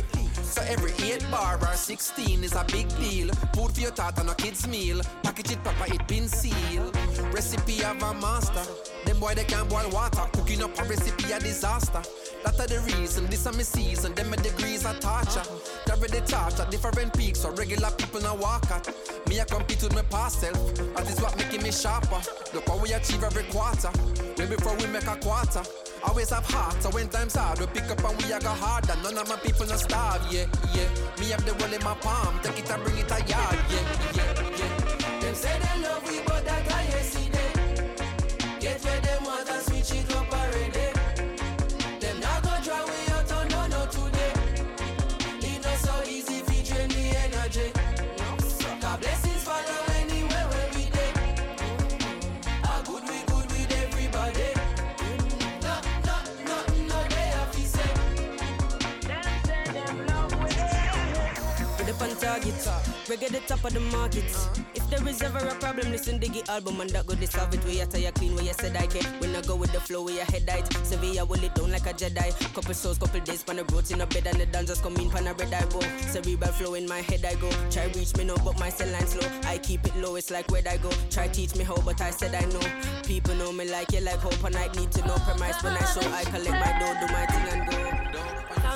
So 0.49 0.63
every 0.63 0.91
8 1.05 1.29
bar 1.29 1.59
or 1.61 1.75
16 1.75 2.43
is 2.43 2.53
a 2.55 2.65
big 2.71 2.89
deal. 2.97 3.29
Food 3.53 3.71
for 3.75 3.81
your 3.81 3.91
thought 3.91 4.17
and 4.19 4.29
a 4.31 4.33
kid's 4.33 4.67
meal. 4.67 4.99
Package 5.21 5.51
it 5.51 5.63
proper, 5.63 5.93
it 5.93 6.07
been 6.07 6.27
sealed. 6.27 6.97
Recipe 7.31 7.83
of 7.83 8.01
a 8.01 8.13
master. 8.15 8.63
Them 9.05 9.19
boy 9.19 9.35
they 9.35 9.43
can't 9.43 9.69
boil 9.69 9.87
water. 9.91 10.23
Cooking 10.33 10.63
up 10.63 10.75
a 10.79 10.83
recipe 10.85 11.31
a 11.31 11.39
disaster. 11.39 12.01
That 12.43 12.59
are 12.59 12.65
the 12.65 12.79
reason, 12.79 13.27
this 13.27 13.45
are 13.45 13.53
my 13.53 13.61
season. 13.61 14.15
Them 14.15 14.31
my 14.31 14.37
degrees 14.37 14.85
are 14.85 14.95
torture. 14.95 15.43
Carry 15.85 16.07
the 16.07 16.21
torch 16.21 16.59
at 16.59 16.71
different 16.71 17.13
peaks, 17.15 17.41
so 17.41 17.51
regular 17.51 17.91
people 17.91 18.21
now 18.21 18.35
walk 18.35 18.71
at. 18.71 18.87
Me 19.27 19.39
I 19.39 19.45
compete 19.45 19.83
with 19.83 19.93
my 19.93 20.01
past 20.01 20.41
self. 20.41 20.57
That 20.95 21.07
is 21.07 21.21
what 21.21 21.37
making 21.37 21.61
me 21.61 21.71
sharper. 21.71 22.21
Look 22.55 22.67
how 22.67 22.77
we 22.77 22.91
achieve 22.93 23.23
every 23.23 23.43
quarter. 23.43 23.91
Way 24.37 24.47
before 24.47 24.75
we 24.77 24.87
make 24.87 25.05
a 25.05 25.15
quarter. 25.17 25.61
Always 26.03 26.29
have 26.29 26.45
heart, 26.45 26.81
so 26.81 26.89
when 26.89 27.09
times 27.09 27.35
hard, 27.35 27.59
we 27.59 27.65
pick 27.67 27.89
up 27.91 28.03
and 28.03 28.21
we 28.21 28.31
a 28.31 28.39
go 28.39 28.49
harder. 28.49 28.95
None 29.03 29.17
of 29.17 29.27
my 29.29 29.35
people 29.37 29.65
no 29.67 29.75
starve, 29.75 30.25
yeah, 30.31 30.45
yeah. 30.73 30.87
Me 31.19 31.29
have 31.29 31.45
the 31.45 31.53
world 31.55 31.73
in 31.73 31.83
my 31.83 31.93
palm, 31.95 32.39
take 32.41 32.59
it 32.59 32.71
and 32.71 32.83
bring 32.83 32.97
it 32.97 33.11
a 33.11 33.19
yard, 33.25 33.57
yeah, 33.69 33.83
yeah, 34.15 34.33
yeah. 34.57 35.19
Them 35.19 35.35
say 35.35 35.59
they 35.59 35.83
love 35.83 36.07
we, 36.07 36.21
but 36.25 36.38
Reggae 63.10 63.30
the 63.30 63.39
top 63.47 63.66
of 63.66 63.74
the 63.74 63.80
market. 63.80 64.24
If 64.76 64.88
there 64.91 65.07
is 65.07 65.20
ever 65.24 65.39
a 65.39 65.55
problem, 65.55 65.91
listen 65.91 66.20
Diggy 66.20 66.47
album 66.47 66.80
and 66.80 66.91
that 66.91 67.07
go 67.07 67.16
dissolve 67.16 67.51
it. 67.55 67.66
We 67.66 67.80
attire 67.80 68.12
clean, 68.12 68.36
where 68.36 68.43
you 68.43 68.53
said 68.53 68.78
I 68.78 68.86
can. 68.86 69.03
When 69.20 69.36
I 69.36 69.41
go 69.41 69.55
with 69.55 69.74
the 69.74 69.80
flow, 69.80 70.03
where 70.03 70.14
your 70.14 70.26
head 70.26 70.47
height. 70.47 70.72
Sevilla 70.86 71.26
will 71.26 71.43
it 71.43 71.55
down 71.55 71.72
like 71.72 71.88
a 71.88 71.93
Jedi. 71.93 72.30
Couple 72.53 72.76
souls, 72.76 72.99
couple 72.99 73.20
days, 73.22 73.41
pan 73.41 73.57
a 73.57 73.64
roads 73.64 73.89
in 73.89 74.01
a 74.01 74.05
bed 74.05 74.28
and 74.28 74.39
the 74.39 74.45
dancers 74.45 74.80
come 74.80 74.95
in, 74.97 75.10
pan 75.10 75.26
a 75.26 75.34
red 75.34 75.51
eye 75.51 75.66
roll. 75.72 75.82
Cerebral 76.12 76.51
flow 76.51 76.76
in 76.76 76.88
my 76.88 77.01
head 77.01 77.26
I 77.26 77.34
go. 77.34 77.49
Try 77.72 77.86
reach 77.95 78.16
me 78.16 78.26
now, 78.26 78.38
but 78.45 78.60
my 78.60 78.70
cell 78.70 78.89
line 78.89 79.07
slow. 79.07 79.28
I 79.45 79.57
keep 79.57 79.88
it 79.88 79.95
low, 79.95 80.16
it's 80.16 80.30
like 80.30 80.51
where 80.51 80.62
I 80.70 80.78
go. 80.78 80.91
Try 81.10 81.30
teach 81.30 81.55
me 81.55 81.64
how, 81.64 81.78
but 81.82 81.99
I 82.01 82.12
said 82.12 82.36
I 82.36 82.45
know. 82.45 82.62
People 83.05 83.34
know 83.34 83.51
me 83.51 83.68
like 83.72 83.91
you 83.91 84.01
like 84.01 84.20
hope 84.20 84.43
and 84.43 84.55
I 84.55 84.68
need 84.74 84.91
to 84.91 85.07
know 85.07 85.16
premise 85.26 85.64
when 85.64 85.74
I 85.74 85.84
show. 85.86 86.07
I 86.14 86.26
collect 86.26 86.51
my 86.51 86.78
dough, 86.78 87.07
do 87.07 87.12
my 87.12 87.26
thing 87.26 87.60
and 87.60 87.72
go. 87.72 87.78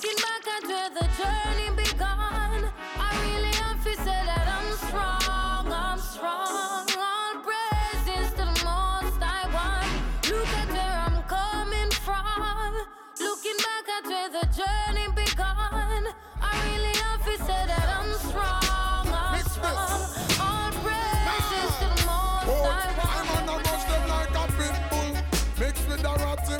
Looking 0.00 0.22
back 0.22 0.46
at 0.46 0.62
where 0.68 0.90
the 0.90 1.06
journey 1.18 1.74
began, 1.74 2.70
I 2.98 3.10
really 3.26 3.52
have 3.56 3.82
to 3.82 3.96
say 3.96 4.20
that 4.30 4.46
I'm 4.46 4.70
strong, 4.86 5.72
I'm 5.72 5.98
strong. 5.98 6.86
All 6.96 7.34
praises 7.42 8.30
to 8.34 8.46
the 8.46 8.62
most 8.62 9.18
I 9.20 9.42
want. 9.50 9.90
Look 10.30 10.46
at 10.54 10.68
where 10.70 10.98
I'm 11.02 11.20
coming 11.26 11.90
from. 11.90 12.86
Looking 13.18 13.56
back 13.58 13.88
at 13.90 14.04
where 14.06 14.30
the 14.38 14.46
journey 14.54 15.08
began, 15.16 16.14
I 16.40 16.54
really 16.70 16.94
have 17.02 17.24
to 17.24 17.34
say 17.42 17.66
that 17.66 17.88
I'm 17.98 18.12
strong, 18.30 19.02
I'm 19.10 19.42
strong. 19.50 19.98
All 20.38 20.70
praises 20.78 21.74
to 21.82 21.86
the 21.90 22.06
most 22.06 22.46
oh, 22.46 22.70
I 22.70 22.94
I'm 23.18 23.28
on 23.34 23.48
a 23.50 23.62
rush 23.66 23.84
them 23.90 24.08
like 24.08 24.30
a 24.30 24.46
pit 24.54 24.78
bull, 24.90 25.12
mixed 25.58 25.88
with 25.88 26.04
a 26.04 26.14
ratty. 26.22 26.54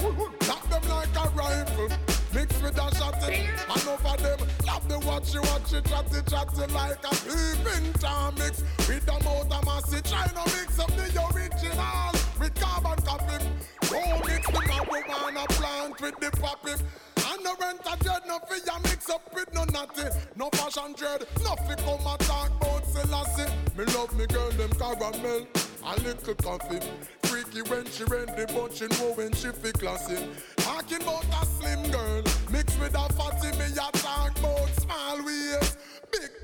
Lock 0.49 0.65
them 0.69 0.83
like 0.91 1.15
a 1.15 1.31
rifle, 1.31 1.89
mixed 1.89 2.08
with 2.69 2.79
a 2.79 2.91
shotty. 2.97 3.49
And 3.73 3.89
over 3.89 4.23
them, 4.23 4.49
love 4.67 4.89
the 4.89 4.99
watchy 5.07 5.41
watchy, 5.49 5.81
chatty 5.89 6.21
chatty 6.31 6.73
like 6.73 7.05
a 7.05 7.15
peeping 7.25 7.93
tom 7.95 8.35
mix. 8.37 8.63
With 8.87 9.07
the 9.07 9.13
motor 9.25 9.65
massy, 9.65 10.01
try 10.03 10.27
to 10.27 10.45
mix 10.53 10.79
up 10.79 10.91
the 10.97 11.07
original 11.33 12.13
with 12.39 12.55
carbon 12.55 13.05
copy. 13.05 13.45
Don't 13.89 14.27
mix 14.27 14.47
the 14.47 14.61
marijuana 14.69 15.49
plant 15.49 16.01
with 16.01 16.21
the 16.21 16.31
poppy. 16.41 16.73
No 17.49 17.55
rent 17.67 17.81
a 17.91 17.97
dread, 18.05 18.23
no 18.27 18.39
fear 18.41 18.79
mix 18.83 19.09
up 19.09 19.23
with 19.35 19.55
no 19.55 19.65
natty. 19.65 20.07
No 20.37 20.51
fashion 20.51 20.93
dread, 20.95 21.25
no 21.43 21.57
fi 21.57 21.77
come 21.77 22.07
a 22.07 22.19
talk 22.19 22.51
about 22.61 22.85
Selassie. 22.85 23.51
Me 23.75 23.85
love 23.95 24.15
me 24.19 24.27
girl, 24.27 24.51
them 24.51 24.69
caramel, 24.73 25.47
a 25.83 25.97
little 26.03 26.35
coffee. 26.35 26.87
Freaky 27.23 27.63
when 27.71 27.87
she 27.87 28.05
ready, 28.05 28.45
but 28.53 28.75
she 28.75 28.87
know 28.89 29.15
when 29.15 29.33
she 29.33 29.49
fi 29.49 29.73
classy. 29.73 30.29
Talking 30.59 31.01
about 31.01 31.25
a 31.25 31.47
slim 31.47 31.91
girl, 31.91 32.23
mixed 32.51 32.79
with 32.79 32.95
a 32.95 33.13
fatty, 33.15 33.57
me 33.57 33.65
a 33.65 33.97
talk 33.97 34.39
about 34.39 34.69
small 34.77 35.25
waist. 35.25 35.79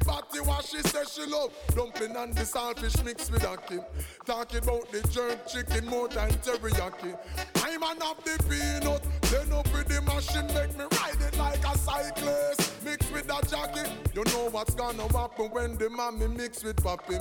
Body, 0.04 0.40
what 0.40 0.64
she 0.64 0.80
says 0.82 1.12
she 1.12 1.24
love. 1.26 1.50
Dumpling 1.74 2.16
and 2.16 2.34
the 2.34 2.42
saltfish 2.42 3.02
mixed 3.04 3.32
with 3.32 3.44
a 3.44 3.56
kid. 3.56 3.84
Talking 4.24 4.58
about 4.58 4.90
the 4.92 5.00
jerk 5.08 5.46
chicken 5.46 5.86
more 5.86 6.08
than 6.08 6.30
teriyaki. 6.30 7.16
I'm 7.56 7.82
an 7.82 8.02
of 8.02 8.22
the 8.24 8.42
peanut. 8.48 9.02
Then 9.30 9.52
up 9.52 9.72
with 9.72 9.88
the 9.88 10.02
machine, 10.02 10.46
make 10.48 10.76
me 10.76 10.84
ride 10.98 11.20
it 11.20 11.38
like 11.38 11.64
a 11.64 11.78
cyclist. 11.78 12.84
Mixed 12.84 13.12
with 13.12 13.30
a 13.30 13.46
jacket. 13.46 13.90
You 14.14 14.24
know 14.24 14.50
what's 14.50 14.74
gonna 14.74 15.10
happen 15.12 15.46
when 15.50 15.76
the 15.78 15.88
mommy 15.90 16.28
mix 16.28 16.62
with 16.62 16.76
papi. 16.76 17.18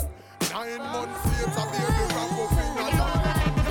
Nine 0.52 0.80
months 0.80 1.26
later, 1.26 1.66
baby, 1.72 2.04
wrap 2.14 2.32
up 2.40 3.58
in 3.58 3.60
a 3.60 3.63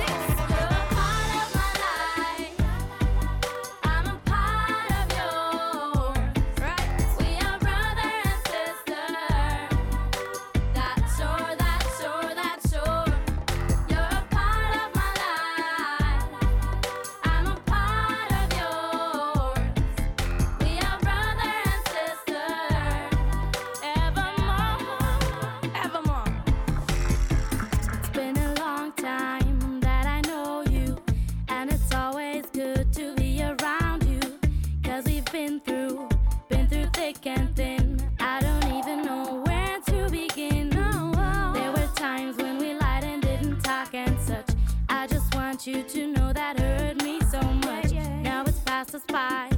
been 35.53 35.59
through, 35.59 36.09
been 36.49 36.67
through 36.67 36.87
thick 36.93 37.27
and 37.27 37.55
thin. 37.55 37.99
I 38.19 38.39
don't 38.39 38.77
even 38.77 39.03
know 39.03 39.43
where 39.45 39.79
to 39.81 40.09
begin. 40.09 40.69
No, 40.69 41.11
oh, 41.15 41.53
there 41.53 41.71
were 41.71 41.93
times 41.95 42.37
when 42.37 42.57
we 42.57 42.73
lied 42.73 43.03
and 43.03 43.21
didn't 43.21 43.61
talk 43.61 43.93
and 43.93 44.19
such. 44.21 44.47
I 44.89 45.05
just 45.07 45.33
want 45.35 45.67
you 45.67 45.83
to 45.83 46.07
know 46.07 46.33
that 46.33 46.59
hurt 46.59 47.03
me 47.03 47.19
so 47.31 47.41
much. 47.41 47.91
Now 48.23 48.43
it's 48.47 48.59
past 48.59 48.95
us 48.95 49.03
by, 49.07 49.49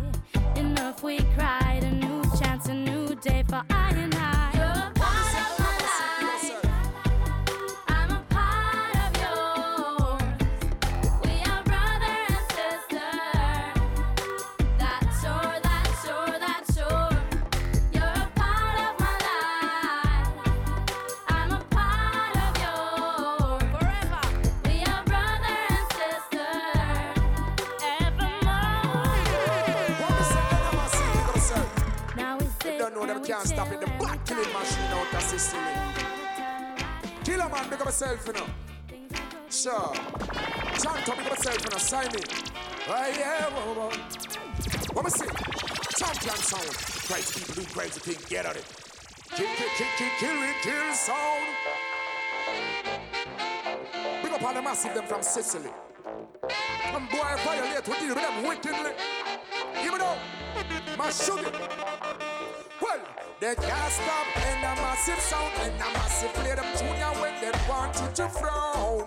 enough 0.56 1.04
we 1.04 1.20
cried. 1.36 1.65
Yourself, 37.96 38.28
you 38.28 38.34
know. 38.34 38.48
Sure. 39.50 39.94
Chant 40.84 41.08
up, 41.08 41.18
up 41.18 41.30
yourself, 41.30 41.64
you 41.64 41.70
know. 41.72 41.78
Sign 41.78 42.08
me. 42.08 42.20
Oh, 42.90 43.14
yeah, 43.18 43.46
whoa, 43.52 43.74
whoa. 43.74 43.90
What 44.92 45.06
me 45.06 45.12
see? 45.12 45.26
Champion 45.98 46.36
sound. 46.36 46.76
Crazy 47.08 47.40
people 47.40 47.64
do 47.64 47.70
crazy 47.70 48.00
things. 48.02 48.26
Get 48.26 48.46
on 48.48 48.58
it. 48.58 48.66
Kill, 49.30 49.48
kill, 49.48 49.70
kill, 49.78 49.88
kill, 49.98 50.10
kill 50.20 50.44
it, 50.44 50.56
kill 50.62 50.94
sound. 50.94 51.46
Big 54.22 54.34
up 54.34 54.44
all 54.44 54.54
the 54.54 54.62
massive 54.62 54.94
them 54.94 55.06
from 55.06 55.24
Sicily. 55.24 55.70
Some 56.92 57.08
boy 57.08 57.36
violate, 57.46 57.88
we 57.88 57.96
deal 57.98 58.10
with 58.10 58.16
them 58.16 58.44
wickedly. 58.46 58.92
Me 59.74 59.98
now. 59.98 60.18
My 60.98 61.10
sugar. 61.12 61.95
They 63.46 63.54
can't 63.54 63.92
stop 63.94 64.26
in 64.38 64.58
a 64.58 64.74
massive 64.82 65.20
sound 65.20 65.54
in 65.62 65.74
a 65.76 65.94
massive 65.94 66.34
play 66.34 66.56
them 66.56 66.66
junior 66.80 67.14
when 67.22 67.32
they 67.40 67.52
want 67.70 67.96
you 68.02 68.08
to 68.16 68.28
frown. 68.28 69.06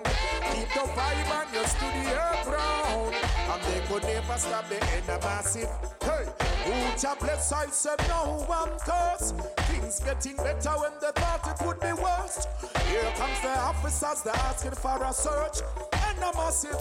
Keep 0.54 0.68
the 0.74 0.86
vibe 0.94 1.30
on 1.34 1.52
your 1.52 1.66
studio 1.66 2.22
ground. 2.44 3.16
And 3.50 3.62
they 3.64 3.80
could 3.88 4.04
never 4.04 4.38
stop 4.38 4.68
the 4.68 4.76
in 4.76 5.10
a 5.10 5.18
massive. 5.26 5.68
Hey, 6.02 6.24
who 6.62 6.96
chap 6.96 7.20
left 7.22 7.42
side 7.42 7.74
said 7.74 7.98
no 8.06 8.44
one 8.46 8.78
curse. 8.78 9.34
Things 9.66 9.98
getting 9.98 10.36
better 10.36 10.70
when 10.70 10.92
they 11.00 11.10
thought 11.20 11.60
it 11.60 11.66
would 11.66 11.80
be 11.80 12.00
worse. 12.00 12.46
Here 12.86 13.10
comes 13.16 13.40
the 13.40 13.58
officers, 13.58 14.22
they're 14.22 14.36
asking 14.36 14.78
for 14.78 15.02
a 15.02 15.12
search. 15.12 15.62
And 16.06 16.18
a 16.18 16.32
massive. 16.36 16.78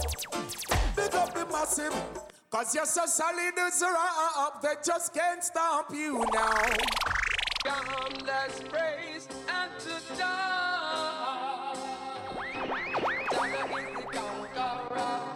Big 0.94 1.12
up 1.12 1.34
the 1.34 1.44
massive. 1.46 1.92
Cause 2.50 2.72
you're 2.72 2.86
so 2.86 3.04
solid 3.06 3.58
as 3.58 3.82
a 3.82 3.86
rock, 3.86 4.62
they 4.62 4.74
just 4.86 5.12
can't 5.12 5.42
stop 5.42 5.92
you 5.92 6.24
now. 6.32 7.27
Come, 7.68 7.84
praise 8.70 9.28
and 9.46 9.70
to 9.80 10.16
die. 10.16 11.74
Jaga 13.30 13.62
is 13.78 13.90
the 13.94 14.04
conqueror. 14.10 15.28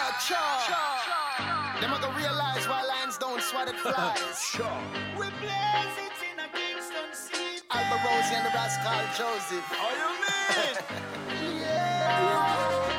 cha. 0.69 1.79
Them 1.81 1.93
are 1.93 2.01
gonna 2.01 2.17
realize 2.17 2.69
why 2.69 2.85
lions 2.85 3.19
don't 3.19 3.43
swat 3.43 3.69
at 3.69 3.75
flies. 3.75 4.55
We 5.19 5.27
blaze 5.43 5.99
it 6.07 6.15
in 6.31 6.39
a 6.39 6.49
Kingston 6.55 7.11
city. 7.13 7.61
Alba 7.73 7.97
Rosie 8.07 8.37
and 8.37 8.47
the 8.47 8.53
Rascal 8.55 9.03
Joseph. 9.19 9.67
How 9.67 9.91
you 10.01 10.11
mean? 10.23 11.61
yeah. 11.61 12.89
Are 12.89 12.94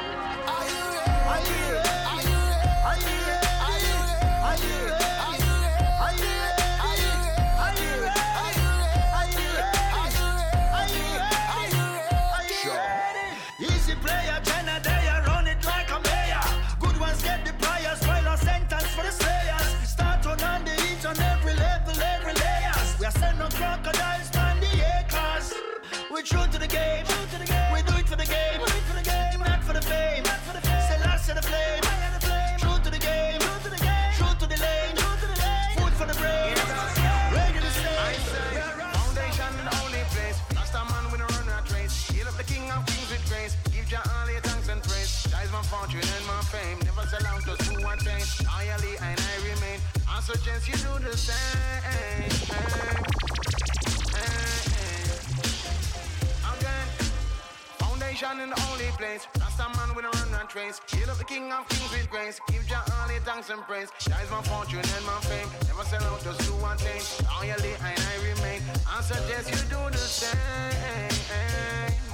in 58.46 58.52
the 58.52 58.62
only 58.70 58.90
place. 58.98 59.28
Rasta 59.40 59.66
man 59.78 59.96
with 59.96 60.06
a 60.06 60.12
run 60.18 60.32
rat 60.32 60.54
race. 60.56 60.80
Heal 60.92 61.10
up 61.10 61.18
the 61.18 61.24
king 61.24 61.52
of 61.52 61.68
kings 61.68 61.92
with 61.92 62.10
grace. 62.10 62.40
Give 62.48 62.66
Jah 62.68 62.84
all 62.94 63.12
your 63.12 63.22
thanks 63.22 63.50
and 63.50 63.62
praise. 63.64 63.90
That 64.08 64.22
is 64.24 64.30
my 64.30 64.42
fortune 64.44 64.86
and 64.96 65.06
my 65.06 65.20
fame. 65.30 65.50
Never 65.68 65.84
sell 65.84 66.04
out 66.04 66.20
to 66.22 66.32
who 66.44 66.56
attain. 66.70 67.04
Loyally 67.26 67.74
and 67.88 68.00
I 68.12 68.16
remain. 68.30 68.62
I 68.88 69.02
suggest 69.02 69.50
you 69.50 69.62
do 69.70 69.82
the 69.92 69.98
same. 69.98 72.05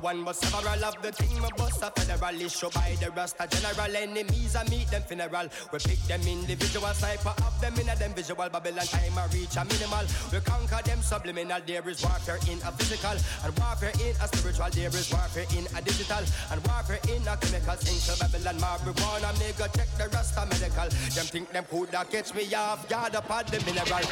One 0.00 0.24
but 0.24 0.34
several 0.36 0.84
of 0.84 1.02
the 1.02 1.12
team 1.12 1.44
of 1.44 1.54
bust 1.56 1.82
a 1.82 1.99
federal 2.10 2.40
issue 2.40 2.70
by 2.70 2.96
the 3.00 3.10
Rasta 3.10 3.46
general 3.46 3.96
enemies 3.96 4.56
I 4.56 4.64
meet 4.68 4.88
them 4.90 5.02
funeral. 5.02 5.46
We 5.72 5.78
pick 5.78 6.00
them 6.10 6.22
individual 6.26 6.92
sniper 6.94 7.34
of 7.38 7.54
them 7.60 7.74
in 7.78 7.88
a 7.88 7.94
them 7.96 8.12
visual 8.14 8.48
Babylon 8.48 8.86
time 8.86 9.16
I 9.16 9.26
reach 9.32 9.56
a 9.56 9.64
minimal. 9.64 10.04
We 10.32 10.40
conquer 10.40 10.82
them 10.82 11.00
subliminal. 11.02 11.60
There 11.66 11.88
is 11.88 12.02
warfare 12.02 12.40
in 12.50 12.58
a 12.66 12.70
physical 12.74 13.14
and 13.14 13.52
warfare 13.58 13.94
in 14.02 14.14
a 14.18 14.26
spiritual. 14.26 14.70
There 14.70 14.90
is 14.90 15.12
warfare 15.12 15.46
in 15.54 15.66
a 15.76 15.80
digital 15.82 16.24
and 16.50 16.60
warfare 16.66 17.00
in 17.06 17.22
a 17.28 17.36
chemical. 17.38 17.78
Into 17.80 18.14
Babylon 18.18 18.58
marijuana. 18.58 19.30
Go 19.58 19.66
check 19.76 19.90
the 19.98 20.08
Rasta 20.10 20.46
medical. 20.50 20.88
Them 21.14 21.26
think 21.30 21.50
them 21.52 21.64
coulda 21.70 22.04
catch 22.10 22.34
me 22.34 22.52
off 22.54 22.88
guard 22.88 23.14
upon 23.14 23.44
the 23.46 23.58
mineral. 23.62 24.02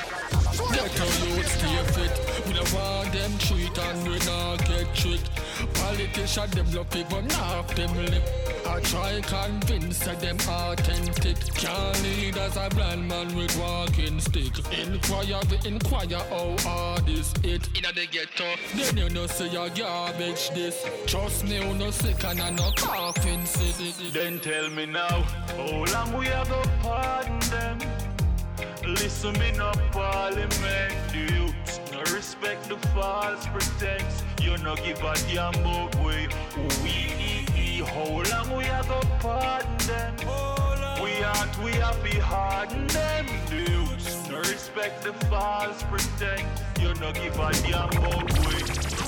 Let 0.71 1.01
our 1.03 1.15
youth 1.27 1.51
stay 1.51 1.79
fit. 1.95 2.15
We 2.47 2.53
don't 2.55 2.73
want 2.75 3.13
them 3.13 3.33
treat 3.39 3.77
and 3.79 3.99
we 4.07 4.19
not 4.23 4.59
get 4.67 4.95
tricked. 4.95 5.31
Politicians 5.75 6.53
them 6.55 6.71
love 6.73 6.91
people 6.91 7.23
knock 7.23 7.75
them 7.75 7.88
lip. 7.97 8.23
I 8.67 8.81
try 8.81 9.21
convince 9.21 9.99
that 10.01 10.21
them 10.21 10.37
authentic. 10.49 11.37
Can't 11.55 12.03
lead 12.03 12.37
as 12.37 12.57
a 12.57 12.69
blind 12.75 13.09
man 13.09 13.35
with 13.35 13.57
walking 13.59 14.21
stick. 14.21 14.53
Inquire, 14.79 15.41
we 15.51 15.69
inquire 15.69 16.23
how 16.31 16.57
hard 16.61 17.09
is 17.09 17.33
it. 17.43 17.67
In 17.77 17.85
the 17.95 18.07
ghetto, 18.11 18.55
then 18.77 18.97
you 18.97 19.11
know 19.11 19.27
say 19.27 19.49
your 19.49 19.69
garbage 19.71 20.51
this. 20.51 20.85
Trust 21.07 21.45
me, 21.45 21.57
you 21.57 21.75
no 21.75 21.91
sick 21.91 22.23
and 22.25 22.41
I 22.41 22.51
no 22.51 22.71
coughing 22.77 23.45
sick. 23.45 24.13
Then 24.13 24.39
tell 24.41 24.69
me 24.71 24.87
now, 24.87 25.23
how 25.57 25.85
long 25.93 26.19
we 26.19 26.27
a 26.29 26.45
go 26.45 26.63
pardon 26.83 27.39
them? 27.51 27.79
listen 28.85 29.33
me 29.39 29.53
no 29.53 29.71
parliament 29.93 30.95
the 31.13 31.19
youths 31.35 31.81
no 31.93 32.01
respect 32.15 32.69
the 32.69 32.77
false 32.89 33.47
pretense 33.49 34.23
you 34.41 34.57
no 34.59 34.75
give 34.77 34.99
a 35.03 35.15
damn 35.33 35.55
about 35.57 35.95
we 35.97 36.27
we 36.83 37.48
how 37.85 38.23
long 38.31 38.57
we 38.57 38.65
a 38.65 38.83
go 38.89 39.01
pardon 39.21 39.77
them. 39.87 40.15
We 41.03 41.23
out 41.23 41.59
we 41.63 41.73
happy 41.73 42.19
harden 42.19 42.87
them. 42.89 43.27
The 43.49 43.71
youths 43.71 44.29
no 44.29 44.39
respect 44.39 45.05
the 45.05 45.13
false 45.27 45.83
pretend. 45.85 46.47
you 46.81 46.95
no 46.95 47.13
give 47.13 47.39
a 47.39 47.53
damn 47.63 47.89
about 47.91 48.39
we 48.47 49.08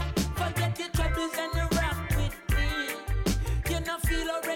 Feel 4.11 4.27
a 4.29 4.50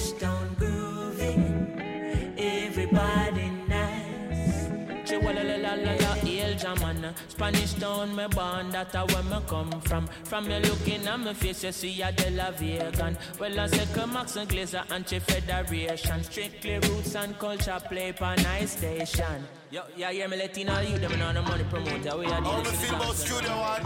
Spanish 0.00 0.22
town 0.22 0.56
grooving, 0.58 2.34
everybody 2.38 3.50
nice. 3.68 4.68
Chihuahua, 5.06 6.40
El 6.40 6.54
Jaman, 6.56 7.14
Spanish 7.28 7.74
town, 7.74 8.16
me 8.16 8.26
born, 8.28 8.70
that 8.70 8.94
a 8.94 9.04
where 9.04 9.22
me 9.24 9.36
come 9.46 9.80
from. 9.82 10.06
From 10.24 10.50
you 10.50 10.58
looking 10.58 11.06
at 11.06 11.20
my 11.20 11.34
face, 11.34 11.64
you 11.64 11.72
see 11.72 12.00
a 12.00 12.10
De 12.12 12.30
La 12.30 12.50
Vegan. 12.50 13.18
Well, 13.38 13.60
I 13.60 13.66
say 13.66 13.86
come 13.92 14.14
Max 14.14 14.36
and 14.36 14.48
Glazer, 14.48 14.90
anti-federation. 14.90 16.24
Strictly 16.24 16.78
roots 16.78 17.14
and 17.14 17.38
culture 17.38 17.78
play 17.86 18.12
for 18.12 18.34
nice 18.36 18.78
station. 18.78 19.44
Yo, 19.70 19.82
yeah, 19.98 20.10
yeah, 20.10 20.26
me 20.28 20.38
letting 20.38 20.70
all 20.70 20.82
you 20.82 20.98
them 20.98 21.18
know 21.18 21.32
the 21.32 21.42
money 21.42 21.64
promoter. 21.64 22.16
We 22.16 22.24
are 22.24 22.40
How 22.40 22.40
dealing 22.40 22.56
me 22.56 22.70
with 22.70 22.80
feel 22.80 22.98
the 22.98 23.04
about. 23.04 23.16
Studio 23.16 23.56
One? 23.58 23.84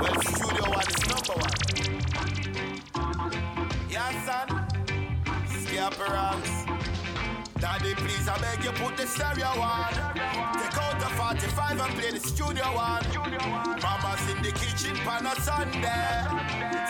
Well, 0.00 0.22
Studio 0.22 0.70
One 0.70 0.86
is 0.86 1.08
number 1.08 1.34
one. 1.34 1.65
Ranks. 5.94 6.50
Daddy, 7.60 7.94
please, 7.94 8.28
I 8.28 8.36
beg 8.38 8.64
you, 8.64 8.72
put 8.72 8.96
the 8.96 9.06
stereo 9.06 9.46
on. 9.46 9.92
Take 10.58 10.76
out 10.82 10.98
the 10.98 11.06
45 11.14 11.80
and 11.80 11.94
play 11.94 12.10
the 12.10 12.18
studio 12.18 12.64
one. 12.74 13.06
Mama's 13.80 14.28
in 14.28 14.42
the 14.42 14.50
kitchen 14.50 14.96
pan 15.06 15.26
a 15.26 15.34
Sunday. 15.40 16.26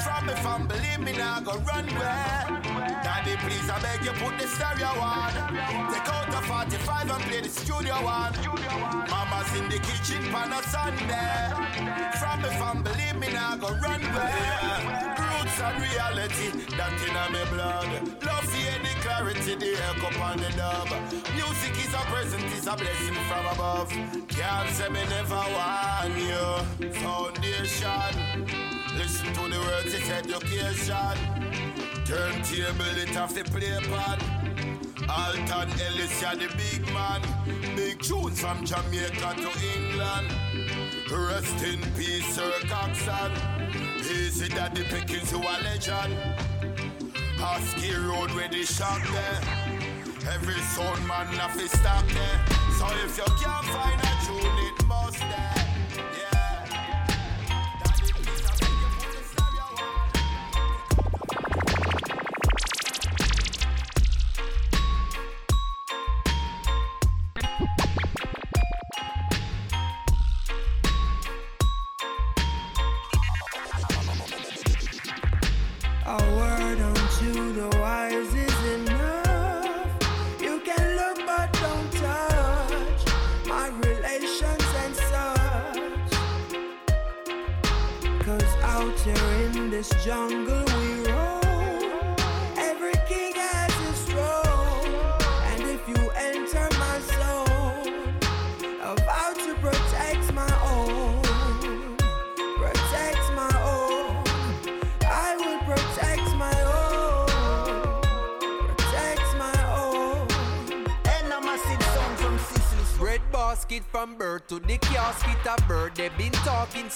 From 0.02 0.26
me 0.26 0.32
fam, 0.40 0.66
believe 0.66 1.00
me 1.00 1.12
now, 1.12 1.40
go 1.40 1.58
run 1.58 1.86
where. 1.94 2.62
Daddy, 3.04 3.36
please, 3.36 3.68
I 3.68 3.78
beg 3.82 4.02
you, 4.02 4.12
put 4.12 4.38
the 4.38 4.48
stereo 4.48 4.88
on. 4.98 5.32
Take 5.92 6.08
out 6.08 6.30
the 6.30 6.40
45 6.48 7.10
and 7.10 7.22
play 7.24 7.40
the 7.42 7.48
studio 7.50 7.96
one. 8.02 8.32
Mama's 9.10 9.54
in 9.60 9.68
the 9.68 9.78
kitchen 9.78 10.24
pan 10.32 10.52
a 10.52 10.62
Sunday. 10.72 11.52
From 12.18 12.40
me 12.40 12.48
fam, 12.58 12.82
believe 12.82 13.16
me 13.16 13.30
now, 13.30 13.56
go 13.56 13.68
run 13.68 14.00
where. 14.00 15.05
And 15.58 15.80
reality, 15.80 16.50
that 16.76 16.92
in 17.00 17.14
my 17.14 17.44
blood. 17.50 17.88
Love 18.24 18.44
fear 18.44 18.76
the 18.82 18.92
clarity, 19.00 19.54
the 19.54 19.72
echo 19.88 20.20
on 20.20 20.36
the 20.36 20.50
dub. 20.54 20.88
Music 21.34 21.72
is 21.80 21.94
a 21.94 22.02
present, 22.12 22.44
is 22.52 22.66
a 22.66 22.76
blessing 22.76 23.14
from 23.24 23.46
above. 23.54 23.88
Can't 24.28 24.68
say 24.68 24.90
me 24.90 25.00
never 25.08 25.34
want 25.34 26.12
you. 26.18 26.90
Foundation, 27.00 28.44
listen 28.98 29.32
to 29.32 29.48
the 29.48 29.58
words, 29.58 29.94
it's 29.94 30.10
education. 30.10 31.16
Turntable, 32.04 32.98
it 33.00 33.16
off 33.16 33.34
the 33.34 33.44
play 33.44 33.80
pan. 33.88 34.18
Alton 35.08 35.70
Ellis, 35.80 36.20
yeah, 36.20 36.34
the 36.34 36.48
big 36.54 36.84
man. 36.92 37.22
Big 37.74 38.02
tunes 38.02 38.38
from 38.42 38.62
Jamaica 38.62 39.34
to 39.40 39.50
England. 39.74 40.28
Rest 41.10 41.64
in 41.64 41.80
peace, 41.96 42.34
Sir 42.34 42.52
Coxon. 42.68 43.85
Easy 44.10 44.46
that 44.54 44.72
the 44.72 44.84
pickings 44.84 45.30
to 45.30 45.38
a 45.38 45.54
legend. 45.64 46.14
Husky 47.38 47.92
Road 47.94 48.30
where 48.36 48.48
the 48.48 48.62
shop 48.62 49.00
there. 49.12 49.40
Every 50.32 50.54
sound 50.74 51.06
man 51.08 51.26
have 51.38 51.58
to 51.58 51.68
stop 51.68 52.06
there. 52.06 52.40
So 52.78 52.86
if 53.04 53.16
you 53.16 53.24
can't 53.42 53.66
find 53.66 54.00
a 54.00 54.14
tune, 54.24 54.58
it 54.68 54.86
must 54.86 55.18
there. 55.18 55.65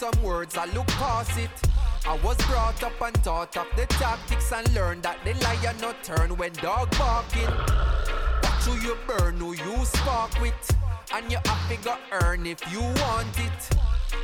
Some 0.00 0.22
words, 0.22 0.56
I 0.56 0.64
look 0.72 0.86
past 0.86 1.38
it. 1.38 1.50
I 2.06 2.18
was 2.24 2.38
brought 2.46 2.82
up 2.82 2.98
and 3.02 3.14
taught 3.22 3.54
of 3.58 3.66
the 3.76 3.84
tactics 3.84 4.50
and 4.50 4.66
learned 4.74 5.02
that 5.02 5.18
the 5.24 5.34
lion 5.44 5.76
not 5.78 6.02
turn 6.02 6.34
when 6.38 6.54
dog 6.54 6.90
barking. 6.96 7.52
Watch 8.42 8.64
who 8.64 8.80
you 8.80 8.96
burn, 9.06 9.36
who 9.36 9.52
you 9.52 9.84
spark 9.84 10.40
with. 10.40 10.54
And 11.12 11.30
you 11.30 11.36
have 11.44 11.68
to 11.68 11.76
go 11.84 11.96
earn 12.12 12.46
if 12.46 12.60
you 12.72 12.80
want 12.80 13.38
it. 13.40 13.60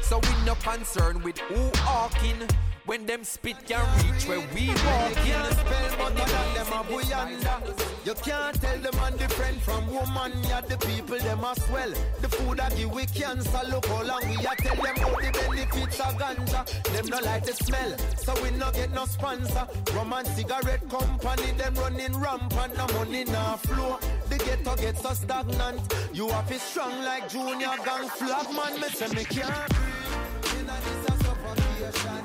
So 0.01 0.18
we 0.18 0.31
no 0.47 0.55
concern 0.55 1.22
with 1.22 1.37
who 1.41 1.70
hawking. 1.81 2.49
When 2.87 3.05
them 3.05 3.24
spit 3.24 3.57
can 3.66 3.84
reach 3.99 4.28
where 4.28 4.39
we 4.55 4.68
walk 4.68 5.16
in. 5.18 5.26
can't 5.26 5.53
spell 5.55 5.97
but 5.99 6.14
none 6.14 6.30
of 6.30 6.55
them 6.55 6.72
a 6.72 6.84
boy 6.84 7.03
under. 7.16 7.74
You 8.05 8.14
can't 8.14 8.62
tell 8.62 8.78
the 8.78 8.93
man 8.93 9.16
different 9.16 9.61
from 9.62 9.89
woman. 9.89 10.32
Yeah, 10.45 10.61
the 10.61 10.78
people 10.78 11.18
them 11.18 11.43
a 11.43 11.53
swell. 11.62 11.93
The 12.20 12.28
food 12.28 12.61
I 12.61 12.70
give 12.70 12.93
we 12.93 13.07
cancer. 13.07 13.61
Look 13.68 13.87
how 13.87 14.05
long 14.05 14.22
we 14.28 14.37
a 14.37 14.55
tell 14.55 14.76
them 14.76 15.05
all 15.05 15.16
the 15.16 15.32
benefits 15.32 15.99
of 15.99 16.14
ganja. 16.16 16.82
Them 16.93 17.07
no 17.07 17.18
like 17.18 17.45
the 17.45 17.55
smell, 17.55 17.97
so 18.16 18.41
we 18.41 18.51
no 18.53 18.70
get 18.70 18.93
no 18.93 19.05
sponsor. 19.07 19.66
Rum 19.93 20.12
and 20.12 20.26
cigarette 20.28 20.89
company 20.89 21.51
them 21.59 21.74
running 21.74 22.16
rampant. 22.16 22.76
No 22.76 22.87
money 22.99 23.24
no 23.24 23.57
flow. 23.62 23.99
The 24.28 24.39
ghetto 24.39 24.76
gets 24.76 25.03
so 25.03 25.12
stagnant. 25.12 25.80
You 26.12 26.28
have 26.28 26.49
to 26.49 26.59
strong 26.61 27.03
like 27.03 27.28
junior 27.28 27.74
gang 27.84 28.09
flag 28.11 28.47
man. 28.55 28.80
Me 28.80 28.89
say 28.91 29.09
me 29.09 29.24
can't 29.24 29.74
breathe. 29.74 30.61
Inna 30.61 30.78
this 30.84 31.09
a 31.09 31.24
suffocation. 31.24 32.16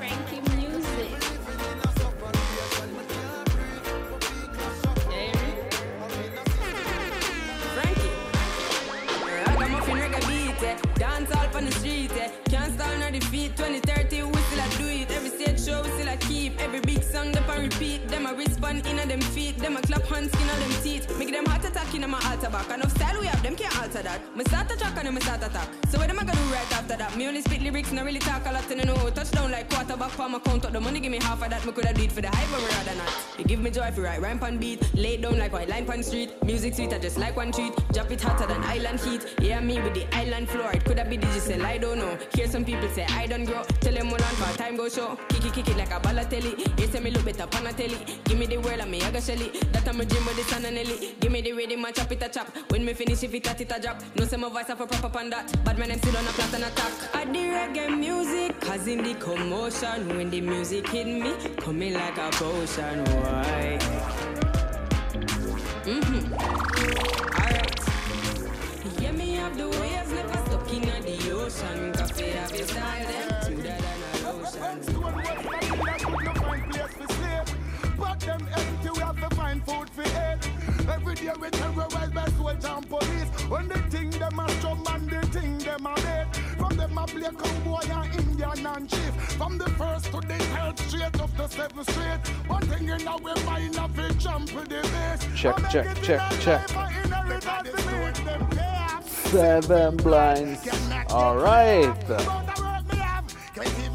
Every 16.74 16.94
big 16.94 17.02
song 17.02 17.32
them 17.32 17.44
a 17.50 17.60
repeat. 17.60 18.08
Them 18.08 18.24
a 18.24 18.32
respond 18.32 18.51
in 18.70 18.98
a 18.98 19.06
them 19.06 19.20
feet. 19.20 19.58
Them 19.58 19.76
a 19.76 19.82
clap 19.82 20.02
hands 20.04 20.32
on 20.34 20.46
them 20.46 20.70
teeth. 20.82 21.18
Make 21.18 21.32
them 21.32 21.44
heart 21.46 21.64
attack 21.64 21.94
in 21.94 22.08
my 22.08 22.18
altar 22.30 22.50
back. 22.50 22.70
Enough 22.70 22.90
style 22.92 23.20
we 23.20 23.26
have, 23.26 23.42
them 23.42 23.54
can't 23.56 23.76
alter 23.80 24.02
that. 24.02 24.20
Me 24.36 24.44
start 24.44 24.70
a 24.70 24.76
track 24.76 24.96
and 24.96 25.06
then 25.06 25.14
me 25.14 25.20
start 25.20 25.42
attack. 25.42 25.68
So 25.88 25.98
what 25.98 26.08
am 26.08 26.18
I 26.18 26.24
gonna 26.24 26.38
do 26.38 26.52
right 26.52 26.72
after 26.72 26.96
that? 26.96 27.16
Me 27.16 27.28
only 27.28 27.42
spit 27.42 27.62
lyrics, 27.62 27.92
not 27.92 28.04
really 28.04 28.18
talk 28.20 28.46
a 28.46 28.52
lot 28.52 28.70
and 28.70 28.80
I 28.80 28.84
know. 28.84 29.10
Touchdown 29.10 29.50
like 29.50 29.68
quarterback 29.68 30.10
for 30.10 30.28
my 30.28 30.38
count 30.38 30.64
up 30.64 30.72
the 30.72 30.80
money. 30.80 31.00
Give 31.00 31.10
me 31.10 31.18
half 31.20 31.42
of 31.42 31.50
that. 31.50 31.64
Me 31.66 31.72
coulda 31.72 31.92
do 31.92 32.02
it 32.02 32.12
for 32.12 32.20
the 32.20 32.28
hype, 32.28 32.48
but 32.50 32.62
rather 32.70 32.96
not. 32.96 33.12
You 33.38 33.44
give 33.44 33.60
me 33.60 33.70
joy 33.70 33.82
if 33.82 33.96
you 33.96 34.04
write 34.04 34.20
rhyme 34.20 34.38
pan 34.38 34.58
beat. 34.58 34.94
Lay 34.94 35.16
down 35.16 35.38
like 35.38 35.52
white 35.52 35.68
line 35.68 35.84
pan 35.84 36.02
street. 36.02 36.30
Music 36.44 36.74
sweet, 36.74 36.92
I 36.92 36.98
just 36.98 37.18
like 37.18 37.36
one 37.36 37.52
treat. 37.52 37.72
Drop 37.92 38.10
it 38.10 38.20
hotter 38.20 38.46
than 38.46 38.62
island 38.64 39.00
heat. 39.00 39.34
Yeah, 39.40 39.60
me 39.60 39.80
with 39.80 39.94
the 39.94 40.06
island 40.14 40.48
floor. 40.48 40.70
It 40.72 40.84
coulda 40.84 41.04
be 41.04 41.16
digital, 41.16 41.66
I 41.66 41.78
don't 41.78 41.98
know. 41.98 42.16
Hear 42.34 42.48
some 42.48 42.64
people 42.64 42.88
say 42.90 43.06
I 43.10 43.26
don't 43.26 43.44
grow. 43.44 43.62
Tell 43.80 43.94
them 43.94 44.06
hold 44.06 44.22
on 44.22 44.34
for 44.34 44.56
time 44.56 44.76
go 44.76 44.88
show. 44.88 45.18
Kick 45.28 45.46
it, 45.46 45.52
kick 45.52 45.68
it 45.68 45.76
like 45.76 45.90
a 45.90 46.00
ballatelli. 46.00 46.90
Say 46.92 47.00
me 47.00 47.10
look 47.10 47.24
better 47.24 47.46
pan 47.46 47.66
a 47.66 47.72
telly. 47.72 47.96
Give 48.24 48.38
me 48.38 48.46
the 48.52 48.60
world 48.60 48.80
and 48.80 48.90
me 48.90 49.00
a 49.00 49.10
go 49.10 49.20
shelly. 49.20 49.50
That 49.72 49.88
I'm 49.88 50.00
a 50.00 50.04
dream 50.04 50.26
with 50.26 50.36
the 50.36 50.42
sun 50.42 50.64
and 50.64 50.78
Ellie. 50.78 51.14
Give 51.20 51.32
me 51.32 51.40
the 51.40 51.52
rhythm 51.52 51.84
and 51.84 51.94
chop 51.94 52.12
it 52.12 52.22
a 52.22 52.28
chop. 52.28 52.48
When 52.70 52.84
me 52.84 52.92
finish 52.94 53.22
if 53.22 53.34
it 53.34 53.48
at 53.48 53.60
it 53.60 53.72
a 53.72 53.80
drop. 53.80 54.02
No 54.16 54.24
say 54.24 54.36
my 54.36 54.48
voice 54.48 54.66
have 54.66 54.80
a 54.80 54.86
proper 54.86 55.08
pan 55.08 55.30
that. 55.30 55.52
But 55.64 55.78
man 55.78 55.88
them 55.88 55.98
still 55.98 56.16
on 56.16 56.26
a 56.26 56.30
plot 56.30 56.54
and 56.54 56.64
attack. 56.64 57.14
I 57.14 57.24
the 57.24 57.38
reggae 57.38 57.98
music. 57.98 58.60
Cause 58.60 58.86
in 58.86 59.02
the 59.02 59.14
commotion. 59.14 60.08
When 60.16 60.30
the 60.30 60.40
music 60.40 60.88
hit 60.88 61.06
me. 61.06 61.34
Coming 61.56 61.94
like 61.94 62.18
a 62.18 62.30
potion. 62.32 63.04
Why? 63.04 63.78
Mm-hmm. 65.84 66.32
Alright. 67.40 67.80
Yeah, 69.00 69.12
me 69.12 69.34
have 69.34 69.56
the 69.56 69.68
waves 69.68 69.91
Every 81.12 81.26
day 81.26 81.32
we 81.38 81.50
terrorize 81.50 82.10
by 82.10 82.26
soldiers 82.30 82.64
and 82.64 82.88
police. 82.88 83.28
When 83.50 83.68
they 83.68 83.80
think 83.90 84.18
them 84.18 84.38
a 84.38 84.48
strong 84.52 84.82
man, 84.82 85.06
they 85.08 85.20
think 85.28 85.62
them 85.62 85.84
a 85.86 85.94
dead. 86.00 86.36
From 86.56 86.76
them 86.78 86.96
a 86.96 87.06
play 87.06 87.28
cowboy 87.38 87.86
and 87.90 88.14
Indian 88.18 88.66
and 88.66 88.88
chief. 88.88 89.14
From 89.36 89.58
the 89.58 89.68
first 89.72 90.06
to 90.06 90.20
the 90.22 90.38
third 90.38 90.78
straight 90.78 91.20
up 91.20 91.36
to 91.36 91.48
seventh 91.50 91.90
street. 91.90 92.48
One 92.48 92.62
thing 92.62 92.88
in 92.88 93.06
our 93.06 93.20
mind, 93.44 93.76
I 93.76 93.88
feel 93.88 94.08
jump 94.14 94.54
with 94.54 94.70
the 94.70 94.80
base. 94.80 95.38
Check, 95.38 95.56
check, 95.70 96.02
check, 96.02 96.22
check. 96.40 96.74
of 96.74 97.30
inheritance 97.30 97.84
to 97.84 97.90
make 97.90 98.24
them 98.24 98.48
pay. 98.48 99.06
Seven 99.06 99.96
Blinds. 99.98 100.66
Alright. 101.10 102.10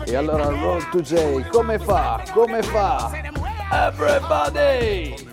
E 0.06 0.16
allora 0.16 0.50
Road 0.50 0.88
to 0.92 1.02
J, 1.02 1.44
come 1.50 1.80
fa? 1.80 2.24
Come 2.32 2.62
fa? 2.62 3.12
Everybody! 3.72 5.27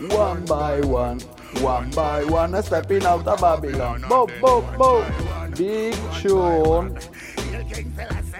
One 0.00 0.44
by 0.44 0.80
one, 0.80 1.18
one 1.60 1.90
by 1.90 2.22
one, 2.22 2.62
stepping 2.62 3.04
out 3.04 3.26
of 3.26 3.40
Babylon. 3.40 4.04
Bo, 4.06 4.28
bo, 4.40 4.62
bo. 4.76 5.02
Big 5.56 5.96
tune. 6.20 6.94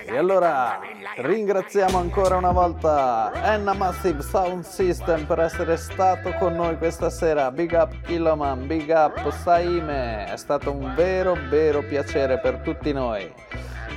E 0.06 0.16
allora 0.16 0.78
ringraziamo 1.16 1.98
ancora 1.98 2.36
una 2.36 2.52
volta 2.52 3.32
Enna 3.42 3.72
Massive 3.72 4.22
Sound 4.22 4.62
System 4.62 5.26
per 5.26 5.40
essere 5.40 5.76
stato 5.76 6.32
con 6.38 6.54
noi 6.54 6.78
questa 6.78 7.10
sera. 7.10 7.50
Big 7.50 7.72
up 7.72 7.92
Kiloman, 8.02 8.68
big 8.68 8.88
up 8.90 9.28
Saime, 9.30 10.26
è 10.32 10.36
stato 10.36 10.70
un 10.70 10.94
vero 10.94 11.36
vero 11.48 11.82
piacere 11.82 12.38
per 12.38 12.58
tutti 12.58 12.92
noi. 12.92 13.28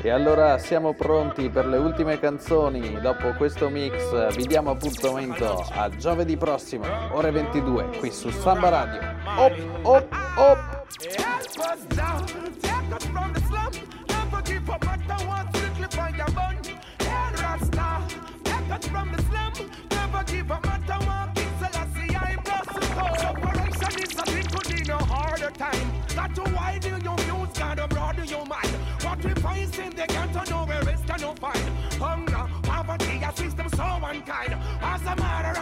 E 0.01 0.09
allora 0.09 0.57
siamo 0.57 0.93
pronti 0.93 1.49
per 1.49 1.65
le 1.67 1.77
ultime 1.77 2.19
canzoni. 2.19 2.99
Dopo 3.01 3.33
questo 3.33 3.69
mix 3.69 4.35
vi 4.35 4.45
diamo 4.45 4.71
appuntamento 4.71 5.65
a 5.71 5.89
giovedì 5.89 6.37
prossimo, 6.37 6.85
ore 7.11 7.31
22, 7.31 7.97
qui 7.99 8.11
su 8.11 8.29
Samba 8.29 8.69
Radio. 8.69 8.99
Op, 9.37 9.53
op, 9.83 10.07
op! 10.37 10.79
Help 11.01 11.57
us 11.57 11.85
down, 11.95 12.25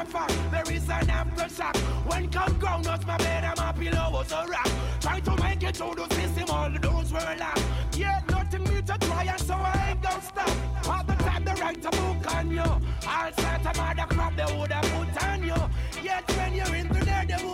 fact, 0.09 0.33
there 0.51 0.75
is 0.75 0.89
an 0.89 1.07
aftershock. 1.07 1.75
When 2.09 2.29
come 2.29 2.53
groundnuts, 2.59 3.05
my 3.05 3.17
bed 3.17 3.43
and 3.43 3.57
my 3.57 3.71
pillow 3.71 4.09
was 4.11 4.31
a 4.31 4.45
rock. 4.47 4.69
Try 4.99 5.19
to 5.19 5.35
make 5.43 5.63
it 5.63 5.77
through 5.77 5.95
the 5.95 6.07
system, 6.15 6.49
all 6.49 6.69
the 6.69 6.79
doors 6.79 7.11
were 7.11 7.35
locked. 7.39 7.63
Yeah, 7.95 8.21
nothing 8.29 8.63
me 8.63 8.81
to 8.81 8.97
try, 8.97 9.23
and 9.23 9.39
so 9.39 9.53
I 9.53 9.89
ain't 9.89 10.01
gonna 10.01 10.21
stop. 10.21 10.49
All 10.87 11.03
the 11.03 11.15
time 11.23 11.43
they 11.43 11.53
write 11.61 11.85
a 11.85 11.91
book 11.91 12.35
on 12.35 12.51
you. 12.51 12.69
All 13.13 13.31
sorts 13.41 13.65
of 13.69 13.79
other 13.79 14.07
crap 14.09 14.35
they 14.35 14.57
would 14.57 14.71
have 14.71 14.87
put 14.93 15.08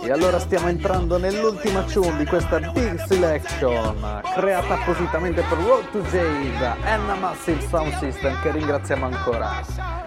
E 0.06 0.12
allora 0.12 0.38
stiamo 0.38 0.68
entrando 0.68 1.18
nell'ultima 1.18 1.82
tune 1.82 2.18
di 2.18 2.26
questa 2.26 2.60
Big 2.60 3.04
Selection 3.06 4.20
creata 4.36 4.74
appositamente 4.74 5.42
per 5.42 5.58
Road 5.58 5.90
to 5.90 6.00
J 6.02 6.58
da 6.60 6.76
Enna 6.84 7.16
Massive 7.16 7.60
Sound 7.66 7.92
System 7.98 8.40
che 8.40 8.52
ringraziamo 8.52 9.04
ancora. 9.04 9.60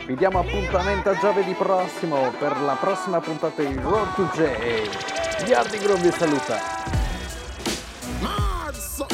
Vi 0.06 0.16
diamo 0.16 0.40
appuntamento 0.40 1.10
a 1.10 1.18
giovedì 1.20 1.52
prossimo 1.52 2.32
per 2.40 2.58
la 2.62 2.78
prossima 2.80 3.20
puntata 3.20 3.62
di 3.62 3.76
Road 3.76 4.14
to 4.16 4.30
J. 4.36 5.48
Yardi 5.48 5.78
Groove 5.80 6.02
vi 6.02 6.12
saluta. 6.12 6.56
Mad 8.22 8.76
son. 8.76 9.08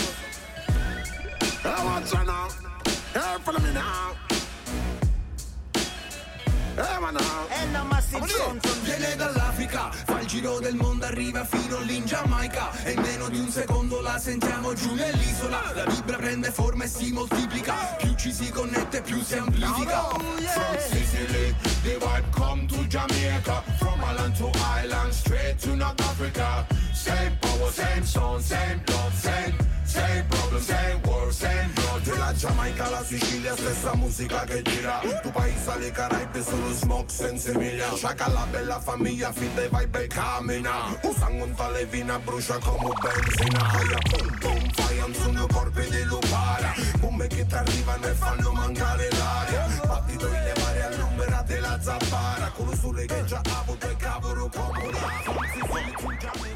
Hey, 6.75 6.99
man 6.99 7.13
now. 7.13 7.47
Enna 7.49 7.83
Massive 7.83 8.27
Sound 8.27 8.67
Viene 8.83 9.15
dall'Africa, 9.15 9.91
fa 9.91 10.19
il 10.19 10.27
giro 10.27 10.59
del 10.59 10.75
mondo, 10.75 11.05
arriva 11.05 11.45
fino 11.45 11.79
lì 11.79 11.95
in 11.95 12.05
Giamaica 12.05 12.69
E 12.83 12.91
in 12.91 13.01
meno 13.01 13.29
di 13.29 13.39
un 13.39 13.49
secondo 13.49 14.01
la 14.01 14.19
sentiamo 14.19 14.73
giù 14.73 14.93
nell'isola 14.93 15.71
La 15.73 15.85
vibra 15.85 16.17
prende 16.17 16.51
forma 16.51 16.83
e 16.83 16.87
si 16.87 17.11
moltiplica 17.13 17.73
Più 17.97 18.13
ci 18.15 18.33
si 18.33 18.49
connette 18.51 19.01
più 19.01 19.21
si 19.21 19.37
amplifica 19.37 20.01
From 20.09 20.77
Sicily, 20.79 21.55
the 21.83 21.97
vibe 21.97 22.29
come 22.31 22.65
to 22.67 22.85
Jamaica. 22.87 23.63
From 23.77 24.03
island 24.03 24.35
to 24.35 24.49
island, 24.81 25.13
straight 25.13 25.57
to 25.59 25.75
North 25.75 25.99
Africa. 26.01 26.65
Same 26.93 27.37
power, 27.39 27.71
same 27.71 28.03
sound, 28.05 28.41
same 28.41 28.81
love, 28.87 29.13
same, 29.13 29.55
same 29.85 30.25
problem, 30.29 30.61
same 30.61 31.01
war, 31.03 31.31
same 31.31 31.71
blood. 31.73 31.84
Della 32.25 32.37
Giamaica 32.37 32.85
alla 32.85 33.03
Sicilia, 33.03 33.55
stessa 33.55 33.93
musica 33.93 34.45
che 34.45 34.63
gira. 34.63 34.99
Tu 35.21 35.29
paese 35.29 35.69
alle 35.69 35.91
Caraibe, 35.91 36.41
solo 36.41 36.73
smoke 36.73 37.13
senza 37.13 37.55
miglia. 37.55 37.93
Sciacca 37.93 38.27
la 38.29 38.47
bella 38.49 38.79
famiglia, 38.79 39.31
fin 39.31 39.53
dei 39.53 39.69
vibe 39.71 40.05
e 40.05 40.07
cammina. 40.07 40.71
Usano 41.03 41.43
un 41.43 41.53
tale 41.53 41.85
vina, 41.85 42.17
brucia 42.17 42.57
come 42.57 42.91
benzina. 42.99 43.69
Aia, 43.69 43.97
boom, 44.09 44.39
boom, 44.39 44.71
fai 44.71 45.13
sono 45.13 45.45
corpi 45.45 45.87
di 45.87 46.03
lupara. 46.05 46.73
Bombe 46.97 47.27
che 47.27 47.45
ti 47.45 47.53
arrivano 47.53 48.07
e 48.07 48.13
fanno 48.15 48.51
mancare 48.53 49.07
l'aria. 49.11 49.67
Battito 49.85 50.25
in 50.25 50.43
levare 50.43 50.83
all'ombra 50.83 51.43
della 51.45 51.79
zappara. 51.79 52.49
Con 52.55 52.65
lo 52.65 52.75
sole 52.75 53.05
che 53.05 53.23
già 53.25 53.41
avuto 53.43 53.87
e 53.87 53.95
cavolo 53.97 54.49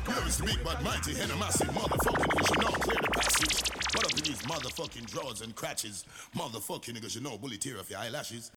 Never 0.07 0.31
speak 0.31 0.63
but 0.63 0.81
mighty, 0.81 1.13
a 1.21 1.35
massive 1.35 1.71
motherfucking 1.71 2.33
original, 2.33 2.73
clear 2.79 3.01
the 3.01 3.09
passage. 3.11 3.78
Up 4.09 4.15
with 4.15 4.25
these 4.25 4.41
motherfucking 4.41 5.05
draws 5.05 5.41
and 5.41 5.53
crotches? 5.53 6.03
Motherfucking 6.35 6.97
niggas, 6.97 7.13
you 7.13 7.21
know, 7.21 7.37
bully 7.37 7.57
tear 7.57 7.77
off 7.77 7.91
your 7.91 7.99
eyelashes. 7.99 8.49